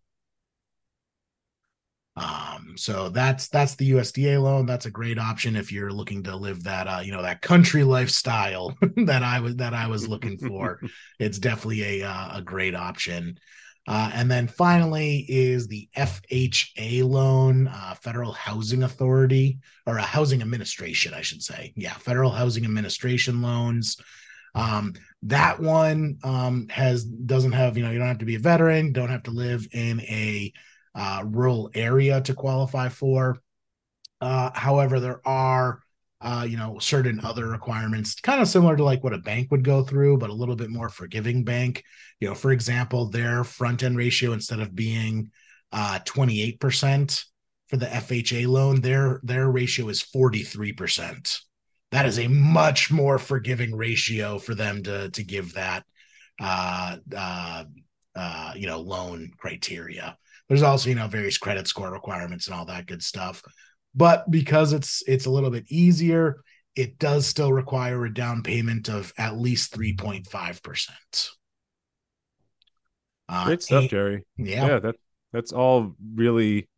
Um, 2.14 2.74
so 2.76 3.08
that's 3.08 3.48
that's 3.48 3.74
the 3.76 3.92
USDA 3.92 4.40
loan. 4.42 4.66
That's 4.66 4.84
a 4.84 4.90
great 4.90 5.18
option 5.18 5.56
if 5.56 5.72
you're 5.72 5.90
looking 5.90 6.22
to 6.24 6.36
live 6.36 6.62
that 6.64 6.86
uh, 6.86 7.00
you 7.02 7.10
know, 7.10 7.22
that 7.22 7.40
country 7.40 7.84
lifestyle 7.84 8.76
that 9.06 9.22
I 9.22 9.40
was 9.40 9.56
that 9.56 9.72
I 9.72 9.86
was 9.86 10.06
looking 10.06 10.38
for. 10.38 10.80
it's 11.18 11.38
definitely 11.38 12.02
a 12.02 12.08
uh, 12.08 12.38
a 12.38 12.42
great 12.42 12.74
option. 12.74 13.38
Uh, 13.88 14.10
and 14.14 14.30
then 14.30 14.46
finally 14.46 15.26
is 15.28 15.66
the 15.66 15.88
FHA 15.96 17.02
loan, 17.02 17.66
uh, 17.66 17.94
Federal 18.00 18.32
Housing 18.32 18.84
Authority 18.84 19.58
or 19.86 19.98
a 19.98 20.02
Housing 20.02 20.40
Administration, 20.40 21.14
I 21.14 21.22
should 21.22 21.42
say. 21.42 21.72
Yeah, 21.76 21.94
Federal 21.94 22.30
Housing 22.30 22.64
Administration 22.64 23.42
loans. 23.42 23.96
Um, 24.54 24.94
that 25.22 25.60
one 25.60 26.18
um, 26.22 26.68
has 26.68 27.04
doesn't 27.04 27.52
have 27.52 27.76
you 27.76 27.82
know 27.82 27.90
you 27.90 27.98
don't 27.98 28.08
have 28.08 28.18
to 28.18 28.24
be 28.24 28.36
a 28.36 28.40
veteran, 28.40 28.92
don't 28.92 29.10
have 29.10 29.24
to 29.24 29.30
live 29.30 29.66
in 29.72 30.00
a 30.02 30.52
uh, 30.94 31.22
rural 31.24 31.70
area 31.74 32.20
to 32.20 32.34
qualify 32.34 32.88
for. 32.88 33.38
Uh, 34.20 34.50
however, 34.54 35.00
there 35.00 35.26
are 35.26 35.80
uh, 36.22 36.46
you 36.48 36.56
know 36.56 36.78
certain 36.78 37.20
other 37.24 37.48
requirements, 37.48 38.14
kind 38.20 38.40
of 38.40 38.48
similar 38.48 38.76
to 38.76 38.84
like 38.84 39.02
what 39.02 39.12
a 39.12 39.18
bank 39.18 39.50
would 39.50 39.64
go 39.64 39.82
through, 39.82 40.18
but 40.18 40.30
a 40.30 40.34
little 40.34 40.56
bit 40.56 40.70
more 40.70 40.88
forgiving 40.88 41.44
bank. 41.44 41.84
You 42.20 42.28
know, 42.28 42.34
for 42.34 42.52
example, 42.52 43.08
their 43.08 43.44
front 43.44 43.82
end 43.82 43.96
ratio 43.96 44.32
instead 44.32 44.60
of 44.60 44.74
being 44.74 45.30
uh, 45.72 45.98
28% 46.04 47.24
for 47.68 47.76
the 47.76 47.86
FHA 47.86 48.46
loan, 48.46 48.80
their 48.80 49.20
their 49.22 49.50
ratio 49.50 49.88
is 49.88 50.02
43%. 50.02 51.38
That 51.90 52.06
is 52.06 52.18
a 52.18 52.28
much 52.28 52.90
more 52.90 53.18
forgiving 53.18 53.74
ratio 53.74 54.38
for 54.38 54.54
them 54.54 54.82
to 54.84 55.10
to 55.10 55.24
give 55.24 55.54
that 55.54 55.84
uh, 56.40 56.96
uh, 57.14 57.64
uh, 58.14 58.52
you 58.54 58.66
know 58.66 58.80
loan 58.80 59.32
criteria. 59.36 60.16
There's 60.48 60.62
also, 60.62 60.90
you 60.90 60.96
know, 60.96 61.08
various 61.08 61.38
credit 61.38 61.66
score 61.66 61.90
requirements 61.90 62.46
and 62.46 62.54
all 62.54 62.66
that 62.66 62.86
good 62.86 63.02
stuff. 63.02 63.42
But 63.94 64.30
because 64.30 64.72
it's 64.72 65.02
it's 65.06 65.26
a 65.26 65.30
little 65.30 65.50
bit 65.50 65.64
easier, 65.68 66.42
it 66.74 66.98
does 66.98 67.26
still 67.26 67.52
require 67.52 68.04
a 68.04 68.12
down 68.12 68.42
payment 68.42 68.88
of 68.88 69.12
at 69.18 69.36
least 69.36 69.74
3.5%. 69.74 71.30
Uh, 73.28 73.44
Great 73.44 73.62
stuff, 73.62 73.82
and, 73.82 73.90
Jerry. 73.90 74.26
Yeah. 74.36 74.66
Yeah, 74.66 74.78
that 74.78 74.94
that's 75.32 75.52
all 75.52 75.94
really 76.14 76.68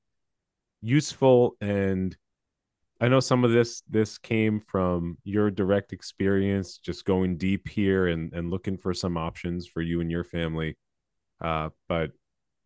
useful 0.82 1.56
and 1.60 2.16
I 3.00 3.08
know 3.08 3.20
some 3.20 3.44
of 3.44 3.50
this 3.50 3.82
this 3.88 4.18
came 4.18 4.60
from 4.60 5.18
your 5.24 5.50
direct 5.50 5.92
experience 5.92 6.78
just 6.78 7.04
going 7.04 7.36
deep 7.36 7.68
here 7.68 8.06
and 8.06 8.32
and 8.32 8.50
looking 8.50 8.78
for 8.78 8.94
some 8.94 9.16
options 9.16 9.66
for 9.66 9.82
you 9.82 10.00
and 10.00 10.10
your 10.10 10.24
family. 10.24 10.76
Uh, 11.40 11.70
but 11.88 12.12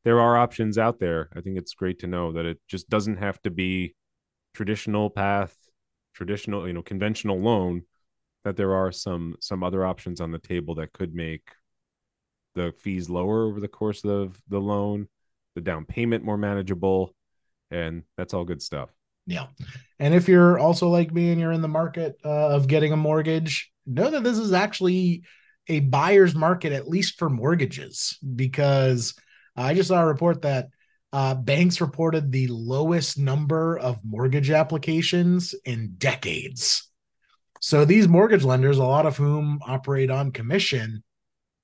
there 0.05 0.20
are 0.20 0.36
options 0.36 0.78
out 0.78 1.01
there. 1.01 1.28
I 1.34 1.40
think 1.40 1.59
it's 1.59 1.74
great 1.74 1.99
to 2.01 2.07
know 2.07 2.32
that 2.32 2.44
it 2.44 2.59
just 2.68 2.88
doesn't 2.88 3.16
have 3.16 3.40
to 3.42 3.51
be 3.51 3.94
traditional 4.55 5.11
path, 5.11 5.57
traditional, 6.14 6.66
you 6.66 6.72
know, 6.72 6.82
conventional 6.82 7.38
loan. 7.40 7.82
That 8.44 8.57
there 8.57 8.74
are 8.74 8.92
some 8.92 9.36
some 9.40 9.62
other 9.62 9.84
options 9.84 10.20
on 10.20 10.30
the 10.30 10.38
table 10.38 10.76
that 10.76 10.92
could 10.92 11.14
make 11.14 11.51
the 12.55 12.72
fees 12.72 13.11
lower 13.11 13.44
over 13.44 13.61
the 13.61 13.68
course 13.68 14.05
of 14.05 14.40
the 14.49 14.61
loan, 14.61 15.09
the 15.55 15.61
down 15.61 15.84
payment 15.84 16.24
more 16.24 16.38
manageable, 16.38 17.14
and 17.70 18.05
that's 18.16 18.34
all 18.34 18.44
good 18.44 18.62
stuff. 18.62 18.90
Yeah. 19.26 19.46
And 19.99 20.14
if 20.14 20.28
you're 20.28 20.59
also 20.59 20.88
like 20.88 21.12
me 21.12 21.30
and 21.30 21.40
you're 21.40 21.53
in 21.53 21.62
the 21.62 21.68
market 21.68 22.16
uh, 22.24 22.49
of 22.49 22.66
getting 22.66 22.92
a 22.92 22.96
mortgage, 22.96 23.70
know 23.86 24.11
that 24.11 24.24
this 24.24 24.38
is 24.38 24.53
actually 24.53 25.24
a 25.68 25.80
buyer's 25.80 26.34
market, 26.34 26.72
at 26.72 26.88
least 26.88 27.18
for 27.18 27.28
mortgages, 27.28 28.18
because 28.34 29.14
I 29.55 29.74
just 29.74 29.88
saw 29.88 30.01
a 30.01 30.07
report 30.07 30.42
that 30.42 30.68
uh, 31.12 31.34
banks 31.34 31.80
reported 31.80 32.30
the 32.30 32.46
lowest 32.48 33.18
number 33.18 33.78
of 33.78 33.98
mortgage 34.04 34.50
applications 34.50 35.54
in 35.64 35.94
decades. 35.96 36.90
So 37.61 37.84
these 37.84 38.06
mortgage 38.06 38.44
lenders, 38.44 38.78
a 38.78 38.84
lot 38.84 39.06
of 39.06 39.16
whom 39.16 39.61
operate 39.66 40.11
on 40.11 40.32
commission, 40.32 41.02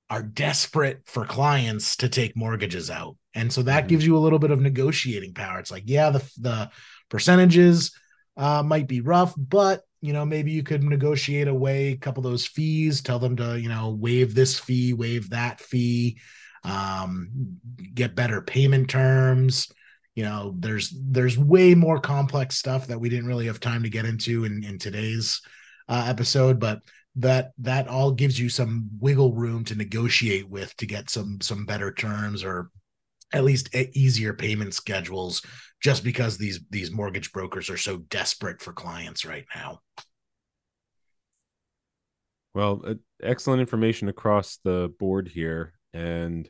are 0.09 0.23
desperate 0.23 1.01
for 1.05 1.25
clients 1.25 1.95
to 1.97 2.09
take 2.09 2.35
mortgages 2.35 2.89
out. 2.89 3.17
And 3.33 3.51
so 3.51 3.63
that 3.63 3.81
mm-hmm. 3.81 3.87
gives 3.87 4.05
you 4.05 4.17
a 4.17 4.19
little 4.19 4.39
bit 4.39 4.51
of 4.51 4.61
negotiating 4.61 5.33
power. 5.33 5.59
It's 5.59 5.71
like, 5.71 5.83
yeah, 5.85 6.09
the 6.09 6.31
the 6.37 6.69
percentages 7.09 7.91
uh, 8.37 8.63
might 8.63 8.87
be 8.87 9.01
rough, 9.01 9.33
but 9.37 9.81
you 10.01 10.13
know, 10.13 10.25
maybe 10.25 10.51
you 10.51 10.61
could 10.61 10.83
negotiate 10.83 11.47
away 11.47 11.87
a 11.87 11.97
couple 11.97 12.23
of 12.23 12.31
those 12.31 12.45
fees, 12.45 13.01
tell 13.01 13.17
them 13.17 13.35
to, 13.37 13.59
you 13.59 13.69
know, 13.69 13.89
waive 13.89 14.35
this 14.35 14.59
fee, 14.59 14.93
waive 14.93 15.31
that 15.31 15.59
fee 15.59 16.19
um, 16.65 17.59
get 17.93 18.15
better 18.15 18.41
payment 18.41 18.89
terms. 18.89 19.71
You 20.15 20.23
know, 20.23 20.55
there's 20.57 20.93
there's 20.97 21.37
way 21.37 21.75
more 21.75 21.99
complex 21.99 22.57
stuff 22.57 22.87
that 22.87 22.99
we 22.99 23.09
didn't 23.09 23.27
really 23.27 23.47
have 23.47 23.59
time 23.59 23.83
to 23.83 23.89
get 23.89 24.05
into 24.05 24.45
in 24.45 24.63
in 24.63 24.79
today's 24.79 25.41
uh, 25.87 26.05
episode, 26.07 26.59
but 26.59 26.81
that 27.17 27.51
that 27.59 27.87
all 27.87 28.11
gives 28.11 28.39
you 28.39 28.49
some 28.49 28.89
wiggle 28.99 29.33
room 29.33 29.63
to 29.65 29.75
negotiate 29.75 30.49
with 30.49 30.75
to 30.77 30.85
get 30.85 31.09
some 31.09 31.39
some 31.41 31.65
better 31.65 31.93
terms 31.93 32.43
or 32.43 32.69
at 33.33 33.43
least 33.43 33.73
easier 33.93 34.33
payment 34.33 34.73
schedules 34.73 35.41
just 35.81 36.03
because 36.03 36.37
these 36.37 36.59
these 36.69 36.91
mortgage 36.91 37.31
brokers 37.31 37.69
are 37.69 37.77
so 37.77 37.97
desperate 37.97 38.61
for 38.61 38.73
clients 38.73 39.25
right 39.25 39.45
now 39.55 39.79
well 42.53 42.83
excellent 43.23 43.61
information 43.61 44.09
across 44.09 44.59
the 44.63 44.93
board 44.99 45.29
here 45.29 45.73
and 45.93 46.49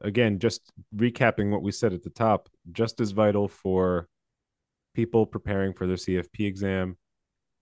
again, 0.00 0.38
just 0.38 0.72
recapping 0.94 1.50
what 1.50 1.62
we 1.62 1.72
said 1.72 1.92
at 1.92 2.02
the 2.02 2.10
top, 2.10 2.48
just 2.72 3.00
as 3.00 3.10
vital 3.12 3.48
for 3.48 4.08
people 4.94 5.26
preparing 5.26 5.72
for 5.72 5.86
their 5.86 5.96
CFP 5.96 6.46
exam 6.46 6.96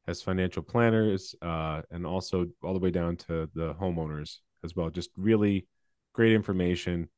as 0.07 0.23
financial 0.23 0.63
planners, 0.63 1.35
uh, 1.43 1.83
and 1.91 2.07
also 2.07 2.47
all 2.63 2.75
the 2.75 2.81
way 2.81 2.91
down 2.91 3.17
to 3.17 3.49
the 3.55 3.75
homeowners 3.75 4.39
as 4.65 4.75
well. 4.75 4.91
Just 4.91 5.11
really 5.17 5.67
great 6.13 6.33
information 6.33 7.09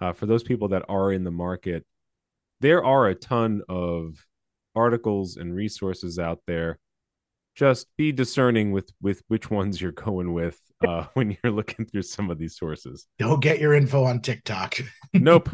uh, 0.00 0.12
for 0.12 0.26
those 0.26 0.42
people 0.42 0.68
that 0.68 0.84
are 0.88 1.12
in 1.12 1.24
the 1.24 1.30
market. 1.30 1.84
There 2.60 2.84
are 2.84 3.08
a 3.08 3.14
ton 3.14 3.62
of 3.68 4.24
articles 4.74 5.36
and 5.36 5.54
resources 5.54 6.18
out 6.18 6.40
there. 6.46 6.78
Just 7.54 7.88
be 7.96 8.12
discerning 8.12 8.72
with 8.72 8.92
with 9.00 9.22
which 9.28 9.50
ones 9.50 9.80
you're 9.80 9.92
going 9.92 10.32
with 10.32 10.60
uh, 10.86 11.06
when 11.14 11.36
you're 11.42 11.52
looking 11.52 11.86
through 11.86 12.02
some 12.02 12.30
of 12.30 12.38
these 12.38 12.56
sources. 12.56 13.06
Don't 13.18 13.40
get 13.40 13.60
your 13.60 13.74
info 13.74 14.04
on 14.04 14.20
TikTok. 14.20 14.76
Nope, 15.14 15.48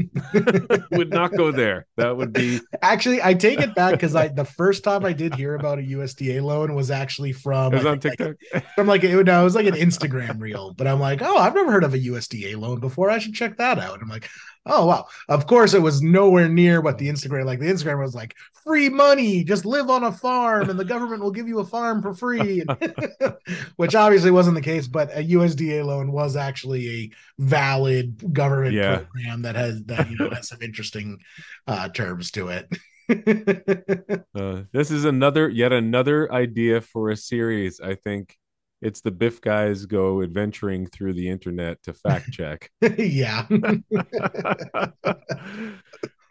would 0.90 1.10
not 1.10 1.32
go 1.36 1.52
there. 1.52 1.86
That 1.96 2.16
would 2.16 2.32
be 2.32 2.60
actually. 2.82 3.22
I 3.22 3.34
take 3.34 3.60
it 3.60 3.72
back 3.76 3.92
because 3.92 4.16
I 4.16 4.26
the 4.26 4.44
first 4.44 4.82
time 4.82 5.04
I 5.04 5.12
did 5.12 5.36
hear 5.36 5.54
about 5.54 5.78
a 5.78 5.82
USDA 5.82 6.42
loan 6.42 6.74
was 6.74 6.90
actually 6.90 7.30
from 7.30 7.72
it 7.72 7.76
was 7.76 7.86
on 7.86 8.00
TikTok. 8.00 8.34
Like, 8.52 8.74
from 8.74 8.88
like 8.88 9.04
it, 9.04 9.24
no, 9.24 9.40
it 9.40 9.44
was 9.44 9.54
like 9.54 9.66
an 9.66 9.74
Instagram 9.74 10.40
reel. 10.40 10.74
But 10.74 10.88
I'm 10.88 10.98
like, 10.98 11.22
oh, 11.22 11.38
I've 11.38 11.54
never 11.54 11.70
heard 11.70 11.84
of 11.84 11.94
a 11.94 11.98
USDA 12.00 12.58
loan 12.58 12.80
before. 12.80 13.10
I 13.10 13.18
should 13.18 13.34
check 13.34 13.58
that 13.58 13.78
out. 13.78 14.00
I'm 14.02 14.08
like, 14.08 14.28
oh 14.66 14.86
wow. 14.86 15.06
Of 15.28 15.46
course, 15.46 15.74
it 15.74 15.82
was 15.82 16.02
nowhere 16.02 16.48
near 16.48 16.80
what 16.80 16.98
the 16.98 17.08
Instagram 17.08 17.44
like. 17.44 17.60
The 17.60 17.70
Instagram 17.70 18.00
was 18.00 18.14
like 18.14 18.34
free 18.64 18.88
money, 18.88 19.44
just 19.44 19.64
live 19.64 19.90
on 19.90 20.04
a 20.04 20.12
farm, 20.12 20.70
and 20.70 20.78
the 20.78 20.84
government 20.84 21.22
will 21.22 21.30
give 21.30 21.48
you 21.48 21.58
a 21.60 21.64
farm 21.64 22.00
for 22.02 22.14
free, 22.14 22.62
which 23.76 23.94
obviously 23.94 24.30
wasn't 24.30 24.54
the 24.56 24.62
case. 24.62 24.86
But 24.88 25.10
a 25.12 25.22
USDA 25.22 25.84
loan 25.84 26.12
was 26.12 26.36
actually 26.36 26.88
a 26.88 27.10
valid 27.38 28.32
government 28.32 28.74
Yeah. 28.74 28.98
program 28.98 29.42
that 29.42 29.56
has 29.56 29.82
that 29.84 30.10
you 30.10 30.16
know 30.16 30.30
has 30.30 30.48
some 30.48 30.62
interesting 30.62 31.18
uh, 31.66 31.88
terms 31.90 32.30
to 32.32 32.48
it. 32.48 32.68
Uh, 34.34 34.62
this 34.72 34.90
is 34.90 35.04
another 35.04 35.48
yet 35.48 35.72
another 35.72 36.32
idea 36.32 36.80
for 36.80 37.10
a 37.10 37.16
series. 37.16 37.80
I 37.80 37.94
think 37.96 38.36
it's 38.84 39.00
the 39.00 39.10
Biff 39.10 39.40
guys 39.40 39.86
go 39.86 40.22
adventuring 40.22 40.86
through 40.86 41.14
the 41.14 41.28
internet 41.28 41.82
to 41.84 41.94
fact 41.94 42.30
check. 42.32 42.70
yeah. 42.98 43.46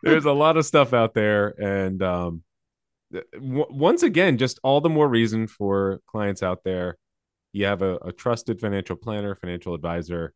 There's 0.04 0.26
a 0.26 0.32
lot 0.32 0.58
of 0.58 0.66
stuff 0.66 0.94
out 0.94 1.14
there, 1.14 1.56
and 1.62 2.04
um, 2.04 2.44
w- 3.34 3.66
once 3.70 4.04
again, 4.04 4.38
just 4.38 4.60
all 4.64 4.82
the 4.82 4.90
more 4.90 5.08
reason 5.08 5.48
for 5.48 6.02
clients 6.08 6.44
out 6.44 6.64
there. 6.64 6.98
You 7.54 7.66
have 7.66 7.82
a, 7.82 7.96
a 7.98 8.12
trusted 8.12 8.60
financial 8.60 8.96
planner, 8.96 9.36
financial 9.36 9.74
advisor 9.74 10.34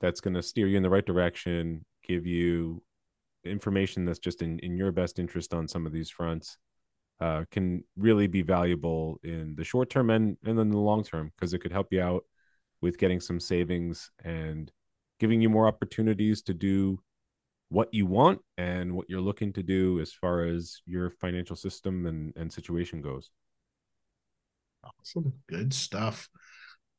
that's 0.00 0.20
going 0.20 0.34
to 0.34 0.42
steer 0.42 0.66
you 0.66 0.76
in 0.76 0.82
the 0.82 0.90
right 0.90 1.06
direction, 1.06 1.84
give 2.06 2.26
you 2.26 2.82
information 3.44 4.04
that's 4.04 4.18
just 4.18 4.42
in, 4.42 4.58
in 4.58 4.76
your 4.76 4.92
best 4.92 5.18
interest 5.18 5.54
on 5.54 5.66
some 5.68 5.86
of 5.86 5.92
these 5.92 6.10
fronts. 6.10 6.58
Uh, 7.18 7.44
can 7.50 7.82
really 7.96 8.26
be 8.26 8.42
valuable 8.42 9.18
in 9.24 9.54
the 9.56 9.64
short 9.64 9.88
term 9.88 10.10
and, 10.10 10.36
and 10.44 10.58
in 10.58 10.70
the 10.70 10.76
long 10.76 11.02
term 11.02 11.32
because 11.34 11.54
it 11.54 11.60
could 11.60 11.72
help 11.72 11.88
you 11.90 12.02
out 12.02 12.24
with 12.82 12.98
getting 12.98 13.20
some 13.20 13.40
savings 13.40 14.10
and 14.22 14.70
giving 15.18 15.40
you 15.40 15.48
more 15.48 15.66
opportunities 15.66 16.42
to 16.42 16.52
do 16.52 16.98
what 17.68 17.92
you 17.92 18.06
want 18.06 18.40
and 18.58 18.94
what 18.94 19.08
you're 19.08 19.20
looking 19.20 19.52
to 19.52 19.62
do 19.62 19.98
as 20.00 20.12
far 20.12 20.44
as 20.44 20.82
your 20.86 21.10
financial 21.10 21.56
system 21.56 22.06
and, 22.06 22.32
and 22.36 22.52
situation 22.52 23.00
goes. 23.00 23.30
Awesome. 24.84 25.32
Good 25.48 25.74
stuff. 25.74 26.28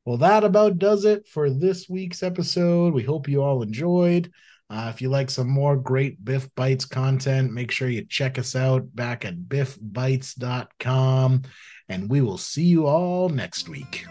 Well, 0.04 0.18
that 0.18 0.44
about 0.44 0.80
does 0.80 1.06
it 1.06 1.28
for 1.28 1.50
this 1.50 1.88
week's 1.90 2.24
episode. 2.24 2.94
We 2.94 3.04
hope 3.04 3.28
you 3.28 3.44
all 3.44 3.62
enjoyed. 3.62 4.32
Uh, 4.70 4.92
if 4.94 5.02
you 5.02 5.10
like 5.10 5.30
some 5.30 5.50
more 5.50 5.78
great 5.78 6.24
Biff 6.24 6.54
Bites 6.56 6.86
content, 6.86 7.54
make 7.54 7.72
sure 7.72 7.88
you 7.88 8.06
check 8.06 8.38
us 8.38 8.56
out 8.56 8.96
back 8.96 9.26
at 9.26 9.36
biffbites.com. 9.36 11.42
And 11.90 12.10
we 12.10 12.22
will 12.22 12.38
see 12.38 12.66
you 12.66 12.86
all 12.86 13.30
next 13.30 13.70
week. 13.70 14.06